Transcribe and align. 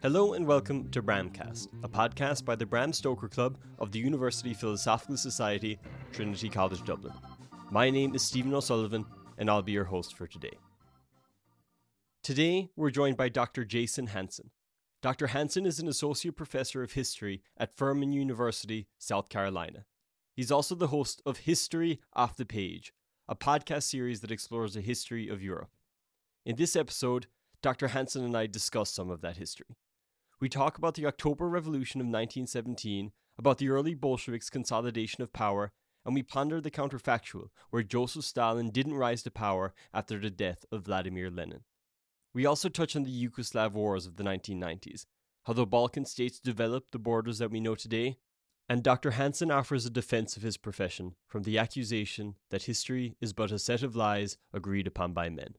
Hello 0.00 0.32
and 0.32 0.46
welcome 0.46 0.88
to 0.90 1.02
Bramcast, 1.02 1.68
a 1.82 1.88
podcast 1.88 2.46
by 2.46 2.56
the 2.56 2.64
Bram 2.64 2.94
Stoker 2.94 3.28
Club 3.28 3.58
of 3.78 3.92
the 3.92 3.98
University 3.98 4.54
Philosophical 4.54 5.18
Society, 5.18 5.78
Trinity 6.12 6.48
College 6.48 6.82
Dublin. 6.82 7.12
My 7.70 7.90
name 7.90 8.14
is 8.14 8.22
Stephen 8.22 8.54
O'Sullivan, 8.54 9.04
and 9.36 9.50
I'll 9.50 9.60
be 9.60 9.72
your 9.72 9.84
host 9.84 10.16
for 10.16 10.26
today. 10.26 10.56
Today, 12.22 12.70
we're 12.74 12.88
joined 12.88 13.18
by 13.18 13.28
Dr. 13.28 13.66
Jason 13.66 14.06
Hansen. 14.06 14.50
Dr. 15.02 15.26
Hansen 15.26 15.66
is 15.66 15.78
an 15.78 15.88
associate 15.88 16.34
professor 16.34 16.82
of 16.82 16.92
history 16.92 17.42
at 17.58 17.76
Furman 17.76 18.14
University, 18.14 18.88
South 18.98 19.28
Carolina. 19.28 19.84
He's 20.34 20.50
also 20.50 20.74
the 20.74 20.86
host 20.86 21.20
of 21.26 21.38
History 21.38 22.00
Off 22.14 22.36
the 22.36 22.46
Page, 22.46 22.94
a 23.28 23.36
podcast 23.36 23.82
series 23.82 24.20
that 24.22 24.32
explores 24.32 24.72
the 24.72 24.80
history 24.80 25.28
of 25.28 25.42
Europe. 25.42 25.70
In 26.46 26.56
this 26.56 26.76
episode, 26.76 27.26
Dr. 27.64 27.88
Hansen 27.88 28.22
and 28.22 28.36
I 28.36 28.46
discuss 28.46 28.90
some 28.90 29.08
of 29.08 29.22
that 29.22 29.38
history. 29.38 29.78
We 30.38 30.50
talk 30.50 30.76
about 30.76 30.96
the 30.96 31.06
October 31.06 31.48
Revolution 31.48 31.98
of 31.98 32.04
1917, 32.04 33.10
about 33.38 33.56
the 33.56 33.70
early 33.70 33.94
Bolsheviks' 33.94 34.50
consolidation 34.50 35.22
of 35.22 35.32
power, 35.32 35.72
and 36.04 36.14
we 36.14 36.22
ponder 36.22 36.60
the 36.60 36.70
counterfactual, 36.70 37.48
where 37.70 37.82
Joseph 37.82 38.26
Stalin 38.26 38.68
didn't 38.68 38.92
rise 38.92 39.22
to 39.22 39.30
power 39.30 39.72
after 39.94 40.18
the 40.18 40.28
death 40.28 40.66
of 40.70 40.84
Vladimir 40.84 41.30
Lenin. 41.30 41.60
We 42.34 42.44
also 42.44 42.68
touch 42.68 42.94
on 42.94 43.04
the 43.04 43.28
Yugoslav 43.28 43.72
wars 43.72 44.04
of 44.04 44.16
the 44.16 44.24
1990s, 44.24 45.06
how 45.44 45.54
the 45.54 45.64
Balkan 45.64 46.04
states 46.04 46.38
developed 46.38 46.92
the 46.92 46.98
borders 46.98 47.38
that 47.38 47.50
we 47.50 47.60
know 47.60 47.74
today, 47.74 48.18
and 48.68 48.82
Dr. 48.82 49.12
Hansen 49.12 49.50
offers 49.50 49.86
a 49.86 49.90
defense 49.90 50.36
of 50.36 50.42
his 50.42 50.58
profession 50.58 51.14
from 51.26 51.44
the 51.44 51.56
accusation 51.56 52.34
that 52.50 52.64
history 52.64 53.16
is 53.22 53.32
but 53.32 53.50
a 53.50 53.58
set 53.58 53.82
of 53.82 53.96
lies 53.96 54.36
agreed 54.52 54.86
upon 54.86 55.14
by 55.14 55.30
men. 55.30 55.54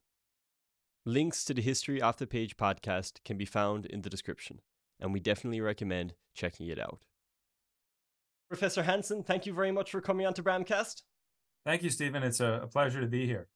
Links 1.08 1.45
to 1.45 1.54
the 1.54 1.62
History 1.62 2.02
Off 2.02 2.18
the 2.18 2.26
Page 2.26 2.58
podcast 2.58 3.23
can 3.23 3.38
be 3.38 3.46
found 3.46 3.86
in 3.86 4.02
the 4.02 4.09
description, 4.09 4.62
and 5.00 5.13
we 5.13 5.20
definitely 5.20 5.62
recommend 5.62 6.16
checking 6.34 6.68
it 6.68 6.79
out. 6.79 6.99
Professor 8.49 8.82
Hansen, 8.82 9.21
thank 9.21 9.46
you 9.46 9.54
very 9.54 9.71
much 9.71 9.91
for 9.91 10.02
coming 10.02 10.26
on 10.26 10.34
to 10.34 10.41
Bramcast. 10.41 11.04
Thank 11.63 11.84
you, 11.84 11.91
Stephen. 11.91 12.24
It's 12.24 12.40
a, 12.40 12.62
a 12.63 12.68
pleasure 12.68 13.02
to 13.02 13.07
be 13.07 13.27
here. 13.27 13.49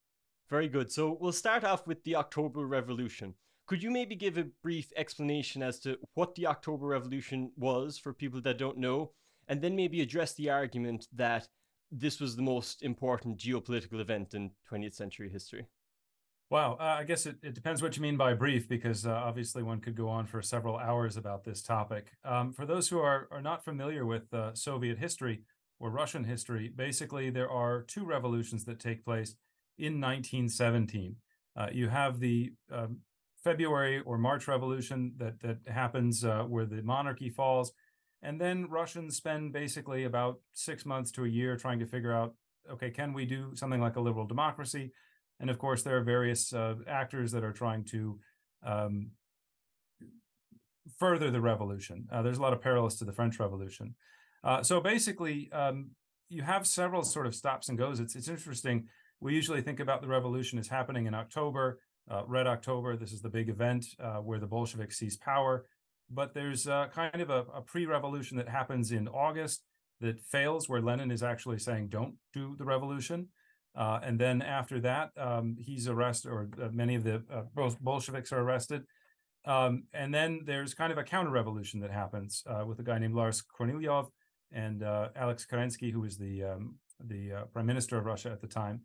Very 0.47 0.67
good. 0.67 0.91
So 0.91 1.17
we'll 1.19 1.31
start 1.31 1.63
off 1.63 1.87
with 1.87 2.03
the 2.03 2.17
October 2.17 2.67
Revolution. 2.67 3.33
Could 3.65 3.81
you 3.81 3.89
maybe 3.89 4.15
give 4.15 4.37
a 4.37 4.49
brief 4.61 4.91
explanation 4.95 5.63
as 5.63 5.79
to 5.79 5.97
what 6.13 6.35
the 6.35 6.45
October 6.45 6.85
Revolution 6.85 7.51
was 7.57 7.97
for 7.97 8.13
people 8.13 8.41
that 8.41 8.59
don't 8.59 8.77
know, 8.77 9.13
and 9.47 9.59
then 9.59 9.75
maybe 9.75 10.01
address 10.01 10.35
the 10.35 10.51
argument 10.51 11.07
that 11.15 11.47
this 11.91 12.19
was 12.19 12.35
the 12.35 12.43
most 12.43 12.83
important 12.83 13.39
geopolitical 13.39 13.99
event 13.99 14.35
in 14.35 14.51
20th 14.71 14.93
century 14.93 15.31
history? 15.31 15.65
Wow, 16.49 16.77
uh, 16.79 16.83
I 16.99 17.03
guess 17.03 17.27
it, 17.27 17.35
it 17.43 17.53
depends 17.53 17.83
what 17.83 17.95
you 17.95 18.01
mean 18.01 18.17
by 18.17 18.33
brief, 18.33 18.67
because 18.67 19.05
uh, 19.05 19.11
obviously 19.11 19.61
one 19.61 19.79
could 19.81 19.95
go 19.95 20.09
on 20.09 20.25
for 20.25 20.41
several 20.41 20.77
hours 20.77 21.15
about 21.15 21.43
this 21.43 21.61
topic. 21.61 22.07
Um, 22.25 22.53
for 22.53 22.65
those 22.65 22.89
who 22.89 22.97
are, 22.99 23.27
are 23.31 23.41
not 23.41 23.63
familiar 23.63 24.03
with 24.03 24.33
uh, 24.33 24.55
Soviet 24.55 24.97
history 24.97 25.41
or 25.79 25.91
Russian 25.91 26.23
history, 26.23 26.71
basically 26.75 27.29
there 27.29 27.51
are 27.51 27.83
two 27.83 28.03
revolutions 28.03 28.65
that 28.65 28.79
take 28.79 29.05
place 29.05 29.35
in 29.77 29.99
1917. 29.99 31.17
Uh, 31.55 31.67
you 31.71 31.87
have 31.89 32.19
the 32.19 32.51
um, 32.71 32.97
February 33.43 33.99
or 33.99 34.17
March 34.17 34.47
Revolution 34.47 35.13
that 35.17 35.39
that 35.41 35.59
happens 35.67 36.25
uh, 36.25 36.43
where 36.43 36.65
the 36.65 36.81
monarchy 36.81 37.29
falls, 37.29 37.73
and 38.23 38.41
then 38.41 38.67
Russians 38.69 39.15
spend 39.15 39.53
basically 39.53 40.03
about 40.03 40.39
six 40.53 40.83
months 40.83 41.11
to 41.11 41.25
a 41.25 41.29
year 41.29 41.55
trying 41.57 41.77
to 41.77 41.85
figure 41.85 42.11
out, 42.11 42.33
okay, 42.71 42.89
can 42.89 43.13
we 43.13 43.25
do 43.25 43.51
something 43.53 43.79
like 43.79 43.97
a 43.97 44.01
liberal 44.01 44.25
democracy? 44.25 44.91
And 45.39 45.49
of 45.49 45.57
course, 45.57 45.83
there 45.83 45.97
are 45.97 46.03
various 46.03 46.53
uh, 46.53 46.75
actors 46.87 47.31
that 47.31 47.43
are 47.43 47.53
trying 47.53 47.85
to 47.85 48.19
um, 48.65 49.11
further 50.97 51.31
the 51.31 51.41
revolution. 51.41 52.07
Uh, 52.11 52.21
there's 52.21 52.37
a 52.37 52.41
lot 52.41 52.53
of 52.53 52.61
parallels 52.61 52.97
to 52.97 53.05
the 53.05 53.13
French 53.13 53.39
Revolution. 53.39 53.95
Uh, 54.43 54.63
so 54.63 54.81
basically, 54.81 55.49
um, 55.51 55.91
you 56.29 56.41
have 56.41 56.67
several 56.67 57.03
sort 57.03 57.25
of 57.25 57.35
stops 57.35 57.69
and 57.69 57.77
goes. 57.77 57.99
It's 57.99 58.15
it's 58.15 58.27
interesting 58.27 58.87
we 59.21 59.33
usually 59.33 59.61
think 59.61 59.79
about 59.79 60.01
the 60.01 60.07
revolution 60.07 60.59
as 60.59 60.67
happening 60.67 61.05
in 61.05 61.13
October, 61.13 61.79
uh, 62.09 62.23
Red 62.25 62.47
October. 62.47 62.95
This 62.95 63.11
is 63.11 63.21
the 63.21 63.29
big 63.29 63.49
event 63.49 63.85
uh, 63.99 64.17
where 64.17 64.39
the 64.39 64.47
Bolsheviks 64.47 64.97
seize 64.97 65.17
power. 65.17 65.65
But 66.09 66.33
there's 66.33 66.67
uh, 66.67 66.87
kind 66.93 67.21
of 67.21 67.29
a, 67.29 67.45
a 67.53 67.61
pre 67.61 67.85
revolution 67.85 68.37
that 68.37 68.49
happens 68.49 68.91
in 68.91 69.07
August 69.07 69.63
that 70.01 70.19
fails, 70.21 70.69
where 70.69 70.81
Lenin 70.81 71.11
is 71.11 71.21
actually 71.21 71.59
saying, 71.59 71.89
don't 71.89 72.15
do 72.33 72.55
the 72.57 72.63
revolution. 72.63 73.27
Uh, 73.75 73.99
and 74.03 74.19
then 74.19 74.41
after 74.41 74.79
that, 74.81 75.11
um, 75.17 75.55
he's 75.59 75.87
arrested, 75.87 76.29
or 76.29 76.49
uh, 76.61 76.69
many 76.71 76.95
of 76.95 77.03
the 77.03 77.23
uh, 77.31 77.69
Bolsheviks 77.81 78.31
are 78.31 78.41
arrested. 78.41 78.83
Um, 79.45 79.83
and 79.93 80.13
then 80.13 80.41
there's 80.45 80.73
kind 80.73 80.91
of 80.91 80.97
a 80.97 81.03
counter 81.03 81.31
revolution 81.31 81.79
that 81.81 81.91
happens 81.91 82.43
with 82.65 82.79
a 82.79 82.83
guy 82.83 82.99
named 82.99 83.13
Lavr 83.13 83.41
Kornilov 83.57 84.07
and 84.51 84.83
Alex 84.83 85.45
Kerensky, 85.49 85.91
who 85.91 86.01
was 86.01 86.17
the 86.17 86.43
um, 86.43 86.75
the 86.99 87.47
prime 87.53 87.65
minister 87.65 87.97
of 87.97 88.05
Russia 88.05 88.31
at 88.31 88.41
the 88.41 88.47
time. 88.47 88.81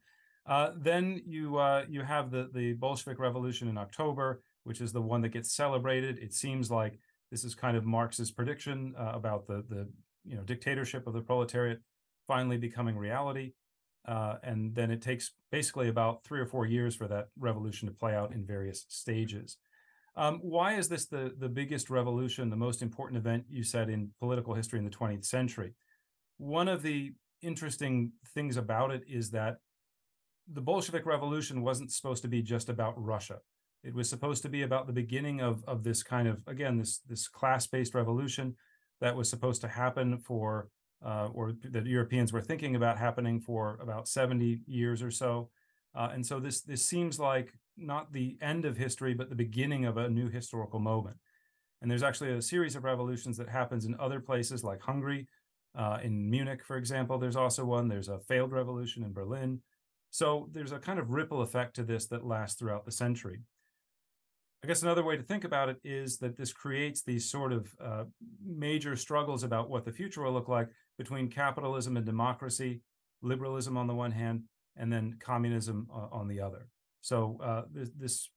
Uh, 0.46 0.70
then 0.76 1.22
you 1.24 1.56
uh, 1.56 1.84
you 1.88 2.02
have 2.02 2.30
the 2.30 2.50
the 2.54 2.74
Bolshevik 2.74 3.18
Revolution 3.18 3.68
in 3.68 3.78
October, 3.78 4.42
which 4.64 4.80
is 4.80 4.92
the 4.92 5.00
one 5.00 5.22
that 5.22 5.30
gets 5.30 5.54
celebrated. 5.54 6.18
It 6.18 6.34
seems 6.34 6.70
like 6.70 6.98
this 7.30 7.44
is 7.44 7.54
kind 7.54 7.76
of 7.76 7.84
Marx's 7.84 8.30
prediction 8.30 8.94
uh, 8.98 9.12
about 9.14 9.46
the 9.46 9.64
the 9.68 9.88
you 10.24 10.36
know 10.36 10.42
dictatorship 10.42 11.06
of 11.06 11.14
the 11.14 11.20
proletariat 11.20 11.80
finally 12.26 12.58
becoming 12.58 12.96
reality. 12.96 13.52
Uh, 14.06 14.36
and 14.42 14.74
then 14.74 14.90
it 14.90 15.00
takes 15.00 15.32
basically 15.50 15.88
about 15.88 16.24
three 16.24 16.40
or 16.40 16.46
four 16.46 16.66
years 16.66 16.94
for 16.94 17.08
that 17.08 17.28
revolution 17.38 17.88
to 17.88 17.94
play 17.94 18.14
out 18.14 18.32
in 18.32 18.44
various 18.44 18.84
stages. 18.88 19.56
Um, 20.16 20.38
why 20.42 20.74
is 20.74 20.88
this 20.88 21.06
the 21.06 21.34
the 21.38 21.48
biggest 21.48 21.90
revolution, 21.90 22.50
the 22.50 22.56
most 22.56 22.82
important 22.82 23.18
event 23.18 23.44
you 23.50 23.64
said 23.64 23.88
in 23.88 24.10
political 24.20 24.54
history 24.54 24.78
in 24.78 24.84
the 24.84 24.90
20th 24.90 25.24
century? 25.24 25.74
One 26.38 26.68
of 26.68 26.82
the 26.82 27.12
interesting 27.42 28.12
things 28.34 28.56
about 28.56 28.90
it 28.90 29.02
is 29.08 29.30
that 29.30 29.56
the 30.52 30.60
Bolshevik 30.60 31.06
Revolution 31.06 31.62
wasn't 31.62 31.92
supposed 31.92 32.22
to 32.22 32.28
be 32.28 32.42
just 32.42 32.68
about 32.68 32.94
Russia. 32.96 33.38
It 33.82 33.94
was 33.94 34.08
supposed 34.08 34.42
to 34.42 34.48
be 34.48 34.62
about 34.62 34.86
the 34.86 34.92
beginning 34.92 35.40
of 35.40 35.64
of 35.66 35.82
this 35.82 36.02
kind 36.02 36.28
of 36.28 36.40
again 36.46 36.78
this 36.78 37.00
this 37.08 37.26
class 37.26 37.66
based 37.66 37.94
revolution 37.94 38.56
that 39.00 39.16
was 39.16 39.28
supposed 39.28 39.62
to 39.62 39.68
happen 39.68 40.18
for 40.18 40.68
uh, 41.04 41.28
or 41.34 41.52
that 41.70 41.86
Europeans 41.86 42.32
were 42.32 42.40
thinking 42.40 42.76
about 42.76 42.98
happening 42.98 43.40
for 43.40 43.78
about 43.80 44.08
70 44.08 44.60
years 44.66 45.02
or 45.02 45.10
so. 45.10 45.50
Uh, 45.94 46.10
and 46.12 46.24
so 46.26 46.40
this 46.40 46.62
this 46.62 46.84
seems 46.84 47.18
like 47.18 47.52
not 47.76 48.12
the 48.12 48.36
end 48.40 48.64
of 48.64 48.76
history, 48.76 49.14
but 49.14 49.28
the 49.28 49.36
beginning 49.36 49.84
of 49.84 49.96
a 49.96 50.08
new 50.08 50.28
historical 50.28 50.80
moment. 50.80 51.16
And 51.82 51.90
there's 51.90 52.02
actually 52.02 52.32
a 52.32 52.42
series 52.42 52.76
of 52.76 52.84
revolutions 52.84 53.36
that 53.36 53.48
happens 53.48 53.84
in 53.84 53.94
other 53.98 54.20
places 54.20 54.64
like 54.64 54.80
Hungary, 54.80 55.28
uh, 55.76 55.98
in 56.02 56.30
Munich, 56.30 56.64
for 56.64 56.76
example. 56.76 57.18
There's 57.18 57.36
also 57.36 57.64
one. 57.64 57.88
There's 57.88 58.08
a 58.08 58.20
failed 58.20 58.52
revolution 58.52 59.02
in 59.04 59.12
Berlin. 59.12 59.60
So 60.10 60.48
there's 60.52 60.72
a 60.72 60.78
kind 60.78 60.98
of 60.98 61.10
ripple 61.10 61.42
effect 61.42 61.76
to 61.76 61.82
this 61.82 62.06
that 62.06 62.24
lasts 62.24 62.58
throughout 62.58 62.84
the 62.84 62.92
century. 62.92 63.40
I 64.62 64.66
guess 64.66 64.82
another 64.82 65.04
way 65.04 65.16
to 65.16 65.22
think 65.22 65.44
about 65.44 65.68
it 65.68 65.76
is 65.84 66.16
that 66.18 66.38
this 66.38 66.52
creates 66.52 67.02
these 67.02 67.30
sort 67.30 67.52
of 67.52 67.68
uh, 67.84 68.04
major 68.42 68.96
struggles 68.96 69.42
about 69.42 69.68
what 69.68 69.84
the 69.84 69.92
future 69.92 70.22
will 70.22 70.32
look 70.32 70.48
like 70.48 70.68
between 70.98 71.28
capitalism 71.28 71.96
and 71.96 72.06
democracy, 72.06 72.82
liberalism 73.22 73.76
on 73.76 73.86
the 73.86 73.94
one 73.94 74.12
hand, 74.12 74.42
and 74.76 74.92
then 74.92 75.16
communism 75.20 75.88
uh, 75.92 76.08
on 76.12 76.28
the 76.28 76.40
other. 76.40 76.68
So 77.00 77.38
uh, 77.42 77.62
this, 77.72 77.90
this 77.98 78.30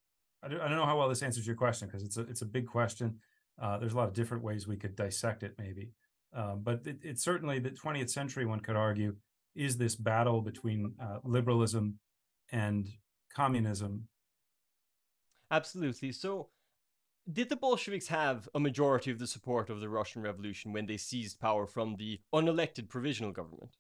I, 0.43 0.49
don't, 0.49 0.61
I, 0.61 0.67
don't, 0.67 0.77
know 0.77 0.85
how 0.85 0.97
well 0.97 1.09
this 1.09 1.23
answers 1.23 1.47
your 1.47 1.55
question 1.55 1.87
because 1.87 2.03
it's 2.03 2.17
a 2.17 2.21
it's 2.21 2.41
a 2.41 2.45
big 2.45 2.67
question. 2.67 3.19
Uh, 3.59 3.77
there's 3.77 3.93
a 3.93 3.97
lot 3.97 4.07
of 4.07 4.13
different 4.13 4.43
ways 4.43 4.67
we 4.67 4.77
could 4.77 4.95
dissect 4.95 5.43
it, 5.43 5.55
maybe, 5.57 5.91
um, 6.35 6.61
but 6.63 6.81
it, 6.85 6.99
it's 7.03 7.23
certainly 7.23 7.59
the 7.59 7.71
20th 7.71 8.09
century. 8.09 8.45
One 8.45 8.59
could 8.59 8.75
argue 8.75 9.15
is 9.55 9.77
this 9.77 9.95
battle 9.95 10.41
between 10.41 10.93
uh, 11.01 11.17
liberalism 11.23 11.97
and 12.51 12.87
communism. 13.35 14.07
Absolutely. 15.49 16.11
So, 16.11 16.49
did 17.31 17.49
the 17.49 17.55
Bolsheviks 17.55 18.07
have 18.07 18.47
a 18.55 18.59
majority 18.59 19.11
of 19.11 19.19
the 19.19 19.27
support 19.27 19.69
of 19.69 19.79
the 19.79 19.89
Russian 19.89 20.21
Revolution 20.21 20.73
when 20.73 20.85
they 20.85 20.97
seized 20.97 21.39
power 21.39 21.67
from 21.67 21.95
the 21.97 22.19
unelected 22.33 22.87
provisional 22.87 23.31
government? 23.31 23.75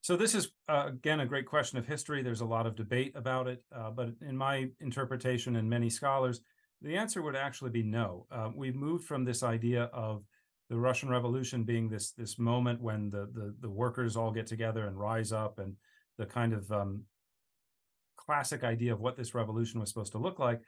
So, 0.00 0.16
this 0.16 0.34
is, 0.34 0.48
uh, 0.68 0.86
again, 0.88 1.20
a 1.20 1.26
great 1.26 1.46
question 1.46 1.78
of 1.78 1.86
history. 1.86 2.22
There's 2.22 2.40
a 2.40 2.44
lot 2.46 2.66
of 2.66 2.74
debate 2.74 3.12
about 3.14 3.46
it. 3.46 3.62
Uh, 3.74 3.90
but 3.90 4.10
in 4.20 4.36
my 4.36 4.68
interpretation 4.80 5.56
and 5.56 5.70
many 5.70 5.90
scholars, 5.90 6.40
the 6.80 6.96
answer 6.96 7.22
would 7.22 7.36
actually 7.36 7.70
be 7.70 7.84
no. 7.84 8.26
Uh, 8.30 8.50
we've 8.54 8.74
moved 8.74 9.04
from 9.04 9.24
this 9.24 9.42
idea 9.42 9.84
of 9.92 10.24
the 10.68 10.76
Russian 10.76 11.08
Revolution 11.08 11.64
being 11.64 11.88
this 11.88 12.12
this 12.12 12.38
moment 12.38 12.80
when 12.80 13.10
the 13.10 13.28
the, 13.32 13.54
the 13.60 13.70
workers 13.70 14.16
all 14.16 14.32
get 14.32 14.46
together 14.46 14.86
and 14.86 14.98
rise 14.98 15.32
up, 15.32 15.58
and 15.58 15.76
the 16.18 16.26
kind 16.26 16.52
of 16.52 16.70
um, 16.72 17.04
classic 18.16 18.64
idea 18.64 18.92
of 18.92 19.00
what 19.00 19.16
this 19.16 19.34
revolution 19.34 19.80
was 19.80 19.88
supposed 19.88 20.12
to 20.12 20.18
look 20.18 20.38
like, 20.38 20.60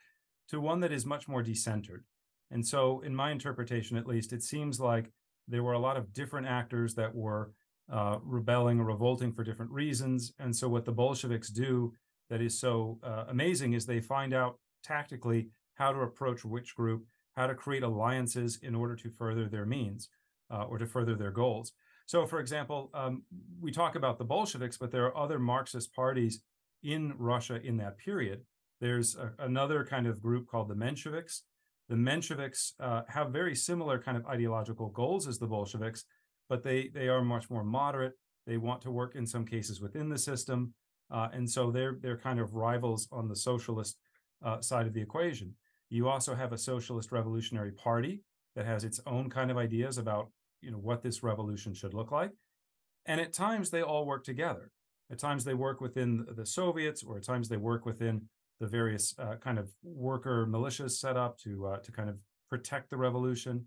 to 0.48 0.60
one 0.60 0.80
that 0.80 0.92
is 0.92 1.06
much 1.06 1.28
more 1.28 1.42
decentered. 1.42 2.02
And 2.50 2.66
so, 2.66 3.00
in 3.00 3.14
my 3.14 3.30
interpretation, 3.30 3.96
at 3.96 4.06
least, 4.06 4.32
it 4.32 4.42
seems 4.42 4.78
like 4.78 5.10
there 5.48 5.62
were 5.62 5.72
a 5.72 5.78
lot 5.78 5.96
of 5.96 6.12
different 6.12 6.46
actors 6.46 6.94
that 6.94 7.14
were 7.14 7.52
uh, 7.92 8.18
rebelling 8.22 8.80
or 8.80 8.84
revolting 8.84 9.32
for 9.32 9.44
different 9.44 9.72
reasons. 9.72 10.32
And 10.38 10.54
so, 10.54 10.68
what 10.68 10.84
the 10.84 10.92
Bolsheviks 10.92 11.50
do 11.50 11.92
that 12.30 12.40
is 12.40 12.58
so 12.58 12.98
uh, 13.02 13.24
amazing 13.28 13.72
is 13.72 13.86
they 13.86 14.00
find 14.00 14.32
out 14.32 14.58
tactically 14.82 15.48
how 15.74 15.92
to 15.92 16.00
approach 16.00 16.44
which 16.44 16.74
group, 16.74 17.04
how 17.34 17.46
to 17.46 17.54
create 17.54 17.82
alliances 17.82 18.58
in 18.62 18.74
order 18.74 18.94
to 18.96 19.10
further 19.10 19.48
their 19.48 19.66
means 19.66 20.08
uh, 20.50 20.64
or 20.64 20.78
to 20.78 20.86
further 20.86 21.14
their 21.14 21.30
goals. 21.30 21.72
So, 22.06 22.26
for 22.26 22.38
example, 22.38 22.90
um, 22.94 23.22
we 23.60 23.72
talk 23.72 23.96
about 23.96 24.18
the 24.18 24.24
Bolsheviks, 24.24 24.76
but 24.76 24.90
there 24.90 25.06
are 25.06 25.16
other 25.16 25.38
Marxist 25.38 25.94
parties 25.94 26.42
in 26.82 27.14
Russia 27.18 27.60
in 27.62 27.78
that 27.78 27.98
period. 27.98 28.42
There's 28.80 29.16
a, 29.16 29.32
another 29.38 29.84
kind 29.84 30.06
of 30.06 30.20
group 30.20 30.46
called 30.46 30.68
the 30.68 30.74
Mensheviks. 30.74 31.40
The 31.88 31.96
Mensheviks 31.96 32.72
uh, 32.80 33.02
have 33.08 33.30
very 33.30 33.54
similar 33.54 33.98
kind 33.98 34.16
of 34.16 34.26
ideological 34.26 34.88
goals 34.88 35.28
as 35.28 35.38
the 35.38 35.46
Bolsheviks, 35.46 36.04
but 36.48 36.62
they 36.62 36.88
they 36.88 37.08
are 37.08 37.22
much 37.22 37.50
more 37.50 37.64
moderate. 37.64 38.14
They 38.46 38.56
want 38.56 38.82
to 38.82 38.90
work 38.90 39.14
in 39.16 39.26
some 39.26 39.46
cases 39.46 39.80
within 39.80 40.08
the 40.08 40.18
system, 40.18 40.74
uh, 41.10 41.28
and 41.32 41.48
so 41.48 41.70
they're 41.70 41.96
they're 42.00 42.18
kind 42.18 42.40
of 42.40 42.54
rivals 42.54 43.08
on 43.12 43.28
the 43.28 43.36
socialist 43.36 43.98
uh, 44.44 44.60
side 44.60 44.86
of 44.86 44.94
the 44.94 45.02
equation. 45.02 45.54
You 45.90 46.08
also 46.08 46.34
have 46.34 46.52
a 46.52 46.58
socialist 46.58 47.12
revolutionary 47.12 47.72
party 47.72 48.22
that 48.56 48.66
has 48.66 48.84
its 48.84 49.00
own 49.06 49.30
kind 49.30 49.50
of 49.50 49.56
ideas 49.56 49.98
about 49.98 50.30
you 50.64 50.70
know 50.70 50.78
what 50.78 51.02
this 51.02 51.22
revolution 51.22 51.74
should 51.74 51.94
look 51.94 52.10
like 52.10 52.30
and 53.06 53.20
at 53.20 53.32
times 53.32 53.70
they 53.70 53.82
all 53.82 54.06
work 54.06 54.24
together 54.24 54.70
at 55.10 55.18
times 55.18 55.44
they 55.44 55.54
work 55.54 55.80
within 55.80 56.26
the 56.36 56.46
soviets 56.46 57.02
or 57.02 57.18
at 57.18 57.24
times 57.24 57.48
they 57.48 57.56
work 57.56 57.84
within 57.84 58.22
the 58.60 58.66
various 58.66 59.14
uh, 59.18 59.36
kind 59.36 59.58
of 59.58 59.70
worker 59.82 60.46
militias 60.48 60.92
set 60.92 61.16
up 61.16 61.38
to 61.38 61.66
uh, 61.66 61.78
to 61.78 61.92
kind 61.92 62.08
of 62.08 62.18
protect 62.48 62.90
the 62.90 62.96
revolution. 62.96 63.66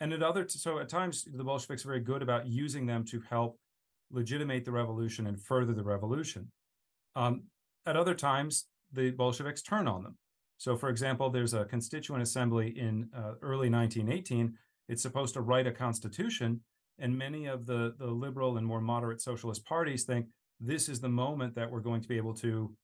And 0.00 0.12
at 0.12 0.22
other 0.22 0.44
t- 0.44 0.58
so 0.58 0.78
at 0.78 0.88
times 0.88 1.26
the 1.32 1.44
bolsheviks 1.44 1.84
are 1.84 1.88
very 1.88 2.00
good 2.00 2.22
about 2.22 2.46
using 2.46 2.86
them 2.86 3.04
to 3.06 3.20
help 3.28 3.58
legitimate 4.10 4.64
the 4.64 4.72
revolution 4.72 5.26
and 5.26 5.40
further 5.40 5.72
the 5.72 5.82
revolution. 5.82 6.50
Um, 7.14 7.44
at 7.86 7.96
other 7.96 8.14
times 8.14 8.66
the 8.92 9.10
bolsheviks 9.10 9.62
turn 9.62 9.88
on 9.88 10.02
them. 10.02 10.16
So 10.58 10.76
for 10.76 10.88
example 10.88 11.30
there's 11.30 11.54
a 11.54 11.64
constituent 11.64 12.22
assembly 12.22 12.78
in 12.78 13.08
uh, 13.16 13.32
early 13.42 13.70
1918 13.70 14.54
it's 14.88 15.02
supposed 15.02 15.34
to 15.34 15.40
write 15.40 15.66
a 15.66 15.72
constitution. 15.72 16.60
And 16.98 17.16
many 17.16 17.46
of 17.46 17.66
the, 17.66 17.94
the 17.98 18.06
liberal 18.06 18.56
and 18.56 18.66
more 18.66 18.80
moderate 18.80 19.20
socialist 19.20 19.64
parties 19.66 20.04
think 20.04 20.26
this 20.60 20.88
is 20.88 21.00
the 21.00 21.08
moment 21.08 21.54
that 21.56 21.70
we're 21.70 21.80
going 21.80 22.00
to 22.00 22.08
be 22.08 22.16
able 22.16 22.34
to 22.34 22.74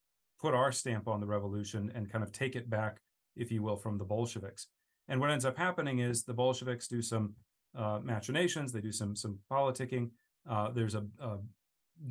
put 0.43 0.55
our 0.55 0.73
stamp 0.73 1.07
on 1.07 1.21
the 1.21 1.27
revolution 1.27 1.91
and 1.95 2.11
kind 2.11 2.25
of 2.25 2.33
take 2.33 2.57
it 2.57 2.69
back, 2.69 2.99
if 3.37 3.53
you 3.53 3.63
will, 3.63 3.77
from 3.77 3.97
the 3.97 4.05
Bolsheviks. 4.05 4.67
And 5.09 5.21
what 5.21 5.31
ends 5.31 5.45
up 5.45 5.57
happening 5.57 6.01
is 6.01 6.25
the 6.25 6.35
Bolsheviks 6.35 6.89
do 6.89 7.01
some 7.01 7.35
uh, 7.79 8.01
machinations, 8.03 8.73
they 8.73 8.81
do 8.81 8.93
some 8.93 9.17
some 9.17 9.39
politicking. 9.51 10.11
Uh, 10.49 10.71
there's 10.71 10.95
a, 10.95 11.05
a, 11.21 11.39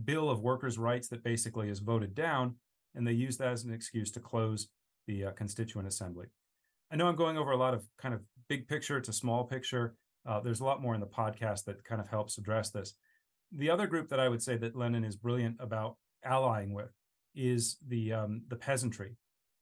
bill 0.06 0.30
of 0.30 0.40
workers' 0.40 0.78
rights 0.78 1.10
that 1.10 1.24
basically 1.24 1.68
is 1.68 1.80
voted 1.80 2.16
down, 2.16 2.56
and 2.96 3.06
they 3.06 3.12
use 3.12 3.36
that 3.38 3.50
as 3.50 3.66
an 3.66 3.74
excuse 3.74 4.10
to 4.12 4.22
close 4.22 4.70
the 5.06 5.26
uh, 5.26 5.32
Constituent 5.32 5.88
Assembly. 5.88 6.28
I 6.92 6.96
know 6.96 7.08
I'm 7.08 7.16
going 7.16 7.38
over 7.38 7.52
a 7.52 7.58
lot 7.58 7.74
of 7.74 7.84
kind 7.98 8.14
of 8.14 8.22
big 8.48 8.68
picture 8.68 9.02
to 9.02 9.14
small 9.14 9.44
picture. 9.44 9.96
Uh, 10.26 10.40
there's 10.40 10.62
a 10.62 10.66
lot 10.66 10.82
more 10.82 10.96
in 10.96 11.02
the 11.02 11.08
podcast 11.08 11.66
that 11.66 11.84
kind 11.84 12.00
of 12.00 12.08
helps 12.08 12.38
address 12.38 12.70
this. 12.70 12.94
The 13.52 13.70
other 13.70 13.86
group 13.86 14.08
that 14.10 14.20
I 14.20 14.30
would 14.30 14.42
say 14.42 14.56
that 14.58 14.76
Lenin 14.76 15.04
is 15.04 15.16
brilliant 15.16 15.58
about 15.60 15.98
allying 16.24 16.74
with 16.74 16.92
is 17.36 17.78
the 17.88 18.14
um, 18.14 18.44
the 18.48 18.56
peasantry. 18.56 19.16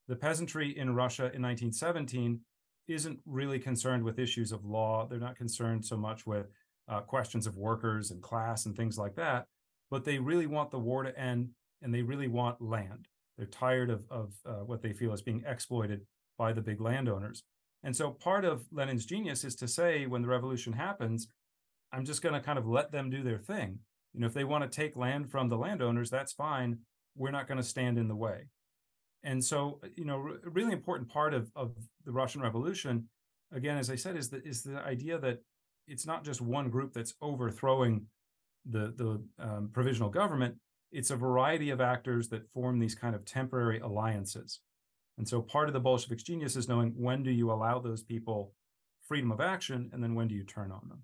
The 0.07 0.15
peasantry 0.15 0.77
in 0.77 0.95
Russia 0.95 1.23
in 1.33 1.41
1917 1.41 2.39
isn't 2.87 3.19
really 3.25 3.59
concerned 3.59 4.03
with 4.03 4.17
issues 4.17 4.51
of 4.51 4.65
law. 4.65 5.05
They're 5.07 5.19
not 5.19 5.35
concerned 5.35 5.85
so 5.85 5.95
much 5.95 6.25
with 6.25 6.47
uh, 6.87 7.01
questions 7.01 7.45
of 7.45 7.55
workers 7.55 8.09
and 8.09 8.21
class 8.21 8.65
and 8.65 8.75
things 8.75 8.97
like 8.97 9.15
that. 9.15 9.45
But 9.91 10.05
they 10.05 10.17
really 10.17 10.47
want 10.47 10.71
the 10.71 10.79
war 10.79 11.03
to 11.03 11.17
end, 11.19 11.49
and 11.81 11.93
they 11.93 12.01
really 12.01 12.27
want 12.27 12.61
land. 12.61 13.07
They're 13.37 13.45
tired 13.45 13.89
of 13.89 14.05
of 14.09 14.33
uh, 14.45 14.63
what 14.65 14.81
they 14.81 14.93
feel 14.93 15.13
is 15.13 15.21
being 15.21 15.43
exploited 15.45 16.01
by 16.37 16.53
the 16.53 16.61
big 16.61 16.81
landowners. 16.81 17.43
And 17.83 17.95
so 17.95 18.11
part 18.11 18.45
of 18.45 18.65
Lenin's 18.71 19.05
genius 19.05 19.43
is 19.43 19.55
to 19.55 19.67
say 19.67 20.05
when 20.05 20.21
the 20.21 20.27
revolution 20.27 20.73
happens, 20.73 21.27
I'm 21.93 22.05
just 22.05 22.21
going 22.21 22.33
to 22.33 22.41
kind 22.41 22.59
of 22.59 22.67
let 22.67 22.91
them 22.91 23.09
do 23.09 23.23
their 23.23 23.37
thing. 23.37 23.79
You 24.13 24.21
know, 24.21 24.27
if 24.27 24.33
they 24.33 24.43
want 24.43 24.69
to 24.69 24.75
take 24.75 24.95
land 24.95 25.29
from 25.29 25.49
the 25.49 25.57
landowners, 25.57 26.09
that's 26.09 26.33
fine. 26.33 26.79
We're 27.19 27.31
not 27.31 27.47
going 27.47 27.59
to 27.59 27.63
stand 27.63 27.99
in 27.99 28.07
the 28.07 28.15
way. 28.15 28.47
And 29.23 29.43
so, 29.43 29.81
you 29.95 30.05
know, 30.05 30.37
a 30.43 30.49
really 30.49 30.71
important 30.71 31.09
part 31.09 31.35
of, 31.35 31.51
of 31.55 31.75
the 32.05 32.11
Russian 32.11 32.41
Revolution, 32.41 33.09
again, 33.53 33.77
as 33.77 33.91
I 33.91 33.95
said, 33.95 34.15
is 34.15 34.29
the, 34.29 34.41
is 34.43 34.63
the 34.63 34.77
idea 34.77 35.19
that 35.19 35.39
it's 35.87 36.07
not 36.07 36.23
just 36.23 36.41
one 36.41 36.69
group 36.69 36.93
that's 36.93 37.13
overthrowing 37.21 38.05
the, 38.65 38.93
the 38.95 39.21
um, 39.37 39.69
provisional 39.71 40.09
government. 40.09 40.55
It's 40.91 41.11
a 41.11 41.15
variety 41.15 41.69
of 41.69 41.81
actors 41.81 42.29
that 42.29 42.49
form 42.53 42.79
these 42.79 42.95
kind 42.95 43.13
of 43.13 43.25
temporary 43.25 43.79
alliances. 43.79 44.61
And 45.17 45.27
so 45.27 45.41
part 45.41 45.67
of 45.67 45.73
the 45.73 45.79
Bolsheviks' 45.81 46.23
genius 46.23 46.55
is 46.55 46.69
knowing 46.69 46.93
when 46.95 47.21
do 47.21 47.31
you 47.31 47.51
allow 47.51 47.79
those 47.79 48.01
people 48.01 48.53
freedom 49.05 49.31
of 49.31 49.41
action 49.41 49.89
and 49.91 50.01
then 50.01 50.15
when 50.15 50.29
do 50.29 50.35
you 50.35 50.43
turn 50.43 50.71
on 50.71 50.87
them. 50.87 51.03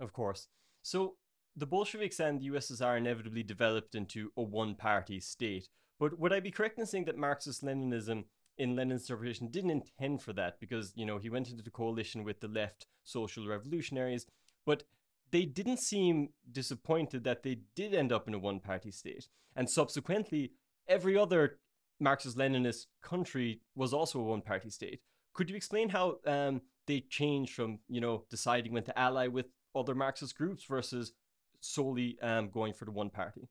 Of 0.00 0.12
course. 0.12 0.48
So 0.82 1.14
the 1.56 1.66
Bolsheviks 1.66 2.20
and 2.20 2.40
the 2.40 2.48
USSR 2.50 2.98
inevitably 2.98 3.42
developed 3.42 3.94
into 3.94 4.30
a 4.36 4.42
one 4.42 4.74
party 4.74 5.20
state. 5.20 5.68
But 5.98 6.18
would 6.18 6.32
I 6.32 6.40
be 6.40 6.50
correct 6.50 6.78
in 6.78 6.86
saying 6.86 7.06
that 7.06 7.16
Marxist 7.16 7.64
Leninism 7.64 8.24
in 8.58 8.76
Lenin's 8.76 9.02
interpretation 9.02 9.48
didn't 9.48 9.70
intend 9.70 10.22
for 10.22 10.32
that 10.34 10.60
because, 10.60 10.92
you 10.94 11.06
know, 11.06 11.18
he 11.18 11.30
went 11.30 11.48
into 11.48 11.62
the 11.62 11.70
coalition 11.70 12.24
with 12.24 12.40
the 12.40 12.48
left 12.48 12.86
social 13.04 13.46
revolutionaries, 13.46 14.26
but 14.64 14.84
they 15.30 15.44
didn't 15.44 15.78
seem 15.78 16.30
disappointed 16.50 17.24
that 17.24 17.42
they 17.42 17.58
did 17.74 17.94
end 17.94 18.12
up 18.12 18.28
in 18.28 18.34
a 18.34 18.38
one 18.38 18.60
party 18.60 18.90
state. 18.90 19.28
And 19.54 19.68
subsequently, 19.68 20.52
every 20.88 21.16
other 21.16 21.58
Marxist 21.98 22.36
Leninist 22.36 22.86
country 23.02 23.60
was 23.74 23.92
also 23.92 24.20
a 24.20 24.24
one 24.24 24.42
party 24.42 24.70
state. 24.70 25.00
Could 25.32 25.50
you 25.50 25.56
explain 25.56 25.88
how 25.88 26.18
um, 26.26 26.62
they 26.86 27.00
changed 27.00 27.54
from, 27.54 27.78
you 27.88 28.00
know, 28.00 28.24
deciding 28.30 28.72
when 28.72 28.84
to 28.84 28.98
ally 28.98 29.26
with 29.26 29.46
other 29.74 29.94
Marxist 29.94 30.36
groups 30.36 30.64
versus 30.64 31.12
solely 31.60 32.18
um, 32.22 32.50
going 32.50 32.72
for 32.72 32.84
the 32.84 32.90
one 32.90 33.10
party? 33.10 33.48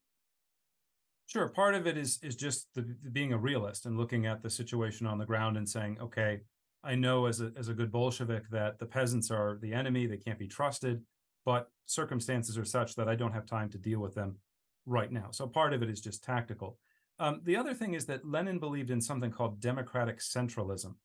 Sure. 1.28 1.50
Part 1.50 1.76
of 1.76 1.88
it 1.88 1.98
is 1.98 2.20
is 2.22 2.36
just 2.36 2.68
the, 2.76 2.84
being 3.12 3.34
a 3.34 3.38
realist 3.38 3.86
and 3.86 3.98
looking 3.98 4.26
at 4.26 4.44
the 4.44 4.50
situation 4.50 5.08
on 5.08 5.18
the 5.18 5.26
ground 5.26 5.58
and 5.58 5.68
saying, 5.68 5.98
okay, 6.00 6.42
I 6.84 6.96
know 6.96 7.26
as 7.26 7.42
a 7.42 7.52
as 7.58 7.68
a 7.68 7.74
good 7.74 7.92
Bolshevik 7.92 8.50
that 8.52 8.78
the 8.78 8.86
peasants 8.86 9.32
are 9.32 9.58
the 9.62 9.74
enemy; 9.74 10.06
they 10.06 10.18
can't 10.18 10.40
be 10.40 10.48
trusted. 10.48 11.02
But 11.44 11.70
circumstances 11.86 12.58
are 12.58 12.66
such 12.66 12.96
that 12.96 13.08
I 13.08 13.16
don't 13.16 13.34
have 13.34 13.46
time 13.46 13.70
to 13.70 13.78
deal 13.78 14.00
with 14.00 14.16
them 14.16 14.38
right 14.86 15.12
now. 15.12 15.30
So 15.32 15.48
part 15.48 15.74
of 15.74 15.84
it 15.84 15.90
is 15.90 16.02
just 16.02 16.24
tactical. 16.24 16.78
Um, 17.20 17.42
the 17.44 17.56
other 17.56 17.74
thing 17.74 17.94
is 17.94 18.06
that 18.08 18.28
Lenin 18.28 18.60
believed 18.60 18.90
in 18.90 19.02
something 19.02 19.32
called 19.32 19.60
democratic 19.60 20.20
centralism. 20.20 20.96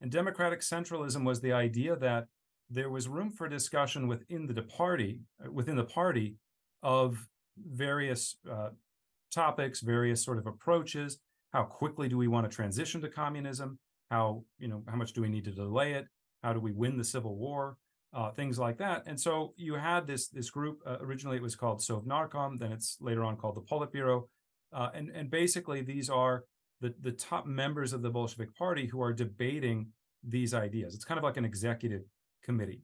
And 0.00 0.10
democratic 0.10 0.60
centralism 0.60 1.24
was 1.24 1.40
the 1.40 1.52
idea 1.52 1.96
that 1.96 2.26
there 2.74 2.90
was 2.90 3.06
room 3.08 3.30
for 3.30 3.48
discussion 3.48 4.08
within 4.08 4.46
the 4.46 4.62
party, 4.62 5.20
uh, 5.44 5.50
within 5.50 5.76
the 5.76 5.84
party, 5.84 6.36
of 6.82 7.26
various 7.56 8.36
uh, 8.50 8.70
topics, 9.32 9.80
various 9.80 10.22
sort 10.22 10.38
of 10.38 10.46
approaches. 10.46 11.18
How 11.52 11.62
quickly 11.62 12.08
do 12.08 12.18
we 12.18 12.28
want 12.28 12.50
to 12.50 12.54
transition 12.54 13.00
to 13.02 13.08
communism? 13.08 13.78
How 14.10 14.44
you 14.58 14.68
know 14.68 14.82
how 14.88 14.96
much 14.96 15.12
do 15.12 15.22
we 15.22 15.28
need 15.28 15.44
to 15.44 15.52
delay 15.52 15.92
it? 15.92 16.06
How 16.42 16.52
do 16.52 16.60
we 16.60 16.72
win 16.72 16.98
the 16.98 17.04
civil 17.04 17.36
war? 17.36 17.78
Uh, 18.12 18.30
things 18.32 18.58
like 18.58 18.78
that. 18.78 19.02
And 19.06 19.18
so 19.18 19.54
you 19.56 19.74
had 19.74 20.06
this 20.06 20.28
this 20.28 20.50
group. 20.50 20.80
Uh, 20.86 20.98
originally, 21.00 21.36
it 21.36 21.42
was 21.42 21.56
called 21.56 21.80
Sovnarkom. 21.80 22.58
Then 22.58 22.72
it's 22.72 22.98
later 23.00 23.24
on 23.24 23.36
called 23.36 23.54
the 23.54 23.62
Politburo, 23.62 24.24
uh, 24.72 24.90
and, 24.94 25.10
and 25.10 25.30
basically, 25.30 25.80
these 25.80 26.10
are 26.10 26.44
the, 26.80 26.92
the 27.00 27.12
top 27.12 27.46
members 27.46 27.92
of 27.92 28.02
the 28.02 28.10
Bolshevik 28.10 28.54
Party 28.56 28.86
who 28.86 29.00
are 29.00 29.12
debating 29.12 29.86
these 30.26 30.54
ideas. 30.54 30.94
It's 30.94 31.04
kind 31.04 31.18
of 31.18 31.24
like 31.24 31.36
an 31.36 31.44
executive 31.44 32.02
committee. 32.44 32.82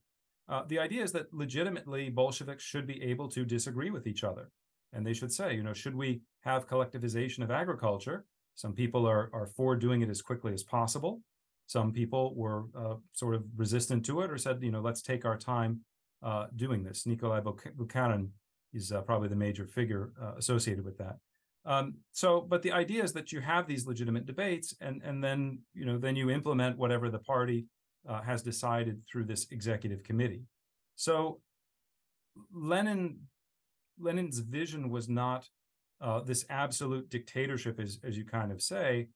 Uh, 0.49 0.65
the 0.67 0.79
idea 0.79 1.03
is 1.03 1.13
that 1.13 1.33
legitimately 1.33 2.09
Bolsheviks 2.09 2.65
should 2.65 2.87
be 2.87 3.01
able 3.03 3.29
to 3.29 3.45
disagree 3.45 3.91
with 3.91 4.07
each 4.07 4.25
other. 4.25 4.51
And 4.93 5.07
they 5.07 5.13
should 5.13 5.33
say, 5.33 5.55
you 5.55 5.63
know, 5.63 5.73
should 5.73 5.95
we 5.95 6.23
have 6.41 6.67
collectivization 6.67 7.45
of 7.45 7.51
agriculture? 7.53 8.25
Some 8.57 8.73
people 8.73 9.07
are, 9.07 9.31
are 9.33 9.47
for 9.47 9.77
doing 9.77 10.03
it 10.03 10.11
as 10.11 10.21
quickly 10.21 10.53
as 10.53 10.65
possible. 10.65 11.23
Some 11.67 11.93
people 11.93 12.35
were 12.35 12.65
uh, 12.77 12.97
sort 13.13 13.37
of 13.37 13.45
resistant 13.57 14.05
to 14.07 14.23
it 14.23 14.31
or 14.31 14.39
said, 14.39 14.59
you 14.61 14.73
know, 14.73 14.81
let's 14.81 15.03
take 15.03 15.25
our 15.25 15.39
time 15.39 15.81
uh, 16.23 16.47
doing 16.57 16.83
this. 16.83 17.07
Nikolai 17.07 17.41
Bukharin 17.41 18.31
is 18.75 18.91
uh, 18.91 19.03
probably 19.03 19.29
the 19.29 19.37
major 19.37 19.67
figure 19.67 20.13
uh, 20.21 20.33
associated 20.37 20.85
with 20.85 20.99
that. 20.99 21.17
Um, 21.65 21.95
so, 22.13 22.41
but 22.41 22.63
the 22.63 22.73
idea 22.73 23.05
is 23.05 23.13
that 23.13 23.33
you 23.33 23.41
have 23.41 23.67
these 23.67 23.87
legitimate 23.87 24.27
debates, 24.27 24.75
and 24.81 25.03
and 25.05 25.23
then 25.23 25.61
you 25.75 25.85
know 25.85 25.99
then 25.99 26.17
you 26.17 26.31
implement 26.31 26.79
whatever 26.79 27.11
the 27.11 27.19
party 27.19 27.67
uh, 28.09 28.23
has 28.23 28.43
decided 28.43 29.03
through 29.11 29.25
this 29.25 29.47
executive 29.51 30.03
committee. 30.03 30.43
So, 30.97 31.41
Lenin 32.53 33.21
Lenin's 33.99 34.39
vision 34.39 34.91
was 34.91 35.09
not 35.09 35.49
uh, 36.01 36.21
this 36.21 36.45
absolute 36.49 37.11
dictatorship, 37.11 37.79
as 37.79 37.99
as 38.05 38.17
you 38.17 38.25
kind 38.25 38.53
of 38.53 38.63
say, 38.63 39.09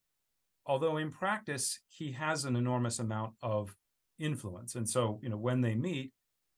although 0.66 0.96
in 0.98 1.10
practice 1.10 1.80
he 1.88 2.12
has 2.12 2.44
an 2.44 2.56
enormous 2.56 2.98
amount 2.98 3.34
of 3.42 3.74
influence, 4.18 4.74
and 4.74 4.88
so 4.88 5.18
you 5.22 5.28
know 5.28 5.36
when 5.36 5.60
they 5.60 5.74
meet, 5.74 6.12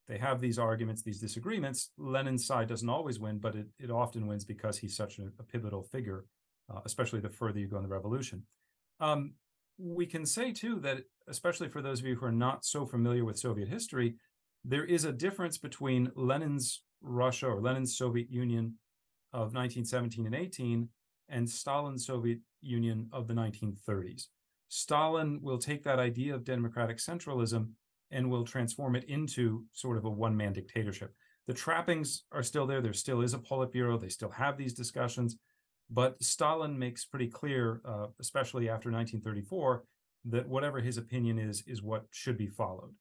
they 0.08 0.18
have 0.18 0.40
these 0.40 0.58
arguments, 0.58 1.02
these 1.02 1.20
disagreements. 1.20 1.90
Lenin's 1.98 2.46
side 2.46 2.68
doesn't 2.68 2.88
always 2.88 3.18
win, 3.18 3.38
but 3.38 3.54
it, 3.54 3.66
it 3.78 3.90
often 3.90 4.26
wins 4.26 4.44
because 4.44 4.78
he's 4.78 4.96
such 4.96 5.18
a, 5.18 5.26
a 5.38 5.42
pivotal 5.42 5.82
figure, 5.82 6.24
uh, 6.72 6.80
especially 6.84 7.20
the 7.20 7.28
further 7.28 7.58
you 7.58 7.66
go 7.66 7.76
in 7.76 7.82
the 7.82 7.88
revolution. 7.88 8.42
Um, 9.00 9.34
we 9.78 10.06
can 10.06 10.24
say 10.24 10.52
too 10.52 10.80
that, 10.80 10.98
especially 11.28 11.68
for 11.68 11.82
those 11.82 12.00
of 12.00 12.06
you 12.06 12.16
who 12.16 12.26
are 12.26 12.32
not 12.32 12.64
so 12.64 12.86
familiar 12.86 13.24
with 13.24 13.38
Soviet 13.38 13.68
history, 13.68 14.14
there 14.64 14.84
is 14.84 15.04
a 15.04 15.12
difference 15.12 15.58
between 15.58 16.10
Lenin's 16.16 16.82
Russia 17.02 17.46
or 17.46 17.60
Lenin's 17.60 17.96
Soviet 17.96 18.30
Union 18.30 18.74
of 19.32 19.54
1917 19.54 20.26
and 20.26 20.34
18 20.34 20.88
and 21.28 21.48
Stalin's 21.48 22.06
Soviet 22.06 22.38
Union 22.62 23.08
of 23.12 23.28
the 23.28 23.34
1930s. 23.34 24.26
Stalin 24.68 25.40
will 25.42 25.58
take 25.58 25.84
that 25.84 25.98
idea 25.98 26.34
of 26.34 26.44
democratic 26.44 26.98
centralism 26.98 27.70
and 28.10 28.30
will 28.30 28.44
transform 28.44 28.96
it 28.96 29.04
into 29.04 29.64
sort 29.72 29.96
of 29.96 30.04
a 30.04 30.10
one 30.10 30.36
man 30.36 30.52
dictatorship. 30.52 31.12
The 31.46 31.54
trappings 31.54 32.24
are 32.32 32.42
still 32.42 32.66
there. 32.66 32.80
There 32.80 32.92
still 32.92 33.20
is 33.20 33.34
a 33.34 33.38
Politburo. 33.38 34.00
They 34.00 34.08
still 34.08 34.30
have 34.30 34.56
these 34.56 34.74
discussions. 34.74 35.36
But 35.88 36.22
Stalin 36.22 36.78
makes 36.78 37.04
pretty 37.04 37.28
clear, 37.28 37.80
uh, 37.84 38.06
especially 38.20 38.68
after 38.68 38.90
1934, 38.90 39.84
that 40.26 40.48
whatever 40.48 40.80
his 40.80 40.98
opinion 40.98 41.38
is, 41.38 41.62
is 41.66 41.82
what 41.82 42.06
should 42.10 42.36
be 42.36 42.48
followed. 42.48 42.94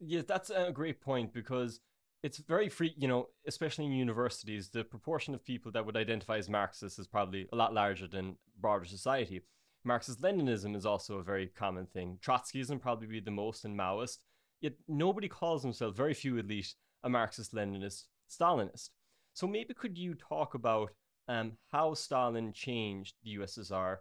Yeah, 0.00 0.22
that's 0.26 0.50
a 0.50 0.70
great 0.72 1.00
point 1.00 1.32
because 1.32 1.80
it's 2.22 2.38
very 2.38 2.68
free, 2.68 2.94
you 2.96 3.08
know, 3.08 3.28
especially 3.46 3.86
in 3.86 3.92
universities, 3.92 4.68
the 4.68 4.84
proportion 4.84 5.34
of 5.34 5.44
people 5.44 5.72
that 5.72 5.84
would 5.86 5.96
identify 5.96 6.36
as 6.36 6.48
Marxists 6.48 6.98
is 6.98 7.06
probably 7.06 7.46
a 7.52 7.56
lot 7.56 7.72
larger 7.72 8.06
than 8.06 8.36
broader 8.60 8.84
society. 8.84 9.42
Marxist 9.84 10.22
Leninism 10.22 10.74
is 10.74 10.86
also 10.86 11.18
a 11.18 11.22
very 11.22 11.46
common 11.48 11.86
thing. 11.86 12.18
Trotskyism 12.24 12.80
probably 12.80 13.06
be 13.06 13.20
the 13.20 13.30
most 13.30 13.64
and 13.64 13.78
Maoist, 13.78 14.18
yet 14.60 14.72
nobody 14.88 15.28
calls 15.28 15.62
himself, 15.62 15.94
very 15.94 16.14
few 16.14 16.38
at 16.38 16.46
least, 16.46 16.76
a 17.02 17.08
Marxist 17.08 17.54
Leninist 17.54 18.04
Stalinist. 18.30 18.90
So 19.34 19.46
maybe 19.46 19.74
could 19.74 19.98
you 19.98 20.14
talk 20.14 20.54
about 20.54 20.92
um, 21.28 21.52
how 21.72 21.94
Stalin 21.94 22.52
changed 22.52 23.14
the 23.22 23.36
USSR 23.36 23.98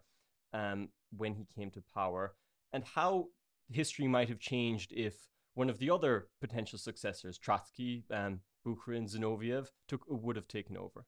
um, 0.54 0.90
when 1.16 1.34
he 1.34 1.48
came 1.56 1.72
to 1.72 1.84
power, 1.94 2.36
and 2.72 2.84
how 2.84 3.28
history 3.70 4.08
might 4.08 4.30
have 4.30 4.40
changed 4.40 4.92
if 4.96 5.16
one 5.56 5.70
of 5.70 5.78
the 5.78 5.90
other 5.90 6.28
potential 6.42 6.80
successors, 6.80 7.38
Trotsky, 7.38 8.04
um, 8.12 8.40
Bukharin, 8.66 9.12
Zinoviev, 9.12 9.68
took 9.88 10.02
would 10.08 10.36
have 10.36 10.48
taken 10.48 10.78
over. 10.78 11.06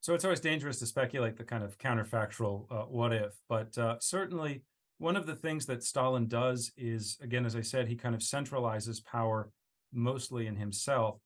So 0.00 0.14
it's 0.14 0.24
always 0.24 0.40
dangerous 0.40 0.78
to 0.80 0.86
speculate 0.86 1.36
the 1.36 1.44
kind 1.44 1.62
of 1.62 1.78
counterfactual 1.78 2.66
uh, 2.70 2.84
what 2.86 3.12
if, 3.12 3.34
but 3.48 3.76
uh, 3.78 3.96
certainly 4.00 4.62
one 4.98 5.16
of 5.16 5.26
the 5.26 5.34
things 5.34 5.66
that 5.66 5.82
Stalin 5.82 6.28
does 6.28 6.70
is, 6.76 7.18
again, 7.20 7.44
as 7.44 7.56
I 7.56 7.60
said, 7.60 7.88
he 7.88 7.96
kind 7.96 8.14
of 8.14 8.20
centralizes 8.20 9.04
power 9.04 9.50
mostly 9.92 10.46
in 10.46 10.56
himself. 10.56 11.18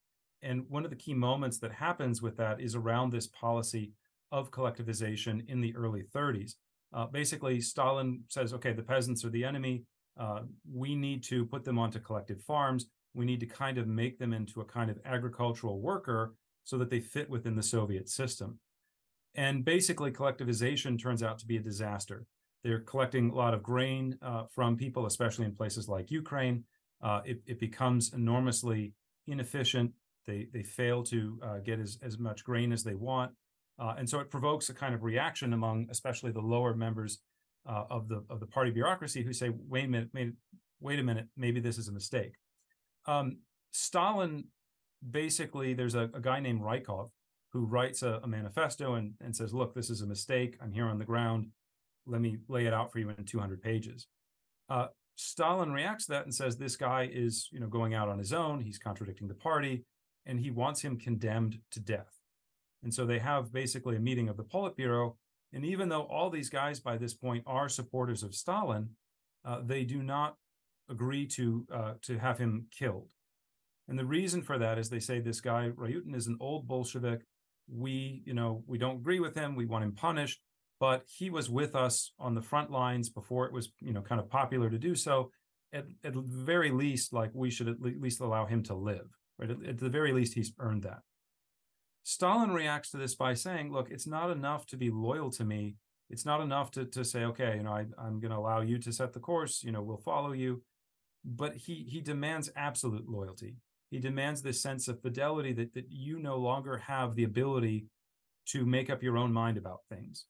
And 0.46 0.64
one 0.68 0.84
of 0.84 0.90
the 0.90 0.96
key 0.96 1.12
moments 1.12 1.58
that 1.58 1.72
happens 1.72 2.22
with 2.22 2.36
that 2.36 2.60
is 2.60 2.76
around 2.76 3.10
this 3.10 3.26
policy 3.26 3.90
of 4.30 4.52
collectivization 4.52 5.48
in 5.48 5.60
the 5.60 5.74
early 5.74 6.04
30s. 6.14 6.52
Uh, 6.94 7.06
basically, 7.06 7.60
Stalin 7.60 8.22
says, 8.28 8.54
okay, 8.54 8.72
the 8.72 8.82
peasants 8.82 9.24
are 9.24 9.30
the 9.30 9.44
enemy. 9.44 9.82
Uh, 10.18 10.42
we 10.72 10.94
need 10.94 11.24
to 11.24 11.44
put 11.46 11.64
them 11.64 11.80
onto 11.80 11.98
collective 11.98 12.40
farms. 12.42 12.86
We 13.12 13.24
need 13.24 13.40
to 13.40 13.46
kind 13.46 13.76
of 13.76 13.88
make 13.88 14.20
them 14.20 14.32
into 14.32 14.60
a 14.60 14.64
kind 14.64 14.88
of 14.88 15.00
agricultural 15.04 15.80
worker 15.80 16.34
so 16.62 16.78
that 16.78 16.90
they 16.90 17.00
fit 17.00 17.28
within 17.28 17.56
the 17.56 17.62
Soviet 17.62 18.08
system. 18.08 18.60
And 19.34 19.64
basically, 19.64 20.12
collectivization 20.12 21.00
turns 21.00 21.24
out 21.24 21.38
to 21.40 21.46
be 21.46 21.56
a 21.56 21.60
disaster. 21.60 22.24
They're 22.62 22.80
collecting 22.80 23.30
a 23.30 23.34
lot 23.34 23.52
of 23.52 23.64
grain 23.64 24.16
uh, 24.22 24.44
from 24.54 24.76
people, 24.76 25.06
especially 25.06 25.44
in 25.44 25.56
places 25.56 25.88
like 25.88 26.12
Ukraine. 26.12 26.64
Uh, 27.02 27.20
it, 27.24 27.40
it, 27.46 27.60
becomes 27.60 28.14
enormously 28.14 28.94
inefficient. 29.26 29.92
They, 30.26 30.48
they 30.52 30.62
fail 30.62 31.02
to 31.04 31.38
uh, 31.42 31.58
get 31.58 31.78
as, 31.78 31.98
as 32.02 32.18
much 32.18 32.44
grain 32.44 32.72
as 32.72 32.82
they 32.82 32.94
want. 32.94 33.32
Uh, 33.78 33.94
and 33.98 34.08
so 34.08 34.20
it 34.20 34.30
provokes 34.30 34.68
a 34.68 34.74
kind 34.74 34.94
of 34.94 35.02
reaction 35.02 35.52
among 35.52 35.86
especially 35.90 36.32
the 36.32 36.40
lower 36.40 36.74
members 36.74 37.18
uh, 37.68 37.84
of 37.90 38.08
the 38.08 38.24
of 38.30 38.40
the 38.40 38.46
party 38.46 38.70
bureaucracy 38.70 39.22
who 39.22 39.32
say, 39.32 39.50
wait 39.68 39.84
a 39.84 39.88
minute, 39.88 40.08
wait, 40.14 40.32
wait 40.80 40.98
a 40.98 41.02
minute, 41.02 41.26
maybe 41.36 41.60
this 41.60 41.78
is 41.78 41.88
a 41.88 41.92
mistake. 41.92 42.32
Um, 43.06 43.38
Stalin 43.72 44.44
basically, 45.08 45.74
there's 45.74 45.94
a, 45.94 46.08
a, 46.14 46.20
guy 46.20 46.40
named 46.40 46.62
Rykov 46.62 47.10
who 47.52 47.66
writes 47.66 48.02
a, 48.02 48.20
a, 48.22 48.26
manifesto 48.26 48.94
and, 48.94 49.12
and 49.20 49.34
says, 49.34 49.54
look, 49.54 49.74
this 49.74 49.90
is 49.90 50.00
a 50.00 50.06
mistake. 50.06 50.56
I'm 50.60 50.72
here 50.72 50.86
on 50.86 50.98
the 50.98 51.04
ground. 51.04 51.48
Let 52.06 52.20
me 52.20 52.38
lay 52.48 52.66
it 52.66 52.72
out 52.72 52.92
for 52.92 52.98
you 52.98 53.10
in 53.10 53.24
200 53.24 53.62
pages. 53.62 54.06
Uh, 54.68 54.86
Stalin 55.16 55.72
reacts 55.72 56.06
to 56.06 56.12
that 56.12 56.24
and 56.24 56.34
says, 56.34 56.56
this 56.56 56.76
guy 56.76 57.08
is, 57.12 57.48
you 57.52 57.60
know, 57.60 57.68
going 57.68 57.94
out 57.94 58.08
on 58.08 58.18
his 58.18 58.32
own. 58.32 58.60
He's 58.60 58.78
contradicting 58.78 59.28
the 59.28 59.34
party, 59.34 59.84
and 60.26 60.40
he 60.40 60.50
wants 60.50 60.82
him 60.82 60.98
condemned 60.98 61.60
to 61.70 61.80
death. 61.80 62.20
And 62.82 62.92
so 62.92 63.06
they 63.06 63.20
have 63.20 63.52
basically 63.52 63.96
a 63.96 64.00
meeting 64.00 64.28
of 64.28 64.36
the 64.36 64.44
Politburo 64.44 65.14
and 65.52 65.64
even 65.64 65.88
though 65.88 66.02
all 66.02 66.30
these 66.30 66.50
guys 66.50 66.80
by 66.80 66.96
this 66.96 67.14
point 67.14 67.44
are 67.46 67.68
supporters 67.68 68.22
of 68.22 68.34
Stalin, 68.34 68.90
uh, 69.44 69.60
they 69.64 69.84
do 69.84 70.02
not 70.02 70.36
agree 70.90 71.26
to 71.28 71.66
uh, 71.72 71.92
to 72.02 72.18
have 72.18 72.38
him 72.38 72.66
killed. 72.76 73.08
And 73.88 73.98
the 73.98 74.04
reason 74.04 74.42
for 74.42 74.58
that 74.58 74.78
is 74.78 74.90
they 74.90 75.00
say 75.00 75.20
this 75.20 75.40
guy 75.40 75.70
Ryutin 75.70 76.14
is 76.14 76.26
an 76.26 76.36
old 76.40 76.66
Bolshevik. 76.66 77.20
We, 77.68 78.22
you 78.26 78.34
know, 78.34 78.64
we 78.66 78.78
don't 78.78 78.96
agree 78.96 79.20
with 79.20 79.34
him. 79.34 79.54
We 79.54 79.66
want 79.66 79.84
him 79.84 79.94
punished. 79.94 80.40
But 80.78 81.04
he 81.06 81.30
was 81.30 81.48
with 81.48 81.74
us 81.74 82.12
on 82.18 82.34
the 82.34 82.42
front 82.42 82.70
lines 82.70 83.08
before 83.08 83.46
it 83.46 83.52
was, 83.52 83.70
you 83.80 83.94
know, 83.94 84.02
kind 84.02 84.20
of 84.20 84.28
popular 84.28 84.68
to 84.68 84.78
do 84.78 84.94
so. 84.94 85.30
At, 85.72 85.86
at 86.04 86.12
the 86.12 86.20
very 86.20 86.70
least, 86.70 87.14
like 87.14 87.30
we 87.32 87.50
should 87.50 87.68
at 87.68 87.80
least 87.80 88.20
allow 88.20 88.44
him 88.44 88.62
to 88.64 88.74
live. 88.74 89.08
Right. 89.38 89.50
At, 89.50 89.78
the 89.78 89.90
very 89.90 90.12
least, 90.12 90.34
he's 90.34 90.52
earned 90.58 90.84
that. 90.84 91.00
Stalin 92.02 92.52
reacts 92.52 92.90
to 92.90 92.96
this 92.96 93.14
by 93.14 93.34
saying, 93.34 93.72
look, 93.72 93.90
it's 93.90 94.06
not 94.06 94.30
enough 94.30 94.64
to 94.66 94.76
be 94.76 94.90
loyal 94.90 95.30
to 95.32 95.44
me. 95.44 95.76
It's 96.08 96.24
not 96.24 96.40
enough 96.40 96.70
to, 96.72 96.84
to 96.86 97.04
say, 97.04 97.24
okay, 97.24 97.56
you 97.56 97.64
know, 97.64 97.72
I, 97.72 97.86
I'm 97.98 98.20
going 98.20 98.30
to 98.30 98.38
allow 98.38 98.60
you 98.60 98.78
to 98.78 98.92
set 98.92 99.12
the 99.12 99.20
course, 99.20 99.62
you 99.64 99.72
know, 99.72 99.82
we'll 99.82 99.96
follow 99.96 100.32
you. 100.32 100.62
But 101.24 101.56
he, 101.56 101.84
he 101.88 102.00
demands 102.00 102.50
absolute 102.54 103.08
loyalty. 103.08 103.56
He 103.90 103.98
demands 103.98 104.40
this 104.40 104.62
sense 104.62 104.86
of 104.86 105.02
fidelity 105.02 105.52
that, 105.54 105.74
that 105.74 105.90
you 105.90 106.20
no 106.20 106.36
longer 106.36 106.78
have 106.78 107.14
the 107.14 107.24
ability 107.24 107.86
to 108.50 108.64
make 108.64 108.88
up 108.88 109.02
your 109.02 109.16
own 109.16 109.32
mind 109.32 109.58
about 109.58 109.80
things. 109.90 110.26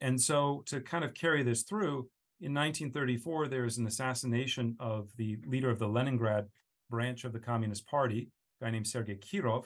And 0.00 0.20
so 0.20 0.62
to 0.66 0.80
kind 0.80 1.04
of 1.04 1.14
carry 1.14 1.42
this 1.42 1.62
through, 1.62 2.08
in 2.40 2.54
1934, 2.54 3.48
there 3.48 3.64
is 3.64 3.76
an 3.76 3.86
assassination 3.86 4.76
of 4.80 5.10
the 5.16 5.36
leader 5.46 5.68
of 5.68 5.78
the 5.78 5.88
Leningrad 5.88 6.46
branch 6.90 7.24
of 7.24 7.32
the 7.32 7.38
Communist 7.38 7.86
Party, 7.86 8.28
a 8.60 8.64
guy 8.64 8.70
named 8.70 8.86
Sergei 8.86 9.16
Kirov. 9.16 9.64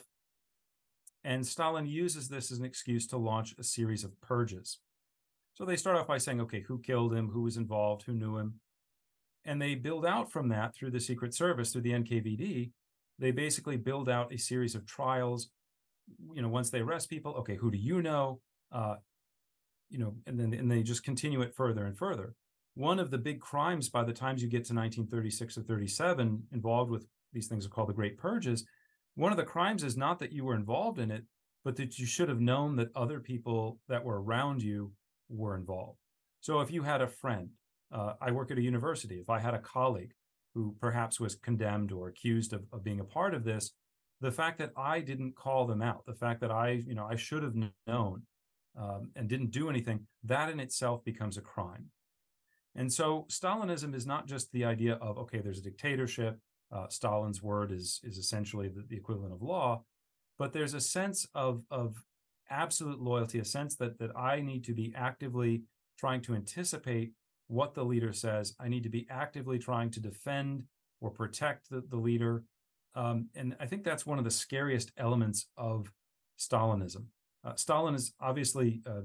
And 1.23 1.45
Stalin 1.45 1.87
uses 1.87 2.29
this 2.29 2.51
as 2.51 2.59
an 2.59 2.65
excuse 2.65 3.07
to 3.07 3.17
launch 3.17 3.55
a 3.57 3.63
series 3.63 4.03
of 4.03 4.19
purges. 4.21 4.79
So 5.55 5.65
they 5.65 5.75
start 5.75 5.97
off 5.97 6.07
by 6.07 6.19
saying, 6.19 6.39
okay, 6.41 6.61
who 6.61 6.79
killed 6.79 7.13
him? 7.13 7.29
Who 7.29 7.41
was 7.41 7.57
involved? 7.57 8.03
Who 8.03 8.13
knew 8.13 8.37
him? 8.37 8.59
And 9.45 9.61
they 9.61 9.75
build 9.75 10.05
out 10.05 10.31
from 10.31 10.49
that 10.49 10.75
through 10.75 10.91
the 10.91 10.99
Secret 10.99 11.33
Service, 11.33 11.71
through 11.71 11.81
the 11.81 11.91
NKVD. 11.91 12.71
They 13.17 13.31
basically 13.31 13.77
build 13.77 14.09
out 14.09 14.33
a 14.33 14.37
series 14.37 14.75
of 14.75 14.85
trials. 14.85 15.49
You 16.33 16.41
know, 16.41 16.49
once 16.49 16.69
they 16.69 16.79
arrest 16.79 17.09
people, 17.09 17.33
okay, 17.35 17.55
who 17.55 17.71
do 17.71 17.77
you 17.77 18.01
know? 18.01 18.41
Uh, 18.71 18.95
you 19.89 19.97
know, 19.97 20.15
and 20.27 20.39
then 20.39 20.53
and 20.53 20.69
they 20.69 20.83
just 20.83 21.03
continue 21.03 21.41
it 21.41 21.55
further 21.55 21.85
and 21.85 21.97
further. 21.97 22.33
One 22.75 22.99
of 22.99 23.09
the 23.09 23.17
big 23.17 23.39
crimes 23.39 23.89
by 23.89 24.03
the 24.03 24.13
times 24.13 24.41
you 24.41 24.49
get 24.49 24.65
to 24.65 24.73
1936 24.73 25.57
or 25.57 25.63
37, 25.63 26.43
involved 26.51 26.91
with 26.91 27.07
these 27.33 27.47
things 27.47 27.65
are 27.65 27.69
called 27.69 27.89
the 27.89 27.93
Great 27.93 28.17
Purges, 28.17 28.65
one 29.15 29.31
of 29.31 29.37
the 29.37 29.43
crimes 29.43 29.83
is 29.83 29.95
not 29.95 30.19
that 30.19 30.33
you 30.33 30.43
were 30.43 30.55
involved 30.55 30.99
in 30.99 31.09
it, 31.09 31.23
but 31.63 31.77
that 31.77 31.97
you 31.97 32.05
should 32.05 32.27
have 32.27 32.41
known 32.41 32.75
that 32.75 32.89
other 32.95 33.19
people 33.19 33.79
that 33.87 34.03
were 34.03 34.21
around 34.21 34.61
you 34.61 34.91
were 35.29 35.55
involved. 35.55 35.99
So 36.41 36.59
if 36.59 36.69
you 36.69 36.83
had 36.83 37.01
a 37.01 37.07
friend, 37.07 37.49
uh, 37.93 38.13
I 38.21 38.31
work 38.31 38.51
at 38.51 38.57
a 38.57 38.61
university, 38.61 39.15
if 39.15 39.29
I 39.29 39.39
had 39.39 39.53
a 39.53 39.59
colleague 39.59 40.13
who 40.53 40.75
perhaps 40.79 41.19
was 41.19 41.35
condemned 41.35 41.91
or 41.91 42.09
accused 42.09 42.53
of, 42.53 42.63
of 42.73 42.83
being 42.83 42.99
a 42.99 43.05
part 43.05 43.33
of 43.33 43.45
this, 43.45 43.71
the 44.21 44.31
fact 44.31 44.59
that 44.59 44.71
I 44.77 44.99
didn't 44.99 45.35
call 45.35 45.65
them 45.65 45.81
out, 45.81 46.05
the 46.05 46.13
fact 46.13 46.41
that 46.41 46.51
I, 46.51 46.83
you 46.85 46.93
know, 46.93 47.07
I 47.09 47.15
should 47.15 47.43
have 47.43 47.55
known 47.87 48.23
um, 48.77 49.11
and 49.15 49.27
didn't 49.27 49.51
do 49.51 49.69
anything, 49.69 50.05
that 50.23 50.49
in 50.49 50.59
itself 50.59 51.03
becomes 51.05 51.37
a 51.37 51.41
crime. 51.41 51.85
And 52.75 52.91
so 52.91 53.25
Stalinism 53.29 53.95
is 53.95 54.05
not 54.05 54.27
just 54.27 54.51
the 54.51 54.65
idea 54.65 54.95
of, 54.95 55.17
okay, 55.17 55.39
there's 55.39 55.59
a 55.59 55.63
dictatorship, 55.63 56.39
uh, 56.71 56.87
Stalin's 56.89 57.41
word 57.41 57.71
is 57.71 58.01
is 58.03 58.17
essentially 58.17 58.67
the, 58.67 58.83
the, 58.89 58.97
equivalent 58.97 59.33
of 59.33 59.41
law, 59.41 59.83
but 60.39 60.51
there's 60.51 60.73
a 60.73 60.81
sense 60.81 61.27
of 61.35 61.63
of 61.69 61.95
absolute 62.49 62.99
loyalty, 62.99 63.39
a 63.39 63.45
sense 63.45 63.75
that 63.77 63.99
that 63.99 64.15
I 64.17 64.41
need 64.41 64.63
to 64.65 64.73
be 64.73 64.93
actively 64.95 65.63
trying 65.97 66.21
to 66.21 66.35
anticipate 66.35 67.13
what 67.47 67.75
the 67.75 67.85
leader 67.85 68.11
says. 68.11 68.55
I 68.59 68.67
need 68.67 68.83
to 68.83 68.89
be 68.89 69.07
actively 69.09 69.59
trying 69.59 69.91
to 69.91 69.99
defend 69.99 70.63
or 71.01 71.11
protect 71.11 71.69
the, 71.69 71.83
the 71.87 71.97
leader. 71.97 72.43
Um, 72.95 73.27
and 73.35 73.55
I 73.59 73.67
think 73.67 73.83
that's 73.83 74.05
one 74.05 74.17
of 74.17 74.23
the 74.23 74.31
scariest 74.31 74.91
elements 74.97 75.47
of 75.57 75.91
Stalinism. 76.39 77.05
Uh, 77.43 77.55
Stalin 77.55 77.93
is 77.93 78.13
obviously, 78.19 78.81
uh, 78.87 79.01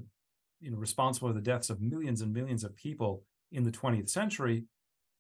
you 0.61 0.71
know, 0.71 0.79
responsible 0.79 1.29
for 1.29 1.35
the 1.35 1.41
deaths 1.41 1.71
of 1.71 1.81
millions 1.81 2.23
and 2.23 2.33
millions 2.33 2.65
of 2.65 2.75
people 2.77 3.25
in 3.53 3.65
the 3.65 3.71
20th 3.71 4.11
century. 4.11 4.65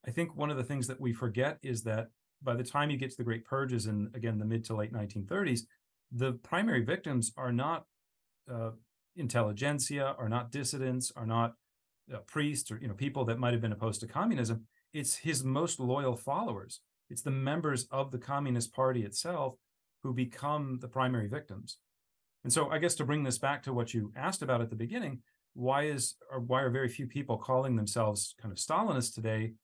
I 0.06 0.10
think 0.10 0.36
one 0.36 0.50
of 0.50 0.56
the 0.56 0.64
things 0.64 0.86
that 0.86 1.00
we 1.00 1.12
forget 1.12 1.58
is 1.62 1.82
that 1.82 2.08
by 2.42 2.54
the 2.54 2.64
time 2.64 2.90
you 2.90 2.96
get 2.96 3.10
to 3.10 3.16
the 3.16 3.24
Great 3.24 3.44
Purges 3.44 3.86
and 3.86 4.14
again 4.14 4.38
the 4.38 4.44
mid 4.44 4.64
to 4.66 4.74
late 4.74 4.92
1930s, 4.92 5.60
the 6.12 6.32
primary 6.32 6.82
victims 6.82 7.32
are 7.36 7.52
not 7.52 7.84
uh, 8.52 8.70
intelligentsia, 9.16 10.14
are 10.18 10.28
not 10.28 10.50
dissidents, 10.50 11.12
are 11.16 11.26
not 11.26 11.54
uh, 12.12 12.18
priests 12.26 12.70
or 12.70 12.78
you 12.80 12.88
know 12.88 12.94
people 12.94 13.24
that 13.26 13.38
might 13.38 13.52
have 13.52 13.62
been 13.62 13.72
opposed 13.72 14.00
to 14.00 14.06
communism. 14.06 14.66
It's 14.92 15.16
his 15.16 15.44
most 15.44 15.78
loyal 15.78 16.16
followers. 16.16 16.80
It's 17.08 17.22
the 17.22 17.30
members 17.30 17.86
of 17.90 18.10
the 18.10 18.18
Communist 18.18 18.72
Party 18.72 19.04
itself 19.04 19.56
who 20.02 20.14
become 20.14 20.78
the 20.80 20.88
primary 20.88 21.28
victims. 21.28 21.78
And 22.42 22.52
so, 22.52 22.70
I 22.70 22.78
guess 22.78 22.94
to 22.96 23.04
bring 23.04 23.24
this 23.24 23.38
back 23.38 23.62
to 23.64 23.72
what 23.72 23.92
you 23.92 24.12
asked 24.16 24.42
about 24.42 24.60
at 24.62 24.70
the 24.70 24.76
beginning, 24.76 25.20
why 25.54 25.84
is 25.84 26.14
or 26.30 26.40
why 26.40 26.62
are 26.62 26.70
very 26.70 26.88
few 26.88 27.06
people 27.06 27.36
calling 27.36 27.76
themselves 27.76 28.34
kind 28.40 28.52
of 28.52 28.58
Stalinists 28.58 29.14
today? 29.14 29.54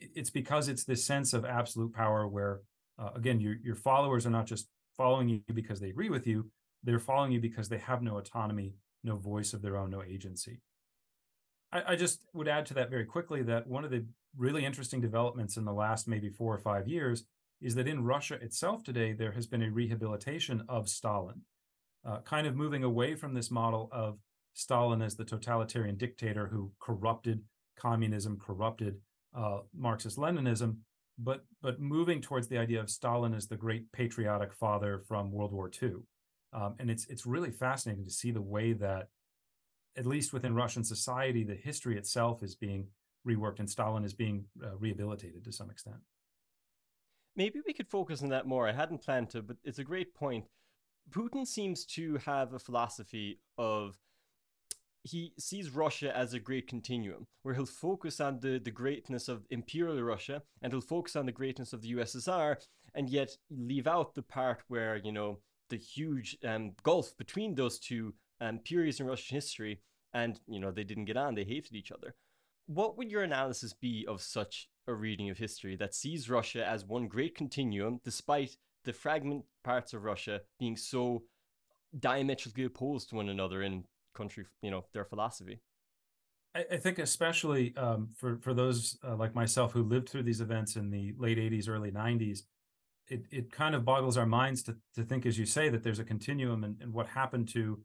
It's 0.00 0.30
because 0.30 0.68
it's 0.68 0.84
this 0.84 1.04
sense 1.04 1.32
of 1.32 1.44
absolute 1.44 1.92
power 1.92 2.26
where, 2.26 2.60
uh, 2.98 3.10
again, 3.14 3.40
your 3.40 3.56
your 3.62 3.76
followers 3.76 4.26
are 4.26 4.30
not 4.30 4.46
just 4.46 4.68
following 4.96 5.28
you 5.28 5.42
because 5.52 5.80
they 5.80 5.90
agree 5.90 6.10
with 6.10 6.26
you; 6.26 6.50
they're 6.82 6.98
following 6.98 7.32
you 7.32 7.40
because 7.40 7.68
they 7.68 7.78
have 7.78 8.02
no 8.02 8.18
autonomy, 8.18 8.74
no 9.02 9.16
voice 9.16 9.52
of 9.52 9.62
their 9.62 9.76
own, 9.76 9.90
no 9.90 10.02
agency. 10.02 10.60
I, 11.72 11.92
I 11.92 11.96
just 11.96 12.24
would 12.32 12.48
add 12.48 12.66
to 12.66 12.74
that 12.74 12.90
very 12.90 13.04
quickly 13.04 13.42
that 13.42 13.66
one 13.66 13.84
of 13.84 13.90
the 13.90 14.04
really 14.36 14.64
interesting 14.64 15.00
developments 15.00 15.56
in 15.56 15.64
the 15.64 15.72
last 15.72 16.08
maybe 16.08 16.30
four 16.30 16.54
or 16.54 16.58
five 16.58 16.88
years 16.88 17.24
is 17.60 17.74
that 17.74 17.88
in 17.88 18.04
Russia 18.04 18.34
itself 18.34 18.82
today 18.82 19.12
there 19.12 19.32
has 19.32 19.46
been 19.46 19.62
a 19.62 19.70
rehabilitation 19.70 20.62
of 20.68 20.88
Stalin, 20.88 21.42
uh, 22.06 22.20
kind 22.20 22.46
of 22.46 22.56
moving 22.56 22.84
away 22.84 23.14
from 23.14 23.34
this 23.34 23.50
model 23.50 23.88
of 23.92 24.18
Stalin 24.54 25.02
as 25.02 25.16
the 25.16 25.24
totalitarian 25.24 25.96
dictator 25.96 26.46
who 26.46 26.72
corrupted 26.80 27.42
communism, 27.76 28.38
corrupted 28.38 28.96
uh, 29.36 29.58
Marxist 29.76 30.16
Leninism, 30.16 30.76
but 31.18 31.44
but 31.60 31.80
moving 31.80 32.20
towards 32.20 32.48
the 32.48 32.58
idea 32.58 32.80
of 32.80 32.90
Stalin 32.90 33.34
as 33.34 33.46
the 33.46 33.56
great 33.56 33.90
patriotic 33.92 34.52
father 34.52 35.02
from 35.06 35.30
World 35.30 35.52
War 35.52 35.70
II. 35.82 35.94
Um, 36.52 36.76
and 36.78 36.90
it's 36.90 37.06
it's 37.06 37.26
really 37.26 37.50
fascinating 37.50 38.04
to 38.04 38.10
see 38.10 38.30
the 38.30 38.42
way 38.42 38.72
that, 38.74 39.08
at 39.96 40.06
least 40.06 40.32
within 40.32 40.54
Russian 40.54 40.84
society, 40.84 41.44
the 41.44 41.54
history 41.54 41.98
itself 41.98 42.42
is 42.42 42.54
being 42.54 42.86
reworked 43.26 43.58
and 43.58 43.68
Stalin 43.68 44.04
is 44.04 44.14
being 44.14 44.44
uh, 44.62 44.76
rehabilitated 44.78 45.44
to 45.44 45.52
some 45.52 45.70
extent. 45.70 45.96
Maybe 47.36 47.60
we 47.66 47.72
could 47.72 47.88
focus 47.88 48.22
on 48.22 48.28
that 48.28 48.46
more. 48.46 48.68
I 48.68 48.72
hadn't 48.72 49.02
planned 49.02 49.30
to, 49.30 49.42
but 49.42 49.56
it's 49.64 49.80
a 49.80 49.84
great 49.84 50.14
point. 50.14 50.44
Putin 51.10 51.46
seems 51.46 51.84
to 51.84 52.18
have 52.18 52.52
a 52.52 52.58
philosophy 52.58 53.40
of 53.58 53.96
he 55.04 55.34
sees 55.38 55.70
Russia 55.70 56.16
as 56.16 56.32
a 56.32 56.40
great 56.40 56.66
continuum 56.66 57.26
where 57.42 57.54
he'll 57.54 57.66
focus 57.66 58.20
on 58.20 58.40
the, 58.40 58.58
the 58.58 58.70
greatness 58.70 59.28
of 59.28 59.44
imperial 59.50 60.02
Russia 60.02 60.42
and 60.62 60.72
he'll 60.72 60.80
focus 60.80 61.14
on 61.14 61.26
the 61.26 61.32
greatness 61.32 61.74
of 61.74 61.82
the 61.82 61.92
USSR 61.92 62.56
and 62.94 63.10
yet 63.10 63.36
leave 63.50 63.86
out 63.86 64.14
the 64.14 64.22
part 64.22 64.62
where, 64.68 64.96
you 64.96 65.12
know, 65.12 65.38
the 65.68 65.76
huge 65.76 66.38
um, 66.44 66.72
gulf 66.82 67.16
between 67.18 67.54
those 67.54 67.78
two 67.78 68.14
um, 68.40 68.58
periods 68.58 68.98
in 68.98 69.06
Russian 69.06 69.34
history 69.34 69.80
and, 70.14 70.40
you 70.46 70.58
know, 70.58 70.70
they 70.70 70.84
didn't 70.84 71.04
get 71.04 71.18
on, 71.18 71.34
they 71.34 71.44
hated 71.44 71.74
each 71.74 71.92
other. 71.92 72.14
What 72.66 72.96
would 72.96 73.10
your 73.10 73.22
analysis 73.22 73.74
be 73.74 74.06
of 74.08 74.22
such 74.22 74.70
a 74.86 74.94
reading 74.94 75.28
of 75.28 75.36
history 75.36 75.76
that 75.76 75.94
sees 75.94 76.30
Russia 76.30 76.66
as 76.66 76.86
one 76.86 77.08
great 77.08 77.34
continuum 77.34 78.00
despite 78.04 78.56
the 78.84 78.92
fragment 78.92 79.44
parts 79.62 79.92
of 79.92 80.04
Russia 80.04 80.40
being 80.58 80.76
so 80.76 81.24
diametrically 81.98 82.64
opposed 82.64 83.10
to 83.10 83.16
one 83.16 83.28
another 83.28 83.62
in 83.62 83.84
country, 84.14 84.46
you 84.62 84.70
know, 84.70 84.84
their 84.92 85.04
philosophy. 85.04 85.60
I, 86.54 86.64
I 86.72 86.76
think 86.76 86.98
especially 86.98 87.74
um, 87.76 88.08
for 88.16 88.38
for 88.40 88.54
those 88.54 88.98
uh, 89.06 89.16
like 89.16 89.34
myself 89.34 89.72
who 89.72 89.82
lived 89.82 90.08
through 90.08 90.22
these 90.22 90.40
events 90.40 90.76
in 90.76 90.90
the 90.90 91.14
late 91.18 91.38
'80s, 91.38 91.68
early 91.68 91.90
'90s, 91.90 92.40
it 93.08 93.24
it 93.30 93.52
kind 93.52 93.74
of 93.74 93.84
boggles 93.84 94.16
our 94.16 94.26
minds 94.26 94.62
to 94.64 94.76
to 94.94 95.02
think, 95.02 95.26
as 95.26 95.38
you 95.38 95.46
say, 95.46 95.68
that 95.68 95.82
there's 95.82 95.98
a 95.98 96.04
continuum 96.04 96.64
and, 96.64 96.76
and 96.80 96.92
what 96.92 97.06
happened 97.06 97.48
to 97.48 97.80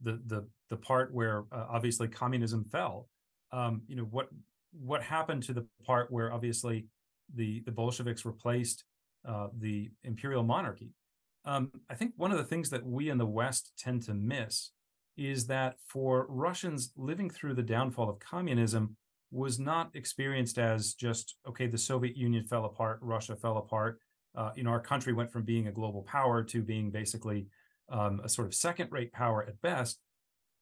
the 0.00 0.20
the 0.26 0.46
the 0.70 0.76
part 0.76 1.12
where 1.14 1.44
uh, 1.52 1.66
obviously 1.68 2.08
communism 2.08 2.64
fell. 2.64 3.08
Um, 3.52 3.82
you 3.86 3.96
know 3.96 4.04
what 4.04 4.28
what 4.72 5.02
happened 5.02 5.42
to 5.44 5.52
the 5.52 5.66
part 5.84 6.10
where 6.10 6.32
obviously 6.32 6.86
the 7.34 7.62
the 7.66 7.72
Bolsheviks 7.72 8.24
replaced 8.24 8.84
uh, 9.26 9.48
the 9.58 9.90
imperial 10.04 10.42
monarchy. 10.42 10.90
Um, 11.44 11.70
I 11.88 11.94
think 11.94 12.12
one 12.16 12.32
of 12.32 12.38
the 12.38 12.44
things 12.44 12.70
that 12.70 12.84
we 12.84 13.08
in 13.08 13.18
the 13.18 13.26
West 13.26 13.72
tend 13.78 14.02
to 14.02 14.14
miss 14.14 14.72
is 15.16 15.46
that 15.46 15.76
for 15.86 16.26
Russians 16.28 16.92
living 16.96 17.30
through 17.30 17.54
the 17.54 17.62
downfall 17.62 18.10
of 18.10 18.18
communism 18.18 18.96
was 19.30 19.58
not 19.58 19.90
experienced 19.94 20.58
as 20.58 20.94
just 20.94 21.36
okay 21.48 21.66
the 21.66 21.78
soviet 21.78 22.16
union 22.16 22.44
fell 22.44 22.64
apart 22.64 22.98
russia 23.02 23.34
fell 23.34 23.58
apart. 23.58 23.98
Uh, 24.36 24.50
you 24.54 24.62
know 24.62 24.70
our 24.70 24.80
country 24.80 25.12
went 25.12 25.32
from 25.32 25.42
being 25.42 25.66
a 25.66 25.72
global 25.72 26.02
power 26.02 26.42
to 26.42 26.62
being 26.62 26.90
basically 26.90 27.46
um, 27.90 28.20
a 28.22 28.28
sort 28.28 28.46
of 28.46 28.54
second 28.54 28.90
rate 28.92 29.12
power 29.12 29.44
at 29.44 29.60
best. 29.62 30.00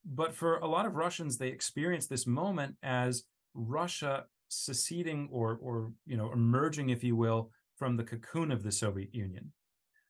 But 0.05 0.35
for 0.35 0.59
a 0.59 0.67
lot 0.67 0.87
of 0.87 0.97
russians 0.97 1.37
they 1.39 1.49
experienced 1.49 2.09
this 2.09 2.27
moment 2.27 2.77
as 2.83 3.25
russia 3.55 4.25
seceding 4.49 5.29
or 5.31 5.59
or 5.61 5.93
you 6.07 6.17
know 6.17 6.33
emerging 6.33 6.91
if 6.91 7.03
you 7.05 7.17
will 7.17 7.51
from 7.77 7.97
the 7.97 8.05
cocoon 8.05 8.51
of 8.51 8.63
the 8.63 8.73
soviet 8.73 9.15
union. 9.15 9.53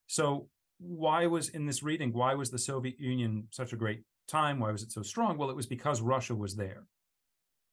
So 0.07 0.49
why 0.79 1.27
was 1.27 1.49
in 1.49 1.67
this 1.67 1.83
reading 1.83 2.13
why 2.13 2.35
was 2.35 2.51
the 2.51 2.59
soviet 2.59 3.01
union 3.01 3.49
such 3.51 3.73
a 3.73 3.77
great 3.77 4.03
time. 4.27 4.59
Why 4.59 4.71
was 4.71 4.83
it 4.83 4.93
so 4.93 5.03
strong? 5.03 5.37
Well, 5.37 5.51
it 5.51 5.57
was 5.57 5.67
because 5.67 6.01
Russia 6.01 6.35
was 6.35 6.57
there. 6.57 6.85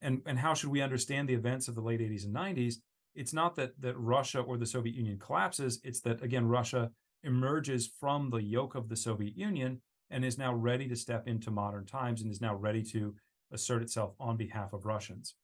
And, 0.01 0.21
and 0.25 0.39
how 0.39 0.53
should 0.53 0.69
we 0.69 0.81
understand 0.81 1.29
the 1.29 1.33
events 1.33 1.67
of 1.67 1.75
the 1.75 1.81
late 1.81 1.99
80s 1.99 2.25
and 2.25 2.35
90s? 2.35 2.75
It's 3.13 3.33
not 3.33 3.55
that, 3.57 3.79
that 3.81 3.97
Russia 3.97 4.39
or 4.39 4.57
the 4.57 4.65
Soviet 4.65 4.95
Union 4.95 5.19
collapses. 5.19 5.79
It's 5.83 6.01
that, 6.01 6.23
again, 6.23 6.47
Russia 6.47 6.91
emerges 7.23 7.91
from 7.99 8.29
the 8.29 8.41
yoke 8.41 8.75
of 8.75 8.89
the 8.89 8.95
Soviet 8.95 9.37
Union 9.37 9.81
and 10.09 10.25
is 10.25 10.37
now 10.37 10.53
ready 10.53 10.87
to 10.87 10.95
step 10.95 11.27
into 11.27 11.51
modern 11.51 11.85
times 11.85 12.21
and 12.21 12.31
is 12.31 12.41
now 12.41 12.55
ready 12.55 12.83
to 12.83 13.15
assert 13.51 13.81
itself 13.81 14.13
on 14.19 14.37
behalf 14.37 14.73
of 14.73 14.85
Russians. 14.85 15.35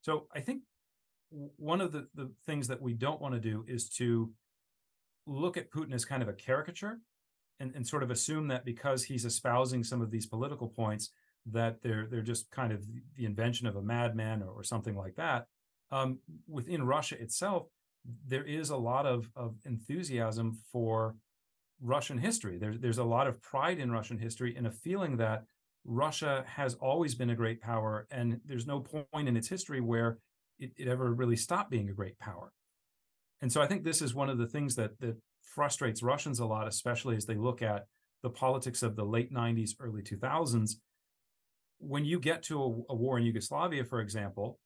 So 0.00 0.26
I 0.34 0.40
think 0.40 0.62
one 1.30 1.80
of 1.80 1.92
the, 1.92 2.08
the 2.14 2.30
things 2.46 2.68
that 2.68 2.82
we 2.82 2.94
don't 2.94 3.20
want 3.20 3.34
to 3.34 3.40
do 3.40 3.64
is 3.68 3.88
to 3.90 4.32
look 5.26 5.56
at 5.56 5.70
Putin 5.70 5.94
as 5.94 6.04
kind 6.04 6.22
of 6.22 6.28
a 6.28 6.32
caricature 6.32 7.00
and, 7.60 7.74
and 7.74 7.86
sort 7.86 8.02
of 8.02 8.10
assume 8.10 8.48
that 8.48 8.64
because 8.64 9.04
he's 9.04 9.24
espousing 9.24 9.84
some 9.84 10.00
of 10.02 10.10
these 10.10 10.26
political 10.26 10.68
points 10.68 11.10
that 11.46 11.82
they're 11.82 12.06
they're 12.10 12.22
just 12.22 12.50
kind 12.50 12.72
of 12.72 12.82
the 13.16 13.24
invention 13.24 13.66
of 13.66 13.76
a 13.76 13.82
madman 13.82 14.42
or, 14.42 14.50
or 14.50 14.64
something 14.64 14.96
like 14.96 15.14
that. 15.16 15.46
Um, 15.90 16.18
within 16.48 16.84
Russia 16.84 17.20
itself, 17.20 17.66
there 18.26 18.44
is 18.44 18.70
a 18.70 18.76
lot 18.76 19.06
of, 19.06 19.28
of 19.34 19.56
enthusiasm 19.64 20.58
for 20.72 21.16
Russian 21.80 22.18
history. 22.18 22.58
There's 22.58 22.78
there's 22.78 22.98
a 22.98 23.04
lot 23.04 23.26
of 23.26 23.40
pride 23.42 23.78
in 23.78 23.90
Russian 23.90 24.18
history 24.18 24.54
and 24.56 24.66
a 24.66 24.70
feeling 24.70 25.16
that 25.18 25.44
Russia 25.84 26.44
has 26.46 26.74
always 26.74 27.14
been 27.14 27.30
a 27.30 27.34
great 27.34 27.60
power, 27.60 28.06
and 28.10 28.40
there's 28.44 28.66
no 28.66 28.80
point 28.80 29.28
in 29.28 29.36
its 29.36 29.48
history 29.48 29.80
where 29.80 30.18
it, 30.58 30.72
it 30.76 30.88
ever 30.88 31.12
really 31.12 31.36
stopped 31.36 31.70
being 31.70 31.88
a 31.88 31.94
great 31.94 32.18
power. 32.18 32.52
And 33.40 33.50
so 33.50 33.62
I 33.62 33.66
think 33.66 33.82
this 33.82 34.02
is 34.02 34.14
one 34.14 34.28
of 34.28 34.36
the 34.36 34.46
things 34.46 34.74
that 34.76 35.00
that 35.00 35.16
frustrates 35.54 36.02
Russians 36.02 36.38
a 36.38 36.46
lot, 36.46 36.68
especially 36.68 37.16
as 37.16 37.26
they 37.26 37.34
look 37.34 37.62
at 37.62 37.86
the 38.22 38.30
politics 38.30 38.82
of 38.82 38.96
the 38.96 39.04
late 39.04 39.32
90s, 39.32 39.72
early 39.80 40.02
2000s. 40.02 40.72
When 41.78 42.04
you 42.04 42.20
get 42.20 42.42
to 42.44 42.62
a, 42.62 42.92
a, 42.92 42.94
war 42.94 43.18
in 43.18 43.24
Yugoslavia, 43.24 43.84
for 43.84 44.00
example, 44.00 44.58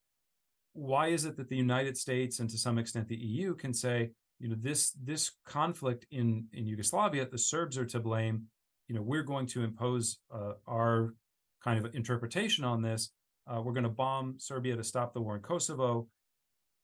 why 0.72 1.08
is 1.08 1.24
it 1.24 1.36
that 1.36 1.48
the 1.48 1.56
United 1.56 1.96
States 1.96 2.40
and 2.40 2.50
to 2.50 2.58
some 2.58 2.78
extent 2.78 3.08
the 3.08 3.16
EU 3.16 3.54
can 3.54 3.72
say, 3.72 4.10
you 4.40 4.48
know, 4.48 4.56
this 4.58 4.90
this 5.02 5.30
conflict 5.46 6.06
in 6.10 6.46
in 6.52 6.66
Yugoslavia, 6.66 7.26
the 7.30 7.38
Serbs 7.38 7.78
are 7.78 7.86
to 7.86 8.00
blame. 8.00 8.42
You 8.88 8.96
know, 8.96 9.02
we're 9.02 9.22
going 9.22 9.46
to 9.48 9.62
impose 9.62 10.18
uh, 10.34 10.54
our 10.66 11.14
kind 11.62 11.84
of 11.84 11.94
interpretation 11.94 12.64
on 12.64 12.82
this. 12.82 13.12
Uh, 13.46 13.62
we're 13.62 13.72
going 13.72 13.84
to 13.84 13.90
bomb 13.90 14.34
Serbia 14.38 14.76
to 14.76 14.82
stop 14.82 15.14
the 15.14 15.20
war 15.20 15.36
in 15.36 15.42
Kosovo. 15.42 16.08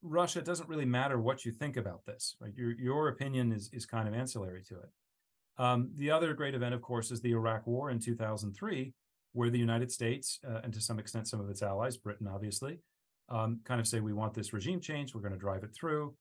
Russia, 0.03 0.39
it 0.39 0.45
doesn't 0.45 0.69
really 0.69 0.87
matter 0.87 1.21
what 1.21 1.45
you 1.45 1.53
think 1.53 1.77
about 1.77 2.05
this. 2.07 2.37
Right? 2.41 2.53
Your 2.57 2.73
your 2.73 3.09
opinion 3.09 3.53
is 3.53 3.71
is 3.73 3.87
kind 3.87 4.09
of 4.09 4.15
ancillary 4.15 4.63
to 4.69 4.75
it. 4.77 4.91
Um, 5.59 5.91
the 5.97 6.11
other 6.11 6.33
great 6.35 6.55
event, 6.55 6.75
of 6.75 6.81
course, 6.81 7.11
is 7.11 7.21
the 7.21 7.33
Iraq 7.33 7.67
War 7.67 7.91
in 7.91 7.99
2003, 7.99 8.95
where 9.33 9.51
the 9.51 9.59
United 9.59 9.93
States 9.93 10.39
uh, 10.49 10.61
and 10.65 10.73
to 10.73 10.81
some 10.81 10.99
extent 10.99 11.29
some 11.29 11.41
of 11.41 11.51
its 11.51 11.63
allies, 11.63 11.97
Britain 11.97 12.27
obviously, 12.27 12.79
um, 13.29 13.61
kind 13.65 13.81
of 13.81 13.87
say 13.87 14.01
we 14.01 14.15
want 14.15 14.33
this 14.33 14.53
regime 14.53 14.81
change, 14.81 15.15
we're 15.15 15.21
going 15.21 15.35
to 15.35 15.39
drive 15.39 15.63
it 15.63 15.75
through, 15.75 16.15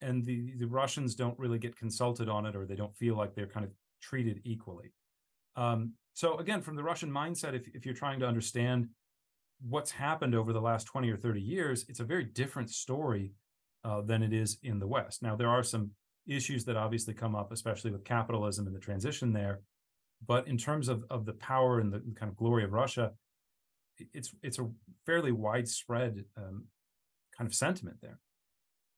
and 0.00 0.24
the 0.24 0.54
the 0.58 0.66
Russians 0.66 1.14
don't 1.14 1.38
really 1.38 1.58
get 1.58 1.76
consulted 1.76 2.28
on 2.28 2.46
it, 2.46 2.56
or 2.56 2.64
they 2.64 2.76
don't 2.76 2.94
feel 2.96 3.16
like 3.16 3.34
they're 3.34 3.46
kind 3.46 3.66
of 3.66 3.72
treated 4.00 4.40
equally. 4.44 4.92
Um, 5.56 5.92
so 6.14 6.38
again, 6.38 6.62
from 6.62 6.76
the 6.76 6.82
Russian 6.82 7.10
mindset, 7.10 7.54
if 7.54 7.68
if 7.74 7.84
you're 7.84 7.94
trying 7.94 8.20
to 8.20 8.26
understand 8.26 8.88
what's 9.60 9.90
happened 9.90 10.34
over 10.34 10.52
the 10.52 10.60
last 10.60 10.84
20 10.84 11.10
or 11.10 11.16
30 11.16 11.40
years, 11.40 11.84
it's 11.88 12.00
a 12.00 12.04
very 12.04 12.24
different 12.24 12.70
story 12.70 13.32
uh, 13.84 14.00
than 14.02 14.22
it 14.22 14.32
is 14.32 14.58
in 14.62 14.78
the 14.78 14.86
West. 14.86 15.22
Now, 15.22 15.36
there 15.36 15.48
are 15.48 15.62
some 15.62 15.92
issues 16.26 16.64
that 16.64 16.76
obviously 16.76 17.14
come 17.14 17.34
up, 17.34 17.52
especially 17.52 17.90
with 17.90 18.04
capitalism 18.04 18.66
and 18.66 18.74
the 18.74 18.80
transition 18.80 19.32
there. 19.32 19.60
But 20.26 20.48
in 20.48 20.56
terms 20.56 20.88
of, 20.88 21.04
of 21.10 21.24
the 21.26 21.34
power 21.34 21.78
and 21.80 21.92
the 21.92 22.02
kind 22.18 22.30
of 22.30 22.36
glory 22.36 22.64
of 22.64 22.72
Russia, 22.72 23.12
it's 24.12 24.34
it's 24.42 24.58
a 24.58 24.68
fairly 25.04 25.32
widespread 25.32 26.24
um, 26.36 26.66
kind 27.36 27.46
of 27.46 27.54
sentiment 27.54 27.98
there. 28.02 28.18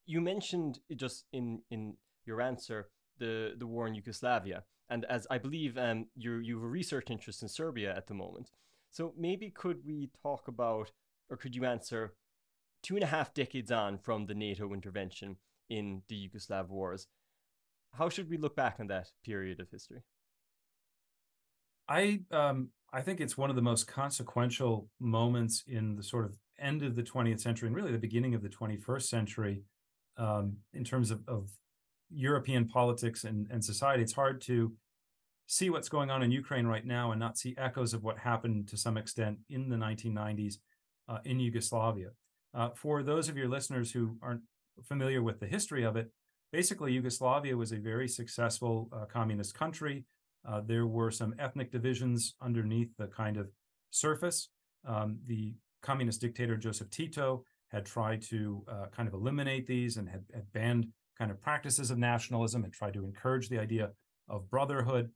You 0.06 0.20
mentioned 0.20 0.80
just 0.96 1.24
in 1.32 1.60
in 1.70 1.96
your 2.24 2.40
answer 2.40 2.88
the 3.18 3.54
the 3.58 3.66
war 3.66 3.86
in 3.86 3.94
Yugoslavia, 3.94 4.64
and 4.88 5.04
as 5.06 5.26
I 5.30 5.38
believe 5.38 5.76
um, 5.76 6.06
you 6.16 6.38
you 6.38 6.56
have 6.56 6.64
a 6.64 6.68
research 6.68 7.10
interest 7.10 7.42
in 7.42 7.48
Serbia 7.48 7.94
at 7.96 8.06
the 8.06 8.14
moment. 8.14 8.50
So 8.90 9.12
maybe 9.16 9.50
could 9.50 9.84
we 9.84 10.10
talk 10.22 10.48
about 10.48 10.92
or 11.30 11.36
could 11.36 11.54
you 11.54 11.64
answer 11.64 12.14
two 12.82 12.94
and 12.94 13.04
a 13.04 13.08
half 13.08 13.34
decades 13.34 13.70
on 13.70 13.98
from 13.98 14.26
the 14.26 14.34
NATO 14.34 14.72
intervention 14.72 15.36
in 15.68 16.02
the 16.08 16.28
Yugoslav 16.28 16.68
wars? 16.68 17.06
How 17.92 18.08
should 18.08 18.30
we 18.30 18.36
look 18.36 18.56
back 18.56 18.76
on 18.78 18.86
that 18.88 19.08
period 19.24 19.60
of 19.60 19.70
history? 19.70 20.02
I 21.88 22.20
um, 22.30 22.68
I 22.92 23.02
think 23.02 23.20
it's 23.20 23.36
one 23.36 23.50
of 23.50 23.56
the 23.56 23.62
most 23.62 23.86
consequential 23.86 24.88
moments 25.00 25.62
in 25.66 25.96
the 25.96 26.02
sort 26.02 26.24
of 26.24 26.36
end 26.58 26.82
of 26.82 26.96
the 26.96 27.02
20th 27.02 27.40
century 27.40 27.66
and 27.66 27.76
really 27.76 27.92
the 27.92 27.98
beginning 27.98 28.34
of 28.34 28.42
the 28.42 28.48
21st 28.48 29.02
century 29.02 29.62
um, 30.16 30.56
in 30.72 30.84
terms 30.84 31.10
of, 31.10 31.20
of 31.28 31.50
European 32.10 32.66
politics 32.66 33.24
and, 33.24 33.46
and 33.50 33.64
society. 33.64 34.02
It's 34.02 34.14
hard 34.14 34.40
to 34.42 34.72
see 35.48 35.70
what's 35.70 35.88
going 35.88 36.10
on 36.10 36.22
in 36.22 36.30
Ukraine 36.30 36.66
right 36.66 36.84
now 36.84 37.10
and 37.10 37.18
not 37.18 37.38
see 37.38 37.54
echoes 37.56 37.94
of 37.94 38.04
what 38.04 38.18
happened 38.18 38.68
to 38.68 38.76
some 38.76 38.98
extent 38.98 39.38
in 39.48 39.70
the 39.70 39.76
1990s 39.76 40.58
uh, 41.08 41.18
in 41.24 41.40
Yugoslavia. 41.40 42.10
Uh, 42.54 42.68
for 42.74 43.02
those 43.02 43.28
of 43.28 43.36
your 43.36 43.48
listeners 43.48 43.90
who 43.90 44.16
aren't 44.22 44.42
familiar 44.84 45.22
with 45.22 45.40
the 45.40 45.46
history 45.46 45.84
of 45.84 45.96
it, 45.96 46.10
basically 46.52 46.92
Yugoslavia 46.92 47.56
was 47.56 47.72
a 47.72 47.78
very 47.78 48.06
successful 48.06 48.90
uh, 48.92 49.06
communist 49.06 49.54
country. 49.54 50.04
Uh, 50.46 50.60
there 50.64 50.86
were 50.86 51.10
some 51.10 51.34
ethnic 51.38 51.72
divisions 51.72 52.34
underneath 52.42 52.90
the 52.98 53.06
kind 53.06 53.38
of 53.38 53.48
surface. 53.90 54.50
Um, 54.86 55.18
the 55.26 55.54
communist 55.82 56.20
dictator 56.20 56.56
Joseph 56.56 56.90
Tito 56.90 57.42
had 57.68 57.86
tried 57.86 58.20
to 58.22 58.62
uh, 58.68 58.86
kind 58.94 59.08
of 59.08 59.14
eliminate 59.14 59.66
these 59.66 59.96
and 59.96 60.08
had, 60.08 60.24
had, 60.34 60.50
banned 60.52 60.86
kind 61.18 61.30
of 61.30 61.40
practices 61.40 61.90
of 61.90 61.98
nationalism 61.98 62.64
and 62.64 62.72
tried 62.72 62.94
to 62.94 63.04
encourage 63.04 63.48
the 63.48 63.58
idea 63.58 63.90
of 64.28 64.48
brotherhood. 64.50 65.10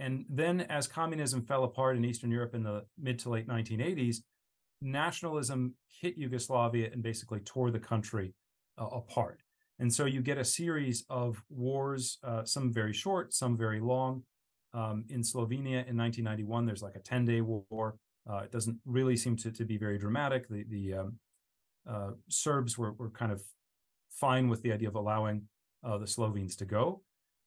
And 0.00 0.24
then, 0.30 0.62
as 0.62 0.88
communism 0.88 1.42
fell 1.42 1.64
apart 1.64 1.96
in 1.96 2.04
Eastern 2.06 2.30
Europe 2.30 2.54
in 2.54 2.62
the 2.62 2.86
mid 2.98 3.18
to 3.20 3.28
late 3.28 3.46
1980s, 3.46 4.16
nationalism 4.80 5.74
hit 6.00 6.16
Yugoslavia 6.16 6.88
and 6.90 7.02
basically 7.02 7.40
tore 7.40 7.70
the 7.70 7.78
country 7.78 8.32
uh, 8.80 8.86
apart. 8.86 9.42
And 9.78 9.92
so 9.92 10.06
you 10.06 10.22
get 10.22 10.38
a 10.38 10.44
series 10.44 11.04
of 11.10 11.42
wars, 11.50 12.18
uh, 12.24 12.44
some 12.44 12.72
very 12.72 12.94
short, 12.94 13.34
some 13.34 13.56
very 13.56 13.80
long. 13.80 14.22
Um, 14.72 15.04
in 15.10 15.20
Slovenia 15.20 15.86
in 15.86 15.96
1991, 15.96 16.64
there's 16.64 16.82
like 16.82 16.96
a 16.96 17.00
10 17.00 17.26
day 17.26 17.42
war. 17.42 17.96
Uh, 18.28 18.38
it 18.38 18.52
doesn't 18.52 18.78
really 18.86 19.16
seem 19.16 19.36
to, 19.36 19.50
to 19.50 19.64
be 19.64 19.76
very 19.76 19.98
dramatic. 19.98 20.48
The, 20.48 20.64
the 20.70 20.94
um, 20.94 21.18
uh, 21.88 22.10
Serbs 22.30 22.78
were, 22.78 22.92
were 22.92 23.10
kind 23.10 23.32
of 23.32 23.42
fine 24.10 24.48
with 24.48 24.62
the 24.62 24.72
idea 24.72 24.88
of 24.88 24.94
allowing 24.94 25.42
uh, 25.84 25.98
the 25.98 26.06
Slovenes 26.06 26.56
to 26.56 26.64
go. 26.64 27.02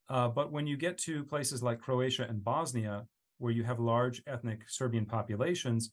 Uh, 0.09 0.27
but 0.27 0.51
when 0.51 0.67
you 0.67 0.77
get 0.77 0.97
to 0.97 1.23
places 1.23 1.63
like 1.63 1.79
Croatia 1.79 2.25
and 2.27 2.43
Bosnia, 2.43 3.05
where 3.37 3.51
you 3.51 3.63
have 3.63 3.79
large 3.79 4.21
ethnic 4.27 4.63
Serbian 4.67 5.05
populations, 5.05 5.91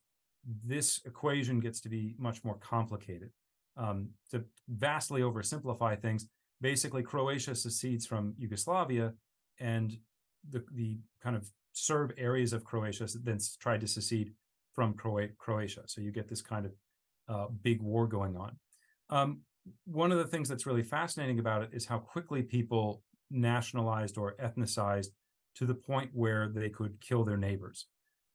this 0.64 1.00
equation 1.04 1.60
gets 1.60 1.80
to 1.80 1.88
be 1.88 2.14
much 2.18 2.44
more 2.44 2.56
complicated. 2.56 3.30
Um, 3.76 4.10
to 4.30 4.44
vastly 4.68 5.22
oversimplify 5.22 6.00
things, 6.00 6.26
basically 6.60 7.02
Croatia 7.02 7.54
secedes 7.54 8.04
from 8.06 8.34
Yugoslavia, 8.36 9.14
and 9.58 9.96
the 10.48 10.64
the 10.72 10.98
kind 11.22 11.36
of 11.36 11.48
Serb 11.72 12.12
areas 12.18 12.52
of 12.52 12.64
Croatia 12.64 13.06
then 13.22 13.38
tried 13.60 13.80
to 13.80 13.86
secede 13.86 14.32
from 14.74 14.94
Croatia. 14.94 15.82
So 15.86 16.00
you 16.00 16.10
get 16.10 16.28
this 16.28 16.42
kind 16.42 16.66
of 16.66 16.72
uh, 17.28 17.46
big 17.62 17.80
war 17.80 18.06
going 18.06 18.36
on. 18.36 18.56
Um, 19.08 19.40
one 19.84 20.10
of 20.10 20.18
the 20.18 20.26
things 20.26 20.48
that's 20.48 20.66
really 20.66 20.82
fascinating 20.82 21.38
about 21.38 21.62
it 21.62 21.70
is 21.72 21.86
how 21.86 21.98
quickly 21.98 22.42
people 22.42 23.02
nationalized 23.30 24.18
or 24.18 24.34
ethnicized 24.42 25.08
to 25.56 25.66
the 25.66 25.74
point 25.74 26.10
where 26.12 26.48
they 26.48 26.68
could 26.68 27.00
kill 27.00 27.24
their 27.24 27.36
neighbors. 27.36 27.86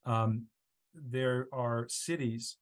Um, 0.05 0.45
there 0.93 1.47
are 1.51 1.85
cities 1.89 2.57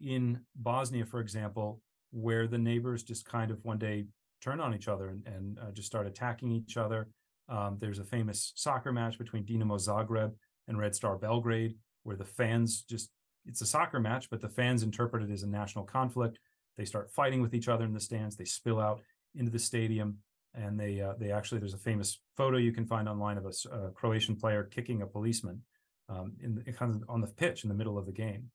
in 0.00 0.40
Bosnia, 0.56 1.04
for 1.04 1.20
example, 1.20 1.80
where 2.10 2.46
the 2.46 2.58
neighbors 2.58 3.02
just 3.02 3.24
kind 3.24 3.50
of 3.50 3.58
one 3.62 3.78
day 3.78 4.06
turn 4.42 4.60
on 4.60 4.74
each 4.74 4.88
other 4.88 5.08
and, 5.08 5.26
and 5.26 5.58
uh, 5.58 5.70
just 5.72 5.86
start 5.86 6.06
attacking 6.06 6.52
each 6.52 6.76
other. 6.76 7.08
Um, 7.48 7.76
there's 7.80 7.98
a 7.98 8.04
famous 8.04 8.52
soccer 8.54 8.92
match 8.92 9.18
between 9.18 9.44
Dinamo 9.44 9.78
Zagreb 9.78 10.32
and 10.68 10.78
Red 10.78 10.94
Star 10.94 11.16
Belgrade, 11.16 11.74
where 12.04 12.16
the 12.16 12.24
fans 12.24 12.82
just, 12.88 13.10
it's 13.46 13.60
a 13.60 13.66
soccer 13.66 14.00
match, 14.00 14.30
but 14.30 14.40
the 14.40 14.48
fans 14.48 14.82
interpret 14.82 15.22
it 15.22 15.30
as 15.30 15.42
a 15.42 15.48
national 15.48 15.84
conflict. 15.84 16.38
They 16.76 16.84
start 16.84 17.10
fighting 17.10 17.42
with 17.42 17.54
each 17.54 17.68
other 17.68 17.84
in 17.84 17.92
the 17.92 18.00
stands. 18.00 18.36
They 18.36 18.44
spill 18.44 18.80
out 18.80 19.00
into 19.34 19.50
the 19.50 19.58
stadium. 19.58 20.18
And 20.54 20.78
they, 20.78 21.00
uh, 21.00 21.14
they 21.18 21.32
actually, 21.32 21.58
there's 21.58 21.74
a 21.74 21.78
famous 21.78 22.20
photo 22.36 22.58
you 22.58 22.72
can 22.72 22.86
find 22.86 23.08
online 23.08 23.38
of 23.38 23.44
a, 23.44 23.76
a 23.76 23.90
Croatian 23.90 24.36
player 24.36 24.62
kicking 24.64 25.02
a 25.02 25.06
policeman 25.06 25.62
um, 26.08 26.32
in 26.40 26.62
kind 26.74 26.94
of 26.94 27.02
on 27.08 27.20
the 27.20 27.26
pitch 27.26 27.64
in 27.64 27.68
the 27.68 27.74
middle 27.74 27.98
of 27.98 28.06
the 28.06 28.12
game. 28.12 28.50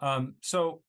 Um, 0.00 0.34
so 0.40 0.82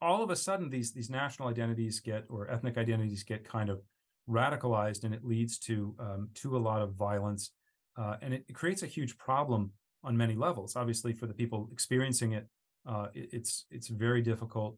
all 0.00 0.22
of 0.22 0.30
a 0.30 0.36
sudden, 0.36 0.70
these 0.70 0.92
these 0.92 1.10
national 1.10 1.48
identities 1.48 2.00
get 2.00 2.24
or 2.28 2.50
ethnic 2.50 2.76
identities 2.76 3.22
get 3.22 3.48
kind 3.48 3.70
of 3.70 3.80
radicalized, 4.28 5.04
and 5.04 5.14
it 5.14 5.24
leads 5.24 5.58
to 5.58 5.94
um, 5.98 6.28
to 6.34 6.56
a 6.56 6.58
lot 6.58 6.82
of 6.82 6.94
violence, 6.94 7.52
uh, 7.96 8.16
and 8.22 8.34
it, 8.34 8.44
it, 8.48 8.54
creates 8.54 8.82
a 8.82 8.86
huge 8.86 9.16
problem 9.16 9.72
on 10.04 10.16
many 10.16 10.34
levels. 10.34 10.76
Obviously, 10.76 11.12
for 11.12 11.26
the 11.26 11.34
people 11.34 11.68
experiencing 11.72 12.32
it, 12.32 12.46
uh, 12.86 13.08
it 13.14 13.30
it's 13.32 13.66
it's 13.70 13.88
very 13.88 14.22
difficult. 14.22 14.76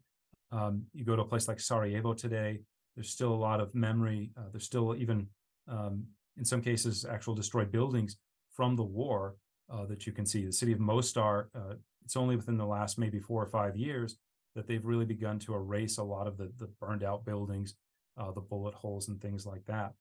Um, 0.53 0.85
you 0.93 1.05
go 1.05 1.17
to 1.17 1.23
a 1.23 1.27
place 1.27 1.49
like 1.49 1.61
Sarajevo 1.61 2.15
today. 2.15 2.61
There's 3.01 3.09
still 3.09 3.33
a 3.33 3.35
lot 3.35 3.61
of 3.61 3.75
memory. 3.75 4.31
Uh, 4.37 4.51
there's 4.53 4.67
still 4.67 4.95
even, 4.95 5.27
um, 5.67 6.05
in 6.37 6.45
some 6.45 6.61
cases, 6.61 7.07
actual 7.09 7.35
destroyed 7.35 7.73
buildings 7.73 8.19
from 8.53 8.77
the 8.77 8.83
war 8.83 9.37
uh, 9.73 9.87
that 9.87 10.07
you 10.07 10.13
can 10.13 10.27
see. 10.27 10.45
The 10.45 10.53
city 10.53 10.73
of 10.73 10.81
Mostar, 10.81 11.49
uh, 11.55 11.77
it's 12.05 12.15
only 12.15 12.37
within 12.37 12.59
the 12.59 12.67
last 12.67 12.99
maybe 12.99 13.19
four 13.19 13.43
or 13.43 13.47
five 13.47 13.75
years 13.75 14.19
that 14.55 14.67
they've 14.67 14.85
really 14.85 15.07
begun 15.07 15.39
to 15.39 15.55
erase 15.55 15.97
a 15.97 16.05
lot 16.05 16.27
of 16.27 16.37
the, 16.37 16.53
the 16.59 16.67
burned 16.79 17.03
out 17.03 17.25
buildings, 17.25 17.75
uh, 18.19 18.33
the 18.33 18.43
bullet 18.43 18.75
holes, 18.75 19.09
and 19.09 19.19
things 19.23 19.47
like 19.47 19.65
that. 19.65 19.95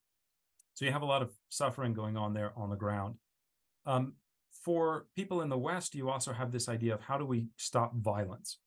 So 0.74 0.84
you 0.84 0.92
have 0.92 1.02
a 1.02 1.06
lot 1.06 1.22
of 1.22 1.32
suffering 1.48 1.94
going 1.94 2.18
on 2.18 2.34
there 2.34 2.52
on 2.58 2.70
the 2.70 2.76
ground. 2.76 3.16
Um, 3.86 4.16
for 4.66 5.06
people 5.16 5.42
in 5.42 5.48
the 5.48 5.58
West, 5.58 5.96
you 5.96 6.10
also 6.10 6.34
have 6.34 6.52
this 6.52 6.68
idea 6.68 6.96
of 6.96 7.00
how 7.00 7.18
do 7.18 7.26
we 7.26 7.48
stop 7.56 7.96
violence? 7.96 8.60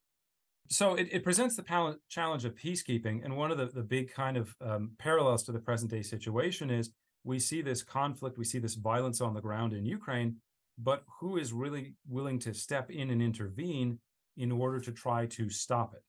So 0.68 0.94
it, 0.94 1.08
it 1.12 1.24
presents 1.24 1.56
the 1.56 1.62
pal- 1.62 1.98
challenge 2.08 2.44
of 2.44 2.54
peacekeeping. 2.54 3.24
And 3.24 3.36
one 3.36 3.50
of 3.50 3.58
the, 3.58 3.66
the 3.66 3.82
big 3.82 4.12
kind 4.12 4.36
of 4.36 4.54
um, 4.60 4.92
parallels 4.98 5.42
to 5.44 5.52
the 5.52 5.58
present 5.58 5.90
day 5.90 6.02
situation 6.02 6.70
is 6.70 6.90
we 7.24 7.38
see 7.38 7.62
this 7.62 7.82
conflict, 7.82 8.38
we 8.38 8.44
see 8.44 8.58
this 8.58 8.74
violence 8.74 9.20
on 9.20 9.34
the 9.34 9.40
ground 9.40 9.72
in 9.72 9.84
Ukraine, 9.84 10.36
but 10.78 11.04
who 11.20 11.36
is 11.36 11.52
really 11.52 11.94
willing 12.08 12.38
to 12.40 12.54
step 12.54 12.90
in 12.90 13.10
and 13.10 13.22
intervene 13.22 13.98
in 14.36 14.50
order 14.50 14.80
to 14.80 14.92
try 14.92 15.26
to 15.26 15.50
stop 15.50 15.94
it, 15.94 16.02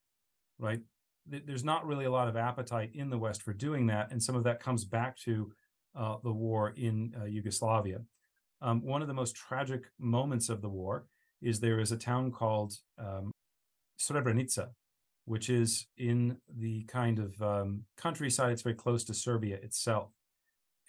right? 0.57 0.79
There's 1.25 1.63
not 1.63 1.85
really 1.85 2.05
a 2.05 2.11
lot 2.11 2.27
of 2.27 2.35
appetite 2.35 2.91
in 2.93 3.09
the 3.09 3.17
West 3.17 3.41
for 3.41 3.53
doing 3.53 3.87
that, 3.87 4.11
and 4.11 4.21
some 4.21 4.35
of 4.35 4.43
that 4.43 4.59
comes 4.59 4.85
back 4.85 5.17
to 5.19 5.51
uh, 5.95 6.15
the 6.23 6.31
war 6.31 6.73
in 6.75 7.13
uh, 7.19 7.25
Yugoslavia. 7.25 7.99
Um, 8.61 8.81
one 8.83 9.01
of 9.01 9.07
the 9.07 9.13
most 9.13 9.35
tragic 9.35 9.83
moments 9.99 10.49
of 10.49 10.61
the 10.61 10.69
war 10.69 11.05
is 11.41 11.59
there 11.59 11.79
is 11.79 11.91
a 11.91 11.97
town 11.97 12.31
called 12.31 12.73
um, 12.97 13.31
Srebrenica, 14.07 14.69
which 15.25 15.49
is 15.49 15.87
in 15.97 16.37
the 16.57 16.83
kind 16.83 17.19
of 17.19 17.41
um, 17.41 17.83
countryside. 17.97 18.51
It's 18.51 18.61
very 18.61 18.75
close 18.75 19.03
to 19.05 19.13
Serbia 19.13 19.57
itself, 19.57 20.09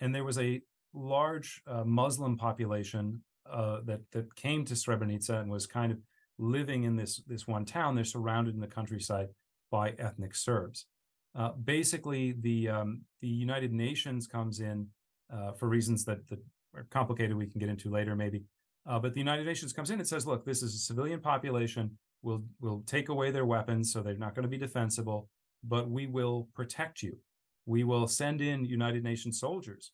and 0.00 0.14
there 0.14 0.24
was 0.24 0.38
a 0.38 0.61
large 0.92 1.62
uh, 1.66 1.85
Muslim 1.85 2.37
population 2.37 3.22
uh, 3.50 3.81
that 3.85 4.00
that 4.12 4.35
came 4.37 4.64
to 4.64 4.74
Srebrenica 4.74 5.40
and 5.40 5.50
was 5.50 5.66
kind 5.66 5.92
of 5.92 5.98
living 6.38 6.85
in 6.85 6.96
this 6.96 7.22
this 7.27 7.46
one 7.46 7.64
town. 7.64 7.94
They're 7.94 8.05
surrounded 8.05 8.55
in 8.55 8.61
the 8.61 8.66
countryside 8.66 9.29
by 9.70 9.90
ethnic 9.98 10.35
Serbs. 10.35 10.87
Uh, 11.35 11.50
basically, 11.53 12.33
the 12.40 12.68
um, 12.68 13.03
the 13.20 13.29
United 13.29 13.72
Nations 13.72 14.27
comes 14.27 14.61
in 14.61 14.88
uh, 15.33 15.53
for 15.53 15.68
reasons 15.68 16.05
that 16.05 16.27
that 16.29 16.38
are 16.74 16.87
complicated. 16.90 17.37
We 17.37 17.46
can 17.46 17.61
get 17.61 17.68
into 17.68 17.90
later, 17.90 18.14
maybe. 18.16 18.44
Uh, 18.87 18.98
but 18.98 19.14
the 19.14 19.20
United 19.20 19.46
Nations 19.46 19.72
comes 19.72 19.90
in 19.90 19.98
and 19.98 20.09
says, 20.09 20.27
"Look, 20.27 20.44
this 20.44 20.62
is 20.62 20.74
a 20.74 20.79
civilian 20.79 21.20
population. 21.20 21.98
We'll 22.25 22.43
we'll 22.61 22.83
take 22.87 23.11
away 23.11 23.31
their 23.31 23.45
weapons, 23.45 23.93
so 23.93 24.03
they're 24.03 24.17
not 24.17 24.35
going 24.35 24.45
to 24.45 24.49
be 24.49 24.59
defensible, 24.59 25.29
but 25.63 25.91
we 25.91 26.07
will 26.07 26.49
protect 26.55 27.03
you. 27.03 27.19
We 27.67 27.85
will 27.85 28.09
send 28.09 28.41
in 28.41 28.65
United 28.65 29.05
Nations 29.05 29.39
soldiers 29.39 29.93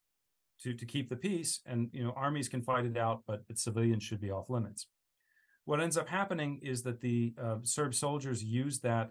to 0.62 0.72
to 0.74 0.86
keep 0.86 1.10
the 1.10 1.16
peace, 1.16 1.60
and 1.66 1.90
you 1.92 2.04
know 2.04 2.12
armies 2.16 2.48
can 2.48 2.62
fight 2.62 2.86
it 2.86 2.96
out, 2.96 3.22
but, 3.26 3.42
civilians 3.54 4.04
should 4.04 4.20
be 4.20 4.30
off 4.30 4.48
limits." 4.48 4.86
What 5.64 5.80
ends 5.80 5.96
up 5.96 6.08
happening 6.08 6.60
is 6.62 6.82
that 6.82 7.00
the 7.00 7.34
uh, 7.40 7.56
Serb 7.64 7.94
soldiers 7.94 8.42
use 8.42 8.78
that, 8.80 9.10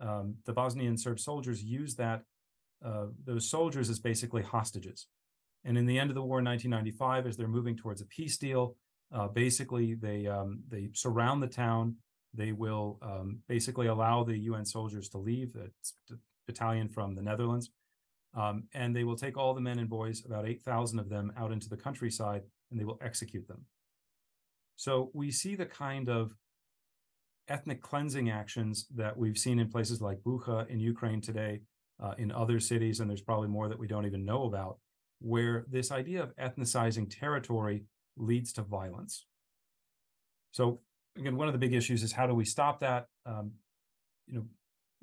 um, 0.00 0.36
the 0.46 0.52
Bosnian 0.52 0.96
Serb 0.96 1.20
soldiers 1.20 1.62
use 1.62 1.94
that, 1.96 2.22
uh, 2.84 3.06
those 3.24 3.50
soldiers 3.50 3.90
as 3.90 3.98
basically 3.98 4.42
hostages. 4.42 5.06
And 5.64 5.76
in 5.76 5.86
the 5.86 5.98
end 5.98 6.10
of 6.10 6.14
the 6.14 6.22
war 6.22 6.38
in 6.38 6.44
1995, 6.46 7.26
as 7.26 7.36
they're 7.36 7.48
moving 7.48 7.76
towards 7.76 8.00
a 8.00 8.06
peace 8.06 8.38
deal, 8.38 8.76
uh, 9.12 9.28
basically 9.28 9.94
they 9.94 10.26
um, 10.26 10.62
they 10.68 10.88
surround 10.94 11.42
the 11.42 11.48
town. 11.48 11.96
They 12.34 12.52
will 12.52 12.98
um, 13.02 13.40
basically 13.48 13.88
allow 13.88 14.24
the 14.24 14.38
UN 14.38 14.64
soldiers 14.64 15.08
to 15.10 15.18
leave, 15.18 15.52
the 15.52 15.70
battalion 16.46 16.88
from 16.88 17.14
the 17.14 17.22
Netherlands, 17.22 17.70
um, 18.34 18.64
and 18.72 18.94
they 18.94 19.04
will 19.04 19.16
take 19.16 19.36
all 19.36 19.54
the 19.54 19.60
men 19.60 19.78
and 19.78 19.88
boys, 19.88 20.24
about 20.24 20.46
8,000 20.46 20.98
of 20.98 21.08
them, 21.08 21.32
out 21.36 21.52
into 21.52 21.68
the 21.68 21.76
countryside, 21.76 22.42
and 22.70 22.78
they 22.78 22.84
will 22.84 22.98
execute 23.02 23.48
them. 23.48 23.64
So 24.76 25.10
we 25.12 25.30
see 25.30 25.56
the 25.56 25.66
kind 25.66 26.08
of 26.08 26.34
ethnic 27.48 27.82
cleansing 27.82 28.30
actions 28.30 28.86
that 28.94 29.16
we've 29.16 29.36
seen 29.36 29.58
in 29.58 29.68
places 29.68 30.00
like 30.00 30.20
Bucha 30.20 30.68
in 30.68 30.78
Ukraine 30.78 31.20
today, 31.20 31.60
uh, 32.02 32.14
in 32.16 32.30
other 32.30 32.60
cities, 32.60 33.00
and 33.00 33.10
there's 33.10 33.20
probably 33.20 33.48
more 33.48 33.68
that 33.68 33.78
we 33.78 33.88
don't 33.88 34.06
even 34.06 34.24
know 34.24 34.44
about, 34.44 34.78
where 35.20 35.66
this 35.68 35.90
idea 35.90 36.22
of 36.22 36.34
ethnicizing 36.36 37.10
territory 37.10 37.84
leads 38.16 38.52
to 38.54 38.62
violence. 38.62 39.26
So 40.52 40.80
again, 41.16 41.36
one 41.36 41.48
of 41.48 41.52
the 41.52 41.58
big 41.58 41.72
issues 41.72 42.02
is 42.02 42.12
how 42.12 42.26
do 42.26 42.34
we 42.34 42.44
stop 42.44 42.80
that? 42.80 43.06
Um, 43.26 43.52
you 44.26 44.34
know, 44.34 44.44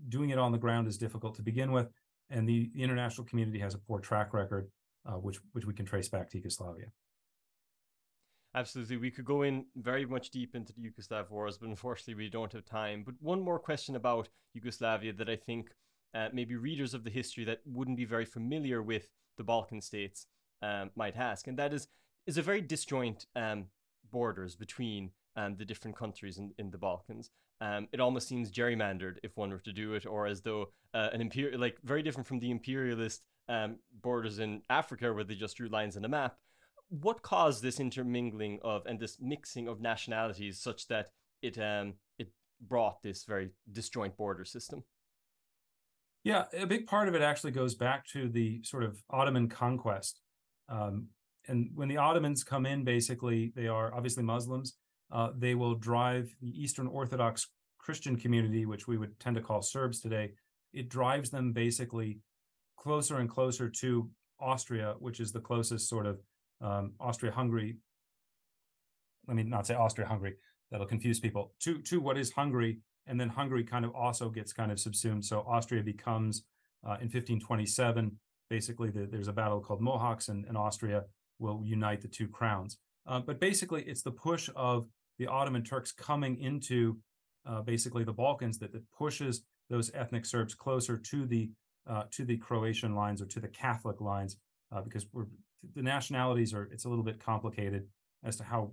doing 0.09 0.29
it 0.29 0.37
on 0.37 0.51
the 0.51 0.57
ground 0.57 0.87
is 0.87 0.97
difficult 0.97 1.35
to 1.35 1.41
begin 1.41 1.71
with, 1.71 1.87
and 2.29 2.47
the, 2.47 2.69
the 2.73 2.83
international 2.83 3.25
community 3.25 3.59
has 3.59 3.73
a 3.73 3.77
poor 3.79 3.99
track 3.99 4.33
record, 4.33 4.69
uh, 5.05 5.13
which 5.13 5.39
which 5.53 5.65
we 5.65 5.73
can 5.73 5.85
trace 5.85 6.09
back 6.09 6.29
to 6.31 6.37
Yugoslavia. 6.37 6.87
Absolutely. 8.55 8.97
We 8.97 9.11
could 9.11 9.25
go 9.25 9.43
in 9.43 9.65
very 9.75 10.05
much 10.05 10.31
deep 10.31 10.55
into 10.55 10.73
the 10.73 10.81
Yugoslav 10.81 11.29
wars, 11.29 11.57
but 11.59 11.69
unfortunately 11.69 12.15
we 12.15 12.29
don't 12.29 12.51
have 12.53 12.65
time. 12.65 13.03
But 13.05 13.15
one 13.19 13.41
more 13.41 13.59
question 13.59 13.95
about 13.95 14.29
Yugoslavia 14.53 15.13
that 15.13 15.29
I 15.29 15.35
think 15.35 15.69
uh, 16.15 16.29
maybe 16.33 16.55
readers 16.55 16.95
of 16.95 17.03
the 17.03 17.11
history 17.11 17.43
that 17.43 17.59
wouldn't 17.65 17.97
be 17.97 18.05
very 18.05 18.25
familiar 18.25 18.81
with 18.81 19.09
the 19.37 19.43
Balkan 19.43 19.81
states 19.81 20.25
um, 20.63 20.89
might 20.95 21.15
ask, 21.15 21.47
and 21.47 21.59
that 21.59 21.73
is 21.73 21.87
is 22.25 22.37
a 22.37 22.41
very 22.41 22.61
disjoint 22.61 23.25
um, 23.35 23.65
borders 24.11 24.55
between 24.55 25.11
um, 25.37 25.55
the 25.55 25.65
different 25.65 25.95
countries 25.95 26.37
in, 26.37 26.51
in 26.57 26.69
the 26.69 26.77
Balkans. 26.77 27.29
Um, 27.61 27.87
it 27.91 27.99
almost 27.99 28.27
seems 28.27 28.51
gerrymandered 28.51 29.15
if 29.23 29.37
one 29.37 29.49
were 29.49 29.59
to 29.59 29.71
do 29.71 29.93
it, 29.93 30.05
or 30.05 30.27
as 30.27 30.41
though 30.41 30.71
uh, 30.93 31.09
an 31.13 31.21
imperial, 31.21 31.59
like 31.59 31.77
very 31.83 32.03
different 32.03 32.27
from 32.27 32.39
the 32.39 32.51
imperialist 32.51 33.23
um, 33.47 33.77
borders 34.01 34.39
in 34.39 34.61
Africa, 34.69 35.13
where 35.13 35.23
they 35.23 35.35
just 35.35 35.57
drew 35.57 35.69
lines 35.69 35.95
on 35.95 36.03
a 36.03 36.09
map 36.09 36.35
what 36.89 37.21
caused 37.21 37.61
this 37.61 37.79
intermingling 37.79 38.59
of 38.63 38.85
and 38.85 38.99
this 38.99 39.17
mixing 39.19 39.67
of 39.67 39.81
nationalities 39.81 40.59
such 40.59 40.87
that 40.87 41.09
it 41.41 41.57
um 41.59 41.93
it 42.17 42.31
brought 42.61 43.01
this 43.01 43.23
very 43.25 43.49
disjoint 43.71 44.15
border 44.17 44.45
system? 44.45 44.83
Yeah, 46.23 46.45
a 46.53 46.65
big 46.65 46.87
part 46.87 47.07
of 47.07 47.15
it 47.15 47.21
actually 47.21 47.51
goes 47.51 47.75
back 47.75 48.05
to 48.07 48.27
the 48.27 48.61
sort 48.63 48.83
of 48.83 48.97
Ottoman 49.09 49.47
conquest. 49.47 50.19
Um, 50.67 51.07
and 51.47 51.69
when 51.73 51.87
the 51.87 51.97
Ottomans 51.97 52.43
come 52.43 52.65
in, 52.65 52.83
basically, 52.83 53.53
they 53.55 53.67
are 53.67 53.93
obviously 53.93 54.23
Muslims. 54.23 54.73
Uh, 55.11 55.29
they 55.37 55.55
will 55.55 55.75
drive 55.75 56.35
the 56.41 56.49
Eastern 56.61 56.87
Orthodox 56.87 57.47
Christian 57.77 58.17
community, 58.17 58.65
which 58.65 58.87
we 58.87 58.97
would 58.97 59.19
tend 59.19 59.35
to 59.35 59.41
call 59.41 59.61
Serbs 59.61 60.01
today. 60.01 60.31
It 60.73 60.89
drives 60.89 61.29
them 61.29 61.53
basically 61.53 62.19
closer 62.77 63.17
and 63.17 63.29
closer 63.29 63.69
to 63.69 64.09
Austria, 64.39 64.95
which 64.99 65.19
is 65.19 65.31
the 65.31 65.39
closest 65.39 65.89
sort 65.89 66.05
of 66.05 66.19
um, 66.61 66.93
Austria-Hungary. 66.99 67.77
Let 69.27 69.37
me 69.37 69.43
not 69.43 69.67
say 69.67 69.75
Austria-Hungary. 69.75 70.35
That'll 70.71 70.87
confuse 70.87 71.19
people. 71.19 71.53
To 71.61 71.79
to 71.83 72.01
what 72.01 72.17
is 72.17 72.31
Hungary, 72.31 72.79
and 73.05 73.19
then 73.19 73.29
Hungary 73.29 73.63
kind 73.63 73.85
of 73.85 73.95
also 73.95 74.29
gets 74.29 74.51
kind 74.51 74.71
of 74.71 74.79
subsumed. 74.79 75.23
So 75.23 75.45
Austria 75.47 75.81
becomes 75.81 76.43
uh, 76.85 76.97
in 76.99 77.07
1527 77.07 78.17
basically 78.49 78.89
the, 78.89 79.07
there's 79.09 79.27
a 79.27 79.33
battle 79.33 79.59
called 79.59 79.81
Mohacs, 79.81 80.29
and, 80.29 80.45
and 80.45 80.57
Austria 80.57 81.03
will 81.39 81.61
unite 81.63 82.01
the 82.01 82.07
two 82.07 82.27
crowns. 82.27 82.77
Uh, 83.05 83.19
but 83.19 83.39
basically, 83.39 83.83
it's 83.83 84.01
the 84.01 84.11
push 84.11 84.49
of 84.55 84.87
the 85.17 85.27
Ottoman 85.27 85.63
Turks 85.63 85.91
coming 85.91 86.39
into 86.39 86.97
uh, 87.45 87.61
basically 87.61 88.03
the 88.03 88.13
Balkans 88.13 88.59
that, 88.59 88.71
that 88.73 88.83
pushes 88.91 89.43
those 89.69 89.91
ethnic 89.93 90.25
Serbs 90.25 90.53
closer 90.53 90.97
to 90.97 91.25
the 91.25 91.49
uh, 91.89 92.03
to 92.11 92.25
the 92.25 92.37
Croatian 92.37 92.95
lines 92.95 93.21
or 93.21 93.25
to 93.25 93.39
the 93.39 93.47
Catholic 93.47 94.01
lines, 94.01 94.37
uh, 94.73 94.81
because 94.81 95.05
the 95.75 95.81
nationalities 95.81 96.53
are 96.53 96.69
it's 96.71 96.85
a 96.85 96.89
little 96.89 97.03
bit 97.03 97.23
complicated 97.23 97.87
as 98.23 98.35
to 98.37 98.43
how 98.43 98.71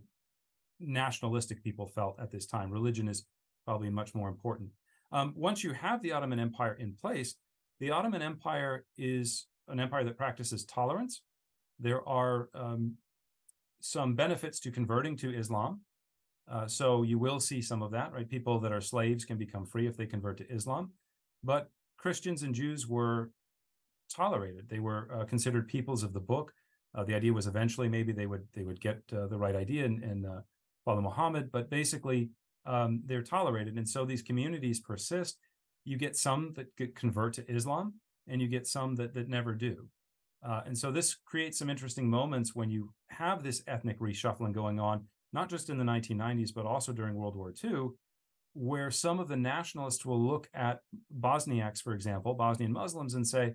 nationalistic 0.81 1.63
people 1.63 1.87
felt 1.87 2.19
at 2.21 2.31
this 2.31 2.47
time. 2.47 2.71
Religion 2.71 3.09
is 3.09 3.27
probably 3.65 3.91
much 3.91 4.15
more 4.15 4.29
important. 4.29 4.71
Um, 5.13 5.33
once 5.37 5.63
you 5.63 5.73
have 5.73 6.03
the 6.03 6.13
Ottoman 6.13 6.41
Empire 6.41 6.75
in 6.75 6.95
place, 7.01 7.37
the 7.79 7.91
Ottoman 7.91 8.23
Empire 8.23 8.85
is 8.99 9.47
an 9.69 9.81
empire 9.81 10.05
that 10.05 10.19
practices 10.19 10.65
tolerance. 10.65 11.23
There 11.79 12.07
are 12.09 12.49
um, 12.55 12.97
some 13.81 14.15
benefits 14.15 14.61
to 14.61 14.71
converting 14.71 15.17
to 15.19 15.33
Islam. 15.33 15.81
Uh, 16.51 16.67
so 16.67 17.03
you 17.03 17.19
will 17.19 17.41
see 17.41 17.63
some 17.63 17.83
of 17.83 17.91
that, 17.93 18.13
right? 18.13 18.29
People 18.29 18.61
that 18.61 18.73
are 18.73 18.81
slaves 18.81 19.25
can 19.25 19.39
become 19.39 19.65
free 19.65 19.87
if 19.87 19.97
they 19.97 20.07
convert 20.07 20.39
to 20.39 20.51
Islam. 20.53 20.91
But 21.43 21.71
Christians 21.97 22.43
and 22.43 22.55
Jews 22.55 22.87
were 22.87 23.31
tolerated. 24.15 24.69
They 24.69 24.79
were 24.79 25.09
uh, 25.13 25.25
considered 25.25 25.69
peoples 25.69 26.03
of 26.03 26.13
the 26.13 26.21
book. 26.21 26.53
Uh, 26.95 27.05
the 27.05 27.15
idea 27.15 27.33
was 27.33 27.47
eventually 27.47 27.89
maybe 27.89 28.13
they 28.13 28.27
would 28.27 28.47
they 28.55 28.63
would 28.63 28.81
get 28.81 29.03
uh, 29.13 29.27
the 29.27 29.39
right 29.39 29.57
idea 29.57 29.85
and, 29.85 30.03
and 30.05 30.27
uh, 30.27 30.41
follow 30.85 31.01
Muhammad, 31.01 31.51
but 31.51 31.71
basically 31.71 32.31
um, 32.67 33.03
they're 33.05 33.23
tolerated, 33.23 33.77
and 33.77 33.89
so 33.89 34.05
these 34.05 34.23
communities 34.23 34.81
persist. 34.81 35.39
You 35.85 35.99
get 35.99 36.17
some 36.17 36.55
that 36.55 36.95
convert 36.95 37.35
to 37.35 37.51
Islam, 37.51 37.95
and 38.27 38.41
you 38.41 38.49
get 38.49 38.67
some 38.67 38.95
that 38.97 39.15
that 39.15 39.29
never 39.29 39.55
do. 39.55 39.89
Uh, 40.47 40.61
and 40.67 40.77
so 40.77 40.93
this 40.93 41.17
creates 41.25 41.59
some 41.59 41.71
interesting 41.71 42.09
moments 42.09 42.55
when 42.55 42.71
you 42.71 42.93
have 43.09 43.43
this 43.43 43.63
ethnic 43.67 43.99
reshuffling 43.99 44.53
going 44.53 44.79
on, 44.79 45.05
not 45.35 45.51
just 45.51 45.69
in 45.69 45.77
the 45.77 45.85
1990s, 45.85 46.55
but 46.55 46.65
also 46.65 46.93
during 46.93 47.15
World 47.15 47.35
War 47.35 47.53
II, 47.63 47.89
where 48.55 48.91
some 48.91 49.19
of 49.19 49.27
the 49.27 49.37
nationalists 49.37 50.07
will 50.07 50.21
look 50.21 50.49
at 50.55 50.79
Bosniaks, 51.21 51.83
for 51.83 51.93
example, 51.93 52.35
Bosnian 52.35 52.73
Muslims, 52.73 53.15
and 53.15 53.27
say, 53.27 53.55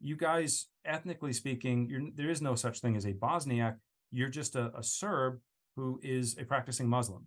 you 0.00 0.16
guys, 0.16 0.66
ethnically 0.84 1.32
speaking, 1.32 2.12
there 2.16 2.28
is 2.28 2.42
no 2.42 2.56
such 2.56 2.80
thing 2.80 2.96
as 2.96 3.06
a 3.06 3.12
Bosniak. 3.12 3.76
You're 4.10 4.28
just 4.28 4.56
a, 4.56 4.76
a 4.76 4.82
Serb 4.82 5.38
who 5.76 6.00
is 6.02 6.36
a 6.36 6.44
practicing 6.44 6.88
Muslim, 6.88 7.26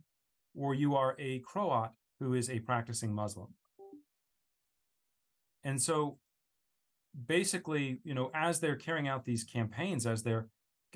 or 0.54 0.73
you 0.73 0.95
are 0.95 1.15
a 1.17 1.39
Croat 1.39 1.91
who 2.19 2.34
is 2.34 2.50
a 2.50 2.60
practicing 2.60 3.13
Muslim. 3.13 3.47
And 5.63 5.82
so 5.82 6.17
basically, 7.26 8.00
you 8.04 8.13
know, 8.13 8.32
as 8.34 8.60
they're 8.60 8.76
carrying 8.76 9.08
out 9.08 9.26
these 9.26 9.43
campaigns, 9.43 10.06
as 10.06 10.23
they're 10.23 10.47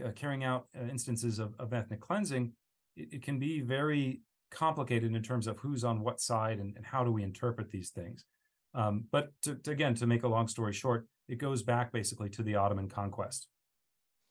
uh, 0.03 0.11
carrying 0.11 0.43
out 0.43 0.67
uh, 0.77 0.89
instances 0.89 1.39
of, 1.39 1.53
of, 1.59 1.73
ethnic 1.73 1.99
cleansing, 1.99 2.53
it, 2.95 3.09
it, 3.13 3.23
can 3.23 3.39
be 3.39 3.61
very 3.61 4.21
complicated 4.49 5.15
in 5.15 5.23
terms 5.23 5.47
of 5.47 5.57
who's 5.59 5.83
on 5.83 6.01
what 6.01 6.19
side 6.19 6.59
and, 6.59 6.75
and 6.75 6.85
how 6.85 7.03
do 7.03 7.11
we 7.11 7.23
interpret 7.23 7.69
these 7.71 7.89
things. 7.89 8.25
Um, 8.73 9.05
but 9.11 9.31
to, 9.43 9.55
to, 9.55 9.71
again, 9.71 9.95
to 9.95 10.07
make 10.07 10.23
a 10.23 10.27
long 10.27 10.47
story 10.47 10.73
short, 10.73 11.07
it 11.27 11.37
goes 11.37 11.63
back 11.63 11.91
basically 11.91 12.29
to 12.29 12.43
the 12.43 12.55
Ottoman 12.55 12.89
conquest. 12.89 13.47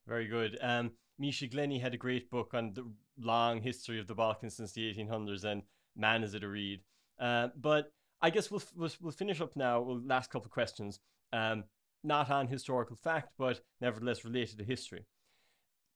Very 0.07 0.27
good. 0.27 0.59
Um, 0.61 0.92
Misha 1.18 1.46
Glenny 1.46 1.79
had 1.79 1.94
a 1.94 1.99
great 1.99 2.31
book 2.31 2.55
on 2.55 2.73
the 2.73 2.90
long 3.18 3.61
history 3.61 4.01
of 4.01 4.07
the 4.07 4.14
Balkans 4.14 4.57
since 4.57 4.73
the 4.73 4.92
1800s, 4.92 5.44
and 5.44 5.62
man, 5.96 6.23
is 6.23 6.35
it 6.35 6.44
a 6.44 6.49
read. 6.49 6.81
Uh, 7.20 7.49
but 7.61 7.92
I 8.23 8.31
guess 8.31 8.51
we'll, 8.51 8.62
we'll, 8.75 8.90
we'll 9.01 9.12
finish 9.12 9.40
up 9.40 9.57
now. 9.57 9.81
We'll 9.81 10.03
last 10.05 10.31
couple 10.31 10.46
of 10.46 10.53
questions, 10.53 10.99
um, 11.33 11.64
not 12.03 12.31
on 12.31 12.49
historical 12.49 12.96
fact, 12.96 13.29
but 13.38 13.61
nevertheless 13.81 14.25
related 14.25 14.59
to 14.59 14.64
history. 14.64 15.07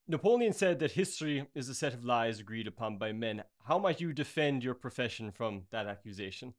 Napoleon 0.07 0.53
said 0.53 0.79
that 0.79 0.91
history 0.91 1.47
is 1.55 1.67
a 1.67 1.73
set 1.73 1.93
of 1.93 2.05
lies 2.05 2.39
agreed 2.39 2.67
upon 2.67 2.97
by 2.97 3.11
men. 3.11 3.43
How 3.67 3.79
might 3.79 3.99
you 3.99 4.13
defend 4.13 4.63
your 4.63 4.75
profession 4.75 5.31
from 5.31 5.63
that 5.71 5.87
accusation? 5.87 6.53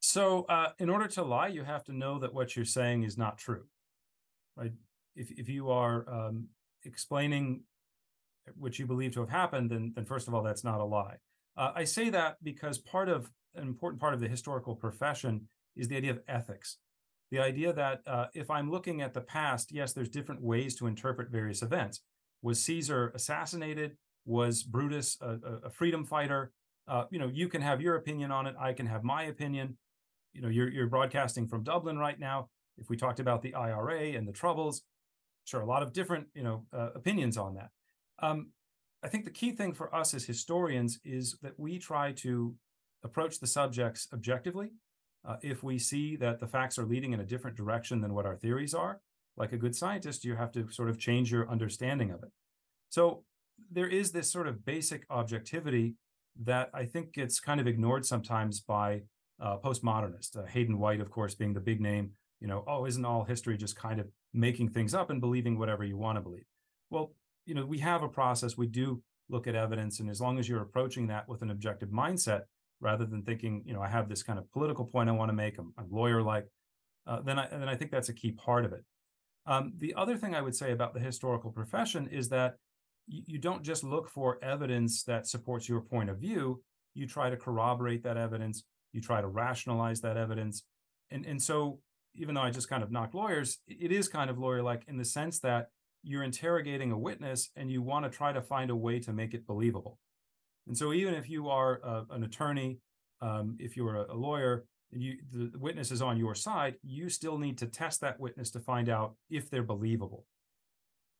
So, 0.00 0.44
uh, 0.44 0.70
in 0.78 0.90
order 0.90 1.08
to 1.08 1.24
lie, 1.24 1.48
you 1.48 1.64
have 1.64 1.82
to 1.84 1.92
know 1.92 2.20
that 2.20 2.32
what 2.32 2.54
you're 2.54 2.64
saying 2.64 3.02
is 3.02 3.18
not 3.18 3.36
true, 3.36 3.64
right? 4.56 4.72
If 5.16 5.32
if 5.32 5.48
you 5.48 5.70
are 5.70 6.08
um, 6.08 6.48
explaining 6.84 7.64
what 8.56 8.78
you 8.78 8.86
believe 8.86 9.12
to 9.14 9.20
have 9.20 9.28
happened, 9.28 9.70
then 9.70 9.92
then 9.96 10.04
first 10.04 10.28
of 10.28 10.34
all, 10.34 10.42
that's 10.44 10.62
not 10.62 10.80
a 10.80 10.84
lie. 10.84 11.16
Uh, 11.56 11.72
I 11.74 11.82
say 11.82 12.10
that 12.10 12.36
because 12.44 12.78
part 12.78 13.08
of 13.08 13.32
an 13.56 13.66
important 13.66 14.00
part 14.00 14.14
of 14.14 14.20
the 14.20 14.28
historical 14.28 14.76
profession 14.76 15.48
is 15.74 15.88
the 15.88 15.96
idea 15.96 16.12
of 16.12 16.20
ethics. 16.28 16.78
The 17.30 17.40
idea 17.40 17.72
that 17.72 18.00
uh, 18.06 18.26
if 18.34 18.50
I'm 18.50 18.70
looking 18.70 19.02
at 19.02 19.14
the 19.14 19.20
past, 19.20 19.70
yes, 19.72 19.92
there's 19.92 20.08
different 20.08 20.42
ways 20.42 20.74
to 20.76 20.86
interpret 20.86 21.30
various 21.30 21.62
events. 21.62 22.00
Was 22.42 22.62
Caesar 22.64 23.12
assassinated? 23.14 23.96
Was 24.24 24.62
Brutus 24.62 25.18
a, 25.20 25.38
a 25.64 25.70
freedom 25.70 26.04
fighter? 26.04 26.52
Uh, 26.86 27.04
you 27.10 27.18
know, 27.18 27.30
you 27.32 27.48
can 27.48 27.60
have 27.60 27.80
your 27.80 27.96
opinion 27.96 28.30
on 28.30 28.46
it. 28.46 28.54
I 28.58 28.72
can 28.72 28.86
have 28.86 29.04
my 29.04 29.24
opinion 29.24 29.76
you 30.32 30.42
know, 30.42 30.48
you're, 30.48 30.68
you're 30.68 30.86
broadcasting 30.86 31.46
from 31.48 31.62
Dublin 31.64 31.98
right 31.98 32.18
now. 32.18 32.48
If 32.76 32.88
we 32.88 32.96
talked 32.96 33.20
about 33.20 33.42
the 33.42 33.54
IRA 33.54 34.16
and 34.16 34.26
the 34.26 34.32
troubles, 34.32 34.82
sure, 35.44 35.60
a 35.60 35.66
lot 35.66 35.82
of 35.82 35.92
different, 35.92 36.28
you 36.34 36.44
know, 36.44 36.64
uh, 36.72 36.90
opinions 36.94 37.36
on 37.36 37.54
that. 37.54 37.70
Um, 38.20 38.50
I 39.02 39.08
think 39.08 39.24
the 39.24 39.30
key 39.30 39.52
thing 39.52 39.72
for 39.72 39.92
us 39.94 40.14
as 40.14 40.24
historians 40.24 41.00
is 41.04 41.36
that 41.42 41.58
we 41.58 41.78
try 41.78 42.12
to 42.12 42.54
approach 43.04 43.40
the 43.40 43.46
subjects 43.46 44.06
objectively. 44.12 44.70
Uh, 45.24 45.36
if 45.42 45.62
we 45.62 45.78
see 45.78 46.16
that 46.16 46.40
the 46.40 46.46
facts 46.46 46.78
are 46.78 46.86
leading 46.86 47.12
in 47.12 47.20
a 47.20 47.24
different 47.24 47.56
direction 47.56 48.00
than 48.00 48.14
what 48.14 48.26
our 48.26 48.36
theories 48.36 48.74
are, 48.74 49.00
like 49.36 49.52
a 49.52 49.58
good 49.58 49.74
scientist, 49.74 50.24
you 50.24 50.36
have 50.36 50.52
to 50.52 50.70
sort 50.70 50.88
of 50.88 50.98
change 50.98 51.30
your 51.30 51.48
understanding 51.48 52.10
of 52.10 52.22
it. 52.22 52.30
So 52.88 53.24
there 53.70 53.88
is 53.88 54.12
this 54.12 54.30
sort 54.30 54.48
of 54.48 54.64
basic 54.64 55.04
objectivity 55.10 55.94
that 56.44 56.70
I 56.72 56.84
think 56.84 57.12
gets 57.12 57.40
kind 57.40 57.60
of 57.60 57.66
ignored 57.66 58.06
sometimes 58.06 58.60
by 58.60 59.02
uh, 59.40 59.56
postmodernist. 59.58 60.36
Uh, 60.36 60.46
Hayden 60.46 60.78
White, 60.78 61.00
of 61.00 61.10
course, 61.10 61.34
being 61.34 61.54
the 61.54 61.60
big 61.60 61.80
name. 61.80 62.12
You 62.40 62.46
know, 62.46 62.64
oh, 62.66 62.86
isn't 62.86 63.04
all 63.04 63.24
history 63.24 63.56
just 63.56 63.76
kind 63.76 64.00
of 64.00 64.06
making 64.32 64.70
things 64.70 64.94
up 64.94 65.10
and 65.10 65.20
believing 65.20 65.58
whatever 65.58 65.84
you 65.84 65.96
want 65.96 66.16
to 66.16 66.22
believe? 66.22 66.44
Well, 66.90 67.12
you 67.46 67.54
know, 67.54 67.66
we 67.66 67.78
have 67.78 68.02
a 68.02 68.08
process. 68.08 68.56
We 68.56 68.68
do 68.68 69.02
look 69.28 69.46
at 69.46 69.54
evidence, 69.54 70.00
and 70.00 70.08
as 70.08 70.20
long 70.20 70.38
as 70.38 70.48
you're 70.48 70.62
approaching 70.62 71.08
that 71.08 71.28
with 71.28 71.42
an 71.42 71.50
objective 71.50 71.88
mindset, 71.90 72.42
rather 72.80 73.04
than 73.04 73.22
thinking, 73.22 73.62
you 73.66 73.72
know, 73.72 73.82
I 73.82 73.88
have 73.88 74.08
this 74.08 74.22
kind 74.22 74.38
of 74.38 74.50
political 74.52 74.84
point 74.84 75.08
I 75.08 75.12
want 75.12 75.30
to 75.30 75.34
make, 75.34 75.58
I'm, 75.58 75.72
I'm 75.78 75.90
lawyer 75.90 76.22
like, 76.22 76.46
uh, 77.06 77.20
then, 77.22 77.38
I, 77.38 77.48
then 77.48 77.68
I 77.68 77.74
think 77.74 77.90
that's 77.90 78.08
a 78.08 78.14
key 78.14 78.32
part 78.32 78.64
of 78.64 78.72
it. 78.72 78.84
Um, 79.46 79.72
the 79.78 79.94
other 79.94 80.16
thing 80.16 80.34
I 80.34 80.42
would 80.42 80.54
say 80.54 80.72
about 80.72 80.94
the 80.94 81.00
historical 81.00 81.50
profession 81.50 82.08
is 82.08 82.28
that 82.28 82.56
you, 83.06 83.22
you 83.26 83.38
don't 83.38 83.62
just 83.62 83.82
look 83.82 84.08
for 84.08 84.38
evidence 84.42 85.02
that 85.04 85.26
supports 85.26 85.68
your 85.68 85.80
point 85.80 86.10
of 86.10 86.18
view, 86.18 86.62
you 86.94 87.06
try 87.06 87.30
to 87.30 87.36
corroborate 87.36 88.02
that 88.04 88.16
evidence, 88.16 88.64
you 88.92 89.00
try 89.00 89.20
to 89.20 89.28
rationalize 89.28 90.00
that 90.02 90.16
evidence. 90.16 90.64
And, 91.10 91.24
and 91.24 91.42
so, 91.42 91.80
even 92.14 92.34
though 92.34 92.42
I 92.42 92.50
just 92.50 92.68
kind 92.68 92.82
of 92.82 92.90
knocked 92.90 93.14
lawyers, 93.14 93.58
it 93.68 93.92
is 93.92 94.08
kind 94.08 94.28
of 94.28 94.38
lawyer 94.38 94.62
like 94.62 94.82
in 94.88 94.96
the 94.96 95.04
sense 95.04 95.38
that 95.40 95.68
you're 96.02 96.24
interrogating 96.24 96.90
a 96.90 96.98
witness 96.98 97.50
and 97.54 97.70
you 97.70 97.80
want 97.80 98.04
to 98.04 98.10
try 98.10 98.32
to 98.32 98.42
find 98.42 98.70
a 98.70 98.76
way 98.76 98.98
to 99.00 99.12
make 99.12 99.34
it 99.34 99.46
believable. 99.46 99.98
And 100.68 100.76
so, 100.76 100.92
even 100.92 101.14
if 101.14 101.28
you 101.28 101.48
are 101.48 101.80
a, 101.82 102.04
an 102.10 102.24
attorney, 102.24 102.78
um, 103.20 103.56
if 103.58 103.76
you're 103.76 103.96
a, 103.96 104.12
a 104.12 104.14
lawyer, 104.14 104.66
you 104.92 105.16
the, 105.32 105.46
the 105.46 105.58
witness 105.58 105.90
is 105.90 106.02
on 106.02 106.18
your 106.18 106.34
side, 106.34 106.74
you 106.82 107.08
still 107.08 107.38
need 107.38 107.58
to 107.58 107.66
test 107.66 108.02
that 108.02 108.20
witness 108.20 108.50
to 108.52 108.60
find 108.60 108.88
out 108.88 109.14
if 109.30 109.50
they're 109.50 109.62
believable. 109.62 110.26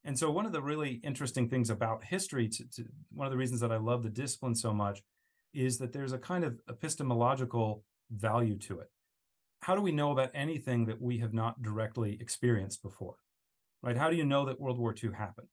And 0.04 0.18
so, 0.18 0.30
one 0.30 0.46
of 0.46 0.52
the 0.52 0.62
really 0.62 1.00
interesting 1.02 1.48
things 1.48 1.70
about 1.70 2.04
history, 2.04 2.48
to, 2.48 2.64
to, 2.76 2.84
one 3.10 3.26
of 3.26 3.32
the 3.32 3.38
reasons 3.38 3.60
that 3.60 3.72
I 3.72 3.78
love 3.78 4.02
the 4.02 4.10
discipline 4.10 4.54
so 4.54 4.72
much, 4.72 5.02
is 5.54 5.78
that 5.78 5.92
there's 5.92 6.12
a 6.12 6.18
kind 6.18 6.44
of 6.44 6.60
epistemological 6.68 7.82
value 8.10 8.58
to 8.58 8.80
it. 8.80 8.88
How 9.60 9.74
do 9.74 9.80
we 9.80 9.92
know 9.92 10.12
about 10.12 10.30
anything 10.34 10.84
that 10.86 11.00
we 11.00 11.18
have 11.18 11.32
not 11.32 11.62
directly 11.62 12.18
experienced 12.20 12.82
before? 12.82 13.16
Right? 13.82 13.96
How 13.96 14.10
do 14.10 14.16
you 14.16 14.24
know 14.24 14.44
that 14.44 14.60
World 14.60 14.78
War 14.78 14.94
II 15.02 15.10
happened? 15.16 15.48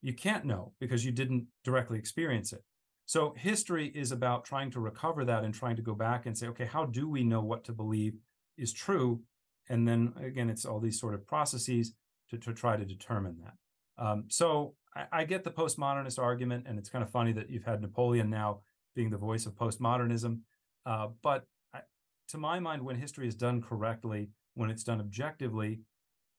You 0.00 0.14
can't 0.14 0.44
know 0.44 0.72
because 0.80 1.04
you 1.04 1.12
didn't 1.12 1.46
directly 1.64 1.98
experience 1.98 2.52
it. 2.52 2.62
So 3.08 3.32
history 3.38 3.86
is 3.94 4.12
about 4.12 4.44
trying 4.44 4.70
to 4.72 4.80
recover 4.80 5.24
that 5.24 5.42
and 5.42 5.54
trying 5.54 5.76
to 5.76 5.82
go 5.82 5.94
back 5.94 6.26
and 6.26 6.36
say, 6.36 6.46
okay, 6.48 6.66
how 6.66 6.84
do 6.84 7.08
we 7.08 7.24
know 7.24 7.40
what 7.40 7.64
to 7.64 7.72
believe 7.72 8.18
is 8.58 8.70
true? 8.70 9.22
And 9.70 9.88
then 9.88 10.12
again, 10.22 10.50
it's 10.50 10.66
all 10.66 10.78
these 10.78 11.00
sort 11.00 11.14
of 11.14 11.26
processes 11.26 11.94
to, 12.28 12.36
to 12.36 12.52
try 12.52 12.76
to 12.76 12.84
determine 12.84 13.38
that. 13.42 14.04
Um, 14.04 14.24
so 14.28 14.74
I, 14.94 15.06
I, 15.10 15.24
get 15.24 15.42
the 15.42 15.50
postmodernist 15.50 16.18
argument, 16.18 16.66
and 16.68 16.78
it's 16.78 16.90
kind 16.90 17.02
of 17.02 17.10
funny 17.10 17.32
that 17.32 17.48
you've 17.48 17.64
had 17.64 17.80
Napoleon 17.80 18.28
now 18.28 18.60
being 18.94 19.08
the 19.08 19.16
voice 19.16 19.46
of 19.46 19.54
postmodernism. 19.54 20.40
Uh, 20.84 21.08
but 21.22 21.46
I, 21.72 21.80
to 22.28 22.36
my 22.36 22.60
mind, 22.60 22.82
when 22.82 22.96
history 22.96 23.26
is 23.26 23.34
done 23.34 23.62
correctly, 23.62 24.28
when 24.52 24.68
it's 24.68 24.84
done 24.84 25.00
objectively, 25.00 25.80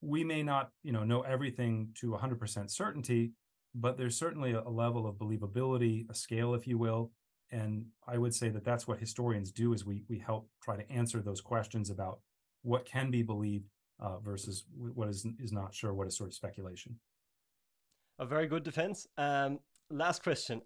we 0.00 0.22
may 0.22 0.44
not, 0.44 0.70
you 0.84 0.92
know, 0.92 1.02
know 1.02 1.22
everything 1.22 1.88
to 2.00 2.12
100% 2.12 2.70
certainty, 2.70 3.32
but 3.74 3.96
there's 3.96 4.16
certainly 4.16 4.52
a, 4.52 4.68
level 4.68 5.06
of 5.06 5.16
believability, 5.16 6.08
a 6.10 6.14
scale, 6.14 6.54
if 6.54 6.66
you 6.66 6.78
will. 6.78 7.12
And 7.52 7.86
I 8.06 8.18
would 8.18 8.34
say 8.34 8.48
that 8.50 8.64
that's 8.64 8.86
what 8.86 8.98
historians 8.98 9.50
do 9.50 9.72
is 9.72 9.84
we 9.84 10.04
we 10.08 10.18
help 10.18 10.48
try 10.62 10.76
to 10.76 10.90
answer 10.90 11.20
those 11.20 11.40
questions 11.40 11.90
about 11.90 12.20
what 12.62 12.84
can 12.84 13.10
be 13.10 13.22
believed 13.22 13.68
uh, 13.98 14.18
versus 14.18 14.64
what 14.76 15.08
is 15.08 15.26
is 15.40 15.52
not 15.52 15.74
sure, 15.74 15.92
what 15.92 16.06
is 16.06 16.16
sort 16.16 16.30
of 16.30 16.34
speculation. 16.34 16.98
A 18.18 18.26
very 18.26 18.46
good 18.46 18.62
defense. 18.62 19.06
Um, 19.16 19.60
last 19.90 20.22
question. 20.22 20.62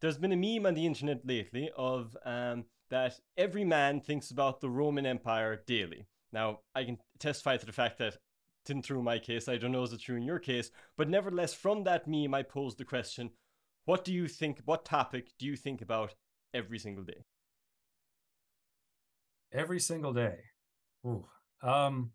There's 0.00 0.18
been 0.18 0.32
a 0.32 0.36
meme 0.36 0.66
on 0.66 0.74
the 0.74 0.86
internet 0.86 1.24
lately 1.24 1.70
of 1.76 2.16
um, 2.24 2.64
that 2.90 3.20
every 3.36 3.64
man 3.64 4.00
thinks 4.00 4.30
about 4.30 4.60
the 4.60 4.68
Roman 4.68 5.06
Empire 5.06 5.62
daily. 5.66 6.06
Now, 6.32 6.60
I 6.74 6.84
can 6.84 6.98
testify 7.18 7.56
to 7.56 7.66
the 7.66 7.72
fact 7.72 7.98
that 7.98 8.16
didn't 8.64 8.84
through 8.84 9.02
my 9.02 9.18
case. 9.18 9.48
I 9.48 9.56
don't 9.56 9.72
know 9.72 9.82
is 9.82 9.92
it 9.92 10.00
true 10.00 10.16
in 10.16 10.22
your 10.22 10.38
case, 10.38 10.70
but 10.96 11.08
nevertheless, 11.08 11.54
from 11.54 11.84
that 11.84 12.06
meme, 12.06 12.34
I 12.34 12.42
posed 12.42 12.78
the 12.78 12.84
question: 12.84 13.30
What 13.84 14.04
do 14.04 14.12
you 14.12 14.28
think? 14.28 14.60
What 14.64 14.84
topic 14.84 15.32
do 15.38 15.46
you 15.46 15.56
think 15.56 15.82
about 15.82 16.14
every 16.52 16.78
single 16.78 17.04
day? 17.04 17.24
Every 19.52 19.80
single 19.80 20.12
day. 20.12 20.38
Ooh. 21.06 21.26
Um, 21.62 22.10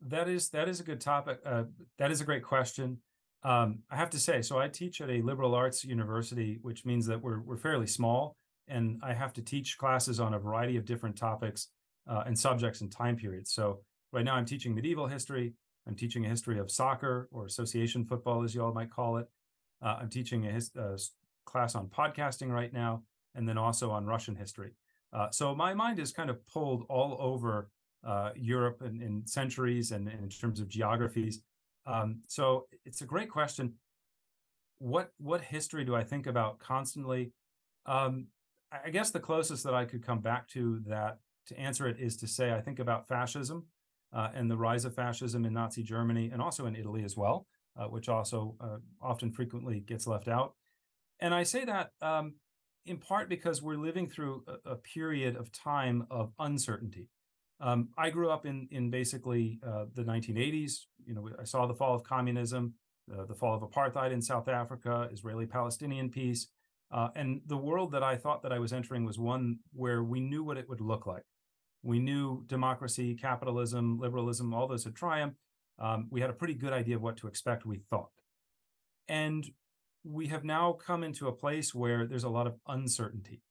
that 0.00 0.28
is 0.28 0.50
that 0.50 0.68
is 0.68 0.80
a 0.80 0.84
good 0.84 1.00
topic. 1.00 1.40
Uh, 1.44 1.64
that 1.98 2.10
is 2.10 2.20
a 2.20 2.24
great 2.24 2.42
question. 2.42 2.98
Um, 3.42 3.80
I 3.90 3.96
have 3.96 4.10
to 4.10 4.18
say, 4.18 4.40
so 4.40 4.58
I 4.58 4.68
teach 4.68 5.00
at 5.00 5.10
a 5.10 5.20
liberal 5.20 5.54
arts 5.54 5.84
university, 5.84 6.58
which 6.62 6.84
means 6.84 7.06
that 7.06 7.20
we're 7.20 7.40
we're 7.40 7.56
fairly 7.56 7.86
small, 7.86 8.36
and 8.68 9.00
I 9.02 9.12
have 9.12 9.32
to 9.34 9.42
teach 9.42 9.78
classes 9.78 10.20
on 10.20 10.34
a 10.34 10.38
variety 10.38 10.76
of 10.76 10.84
different 10.84 11.16
topics 11.16 11.68
uh, 12.08 12.24
and 12.26 12.38
subjects 12.38 12.80
and 12.80 12.90
time 12.90 13.16
periods. 13.16 13.52
So 13.52 13.80
Right 14.14 14.24
now, 14.24 14.36
I'm 14.36 14.46
teaching 14.46 14.76
medieval 14.76 15.08
history. 15.08 15.54
I'm 15.88 15.96
teaching 15.96 16.24
a 16.24 16.28
history 16.28 16.60
of 16.60 16.70
soccer 16.70 17.28
or 17.32 17.46
association 17.46 18.04
football, 18.04 18.44
as 18.44 18.54
you 18.54 18.62
all 18.62 18.72
might 18.72 18.88
call 18.88 19.16
it. 19.16 19.26
Uh, 19.82 19.96
I'm 20.00 20.08
teaching 20.08 20.46
a, 20.46 20.52
his, 20.52 20.70
a, 20.76 20.96
class 21.44 21.74
on 21.74 21.88
podcasting 21.88 22.48
right 22.48 22.72
now, 22.72 23.02
and 23.34 23.48
then 23.48 23.58
also 23.58 23.90
on 23.90 24.06
Russian 24.06 24.36
history. 24.36 24.70
Uh, 25.12 25.30
so 25.30 25.52
my 25.52 25.74
mind 25.74 25.98
is 25.98 26.12
kind 26.12 26.30
of 26.30 26.46
pulled 26.46 26.84
all 26.88 27.16
over 27.18 27.70
uh, 28.06 28.30
Europe 28.36 28.82
in, 28.82 29.02
in 29.02 29.26
centuries 29.26 29.90
and, 29.90 30.06
and, 30.06 30.22
in 30.22 30.28
terms 30.28 30.60
of 30.60 30.68
geographies. 30.68 31.42
Um, 31.84 32.22
so 32.28 32.66
it's 32.84 33.00
a 33.00 33.06
great 33.06 33.28
question. 33.28 33.74
What 34.78 35.12
what 35.18 35.40
history 35.40 35.84
do 35.84 35.96
I 35.96 36.04
think 36.04 36.28
about 36.28 36.60
constantly? 36.60 37.32
Um, 37.84 38.28
I 38.70 38.90
guess 38.90 39.10
the 39.10 39.20
closest 39.20 39.64
that 39.64 39.74
I 39.74 39.84
could 39.84 40.06
come 40.06 40.20
back 40.20 40.46
to 40.50 40.80
that 40.86 41.18
to 41.48 41.58
answer 41.58 41.88
it 41.88 41.98
is 41.98 42.16
to 42.18 42.28
say 42.28 42.52
I 42.52 42.60
think 42.60 42.78
about 42.78 43.08
fascism 43.08 43.64
uh, 43.64 43.73
and 44.34 44.50
the 44.50 44.56
rise 44.56 44.84
of 44.84 44.94
fascism 44.94 45.44
in 45.44 45.52
Nazi 45.52 45.82
Germany 45.82 46.30
and 46.32 46.40
also 46.40 46.66
in 46.66 46.76
Italy 46.76 47.04
as 47.04 47.16
well, 47.16 47.46
uh, 47.76 47.86
which 47.86 48.08
also 48.08 48.56
uh, 48.60 48.76
often 49.02 49.32
frequently 49.32 49.80
gets 49.80 50.06
left 50.06 50.28
out. 50.28 50.54
And 51.20 51.34
I 51.34 51.42
say 51.42 51.64
that 51.64 51.90
um, 52.00 52.34
in 52.86 52.98
part 52.98 53.28
because 53.28 53.62
we're 53.62 53.76
living 53.76 54.08
through 54.08 54.44
a, 54.46 54.72
a 54.72 54.76
period 54.76 55.36
of 55.36 55.50
time 55.52 56.06
of 56.10 56.32
uncertainty. 56.38 57.08
Um, 57.60 57.88
I 57.96 58.10
grew 58.10 58.30
up 58.30 58.46
in 58.46 58.68
in 58.70 58.90
basically 58.90 59.60
uh, 59.66 59.86
the 59.94 60.02
1980s. 60.02 60.86
You 61.06 61.14
know, 61.14 61.30
I 61.40 61.44
saw 61.44 61.66
the 61.66 61.74
fall 61.74 61.94
of 61.94 62.02
communism, 62.02 62.74
uh, 63.12 63.24
the 63.24 63.34
fall 63.34 63.54
of 63.54 63.62
apartheid 63.62 64.12
in 64.12 64.20
South 64.20 64.48
Africa, 64.48 65.08
Israeli-Palestinian 65.12 66.10
peace, 66.10 66.48
uh, 66.90 67.08
and 67.14 67.40
the 67.46 67.56
world 67.56 67.92
that 67.92 68.02
I 68.02 68.16
thought 68.16 68.42
that 68.42 68.52
I 68.52 68.58
was 68.58 68.72
entering 68.72 69.04
was 69.04 69.18
one 69.18 69.58
where 69.72 70.02
we 70.02 70.20
knew 70.20 70.44
what 70.44 70.56
it 70.56 70.68
would 70.68 70.80
look 70.80 71.06
like. 71.06 71.24
We 71.84 72.00
knew 72.00 72.44
democracy, 72.46 73.14
capitalism, 73.14 73.98
liberalism, 73.98 74.54
all 74.54 74.66
those 74.66 74.84
had 74.84 74.94
triumphed. 74.94 75.36
Um, 75.78 76.08
we 76.10 76.22
had 76.22 76.30
a 76.30 76.34
pretty 76.34 76.54
good 76.54 76.72
idea 76.72 76.96
of 76.96 77.02
what 77.02 77.18
to 77.18 77.26
expect, 77.26 77.66
we 77.66 77.78
thought. 77.90 78.10
And 79.06 79.44
we 80.02 80.28
have 80.28 80.44
now 80.44 80.72
come 80.72 81.04
into 81.04 81.28
a 81.28 81.32
place 81.32 81.74
where 81.74 82.06
there's 82.06 82.24
a 82.24 82.30
lot 82.30 82.46
of 82.46 82.54
uncertainty, 82.66 83.42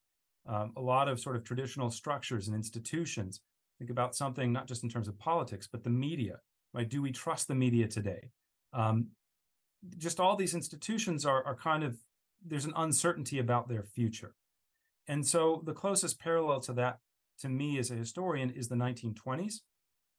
um, 0.48 0.74
a 0.76 0.82
lot 0.82 1.08
of 1.08 1.20
sort 1.20 1.36
of 1.36 1.44
traditional 1.44 1.92
structures 1.92 2.48
and 2.48 2.56
institutions. 2.56 3.42
Think 3.78 3.92
about 3.92 4.16
something 4.16 4.52
not 4.52 4.68
just 4.68 4.84
in 4.84 4.90
terms 4.90 5.08
of 5.08 5.20
politics, 5.20 5.68
but 5.72 5.84
the 5.84 5.92
media, 5.92 6.40
right? 6.74 6.90
Do 6.90 7.04
we 7.04 7.12
trust 7.12 7.48
the 7.48 7.56
media 7.56 7.88
today? 7.88 8.32
Um, 8.74 9.10
just 9.98 10.20
all 10.20 10.36
these 10.36 10.56
institutions 10.56 11.24
are, 11.24 11.46
are 11.46 11.56
kind 11.56 11.84
of, 11.84 11.98
there's 12.44 12.66
an 12.66 12.74
uncertainty 12.76 13.38
about 13.38 13.70
their 13.70 13.84
future. 13.84 14.34
And 15.08 15.28
so 15.28 15.62
the 15.66 15.74
closest 15.74 16.20
parallel 16.20 16.62
to 16.62 16.74
that 16.74 17.00
to 17.40 17.50
me 17.50 17.78
as 17.78 17.92
a 17.92 17.96
historian 17.96 18.50
is 18.50 18.68
the 18.68 18.76
1920s 18.76 19.60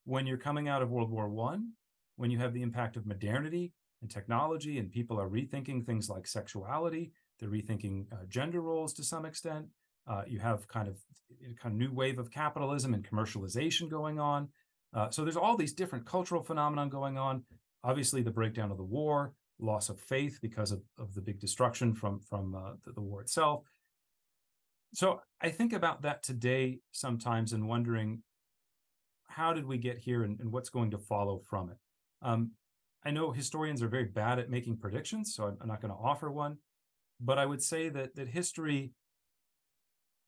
when 0.05 0.27
you're 0.27 0.39
coming 0.39 0.69
out 0.69 0.83
of 0.83 0.91
World 0.91 1.11
War 1.11 1.29
One, 1.29 1.73
when 2.17 2.31
you 2.31 2.39
have 2.39 2.55
the 2.55 2.63
impact 2.63 2.97
of 2.97 3.07
modernity 3.07 3.73
and 4.03 4.11
technology, 4.11 4.79
and 4.79 4.91
people 4.91 5.21
are 5.21 5.29
rethinking 5.29 5.85
things 5.85 6.09
like 6.09 6.27
sexuality, 6.27 7.13
they're 7.41 7.49
rethinking 7.49 8.07
uh, 8.13 8.25
gender 8.29 8.61
roles 8.61 8.93
to 8.95 9.03
some 9.03 9.25
extent. 9.25 9.67
Uh, 10.07 10.23
you 10.27 10.39
have 10.39 10.69
kind 10.69 10.89
of 10.89 10.99
a 11.43 11.55
kind 11.55 11.73
of 11.73 11.79
new 11.79 11.93
wave 11.93 12.19
of 12.19 12.31
capitalism 12.31 12.93
and 12.95 13.09
commercialization 13.09 13.89
going 13.89 14.21
on. 14.21 14.49
Uh, 14.95 15.11
so 15.11 15.25
there's 15.25 15.37
all 15.37 15.57
these 15.57 15.73
different 15.73 16.07
cultural 16.07 16.43
phenomenon 16.43 16.89
going 16.89 17.19
on. 17.19 17.43
Obviously, 17.83 18.23
the 18.23 18.31
breakdown 18.31 18.71
of 18.71 18.77
the 18.77 18.85
war, 18.85 19.33
loss 19.59 19.89
of 19.89 19.99
faith 19.99 20.39
because 20.43 20.71
of, 20.71 20.83
of 20.99 21.15
the 21.15 21.21
big 21.21 21.41
destruction 21.41 21.95
from 21.95 22.21
from 22.21 22.55
uh, 22.55 22.73
the, 22.85 22.93
the 22.93 23.01
war 23.01 23.23
itself, 23.23 23.63
so 24.95 25.21
I 25.41 25.51
think 25.51 25.73
about 25.73 26.03
that 26.03 26.23
today 26.23 26.79
sometimes 26.93 27.53
and 27.53 27.69
wondering 27.69 28.23
how 29.27 29.53
did 29.53 29.67
we 29.67 29.77
get 29.77 29.99
here 29.99 30.23
and, 30.23 30.39
and 30.39 30.53
what's 30.53 30.71
going 30.71 30.93
to 30.93 30.99
follow 30.99 31.43
from 31.49 31.71
it. 31.71 31.77
Um, 32.23 32.53
I 33.05 33.11
know 33.11 33.33
historians 33.33 33.83
are 33.83 33.89
very 33.89 34.05
bad 34.05 34.39
at 34.39 34.51
making 34.51 34.79
predictions, 34.79 35.35
so 35.35 35.45
I'm, 35.45 35.59
I'm 35.61 35.69
not 35.69 35.83
going 35.83 35.93
to 35.93 36.01
offer 36.01 36.31
one. 36.31 36.59
But 37.21 37.39
I 37.39 37.47
would 37.47 37.63
say 37.63 37.89
that 37.89 38.15
that 38.15 38.29
history, 38.29 38.93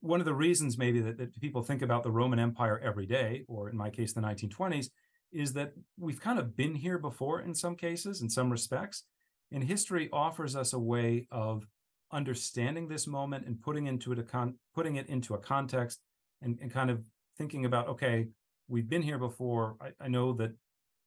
one 0.00 0.20
of 0.20 0.26
the 0.26 0.34
reasons 0.34 0.76
maybe 0.76 1.00
that, 1.00 1.18
that 1.18 1.40
people 1.40 1.62
think 1.62 1.82
about 1.82 2.02
the 2.02 2.10
Roman 2.10 2.38
Empire 2.38 2.80
every 2.84 3.06
day, 3.06 3.44
or 3.48 3.70
in 3.70 3.76
my 3.76 3.90
case, 3.90 4.12
the 4.12 4.20
1920s, 4.20 4.88
is 5.32 5.52
that 5.52 5.72
we've 5.98 6.20
kind 6.20 6.38
of 6.38 6.56
been 6.56 6.74
here 6.74 6.98
before 6.98 7.40
in 7.40 7.54
some 7.54 7.76
cases, 7.76 8.20
in 8.20 8.28
some 8.28 8.50
respects. 8.50 9.04
And 9.52 9.62
history 9.62 10.08
offers 10.12 10.56
us 10.56 10.72
a 10.72 10.78
way 10.78 11.28
of 11.30 11.66
understanding 12.12 12.88
this 12.88 13.06
moment 13.06 13.46
and 13.46 13.60
putting 13.60 13.86
into 13.86 14.12
it 14.12 14.18
a 14.18 14.22
con- 14.22 14.54
putting 14.74 14.96
it 14.96 15.08
into 15.08 15.34
a 15.34 15.38
context 15.38 16.00
and, 16.42 16.58
and 16.60 16.72
kind 16.72 16.90
of 16.90 17.04
thinking 17.38 17.64
about 17.64 17.88
okay 17.88 18.28
we've 18.68 18.88
been 18.88 19.02
here 19.02 19.18
before 19.18 19.76
I, 19.80 19.90
I 20.00 20.08
know 20.08 20.32
that 20.34 20.52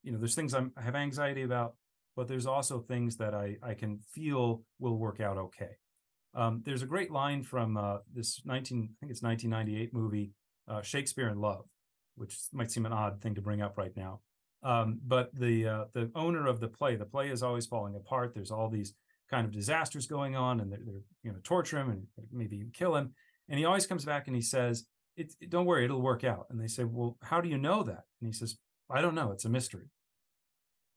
you 0.04 0.12
know 0.12 0.18
there's 0.18 0.36
things 0.36 0.54
I'm, 0.54 0.72
i 0.78 0.82
have 0.82 0.96
anxiety 0.96 1.44
about 1.44 1.76
but 2.16 2.28
there's 2.28 2.46
also 2.46 2.80
things 2.80 3.18
that 3.18 3.34
I, 3.34 3.58
I 3.64 3.74
can 3.76 4.00
feel 4.14 4.64
will 4.80 4.98
work 4.98 5.20
out 5.22 5.38
okay 5.38 5.78
Um, 6.34 6.62
there's 6.66 6.84
a 6.84 6.86
great 6.86 7.12
line 7.12 7.44
from 7.44 7.78
uh, 7.78 7.98
this 8.14 8.42
19, 8.46 8.78
I 8.78 8.96
think 9.00 9.12
it's 9.12 9.24
1998 9.24 9.94
movie, 9.94 10.34
uh, 10.68 10.82
Shakespeare 10.82 11.30
in 11.30 11.40
Love, 11.40 11.66
which 12.16 12.38
might 12.54 12.72
seem 12.72 12.86
an 12.86 12.94
odd 12.94 13.22
thing 13.22 13.36
to 13.36 13.42
bring 13.42 13.62
up 13.62 13.78
right 13.78 13.96
now. 13.96 14.22
Um, 14.62 15.00
but 15.06 15.34
the 15.34 15.68
uh, 15.68 15.86
the 15.94 16.12
owner 16.16 16.46
of 16.46 16.60
the 16.60 16.68
play, 16.68 16.96
the 16.98 17.06
play 17.06 17.30
is 17.30 17.42
always 17.42 17.66
falling 17.66 17.96
apart. 17.96 18.34
There's 18.36 18.52
all 18.52 18.70
these 18.70 18.94
kind 19.30 19.46
of 19.46 19.52
disasters 19.52 20.08
going 20.08 20.36
on, 20.36 20.60
and 20.60 20.72
they're, 20.72 20.82
they're 20.86 21.04
you 21.24 21.32
know 21.32 21.40
torture 21.44 21.80
him 21.80 21.90
and 21.90 22.04
maybe 22.32 22.64
kill 22.74 22.96
him. 22.96 23.14
And 23.48 23.58
he 23.58 23.66
always 23.66 23.88
comes 23.88 24.06
back 24.06 24.28
and 24.28 24.36
he 24.36 24.42
says, 24.42 24.86
it, 25.18 25.34
"Don't 25.50 25.66
worry, 25.66 25.86
it'll 25.86 26.02
work 26.02 26.24
out." 26.24 26.48
And 26.50 26.62
they 26.62 26.68
say, 26.68 26.84
"Well, 26.84 27.18
how 27.24 27.42
do 27.42 27.50
you 27.50 27.58
know 27.58 27.84
that?" 27.84 28.04
And 28.22 28.28
he 28.28 28.34
says, 28.34 28.58
"I 28.90 29.02
don't 29.02 29.16
know. 29.16 29.32
It's 29.32 29.46
a 29.46 29.50
mystery." 29.50 29.90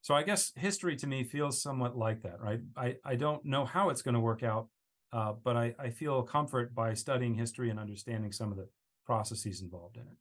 So 0.03 0.15
I 0.15 0.25
guess 0.25 0.53
history 0.57 0.97
to 0.97 1.07
me 1.07 1.23
feels 1.23 1.63
somewhat 1.63 1.97
like 1.97 2.23
that, 2.23 2.41
right? 2.41 2.61
I, 2.77 2.97
I 3.05 3.15
don't 3.15 3.45
know 3.45 3.65
how 3.65 3.89
it's 3.89 4.03
going 4.03 4.15
to 4.15 4.21
work 4.21 4.43
out, 4.43 4.67
uh, 5.13 5.35
but 5.45 5.57
I, 5.57 5.75
I 5.79 5.91
feel 5.91 6.23
comfort 6.25 6.75
by 6.75 6.95
studying 6.95 7.35
history 7.35 7.71
and 7.71 7.79
understanding 7.79 8.33
some 8.33 8.51
of 8.51 8.59
the 8.59 8.69
processes 9.07 9.63
involved 9.63 9.97
in 9.97 10.03
it. 10.03 10.17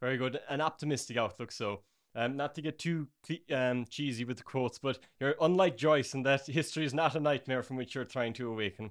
Very 0.00 0.16
good. 0.16 0.40
An 0.48 0.62
optimistic 0.62 1.18
outlook. 1.18 1.52
So, 1.52 1.82
um, 2.14 2.36
not 2.36 2.54
to 2.54 2.62
get 2.62 2.78
too 2.78 3.08
um, 3.52 3.86
cheesy 3.88 4.24
with 4.24 4.36
the 4.36 4.42
quotes, 4.42 4.78
but 4.78 4.98
you're 5.18 5.34
unlike 5.40 5.76
Joyce 5.76 6.14
in 6.14 6.22
that 6.22 6.46
history 6.46 6.84
is 6.84 6.94
not 6.94 7.16
a 7.16 7.20
nightmare 7.20 7.62
from 7.62 7.76
which 7.76 7.94
you're 7.94 8.04
trying 8.04 8.32
to 8.34 8.50
awaken. 8.50 8.90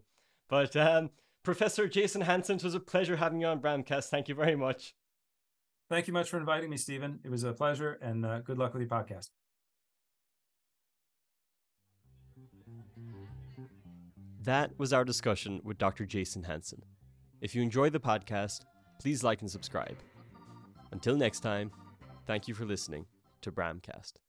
But 0.50 0.76
um, 0.76 1.10
Professor 1.44 1.88
Jason 1.88 2.22
Hansen, 2.22 2.58
it 2.58 2.64
was 2.64 2.76
a 2.76 2.80
pleasure 2.80 3.16
having 3.16 3.40
you 3.40 3.48
on 3.48 3.62
Bramcast. 3.62 4.10
Thank 4.10 4.28
you 4.28 4.36
very 4.36 4.56
much. 4.56 4.94
Thank 5.90 6.08
you 6.08 6.14
much 6.14 6.30
for 6.30 6.38
inviting 6.38 6.70
me, 6.70 6.78
Stephen. 6.78 7.20
It 7.24 7.30
was 7.30 7.44
a 7.44 7.54
pleasure, 7.54 7.98
and 8.02 8.26
uh, 8.26 8.40
good 8.40 8.58
luck 8.58 8.74
with 8.74 8.82
your 8.82 8.90
podcast. 8.90 9.30
That 14.44 14.72
was 14.78 14.92
our 14.92 15.06
discussion 15.06 15.62
with 15.64 15.78
Dr. 15.78 16.06
Jason 16.06 16.44
Hansen. 16.44 16.82
If 17.40 17.56
you 17.56 17.62
enjoyed 17.62 17.94
the 17.94 18.00
podcast, 18.00 18.66
please 19.00 19.24
like 19.24 19.42
and 19.42 19.50
subscribe. 19.50 19.96
Until 20.92 21.16
next 21.16 21.40
time, 21.40 21.72
thank 22.26 22.48
you 22.48 22.54
for 22.54 22.66
listening 22.66 23.06
to 23.44 23.52
Bramcast. 23.52 24.23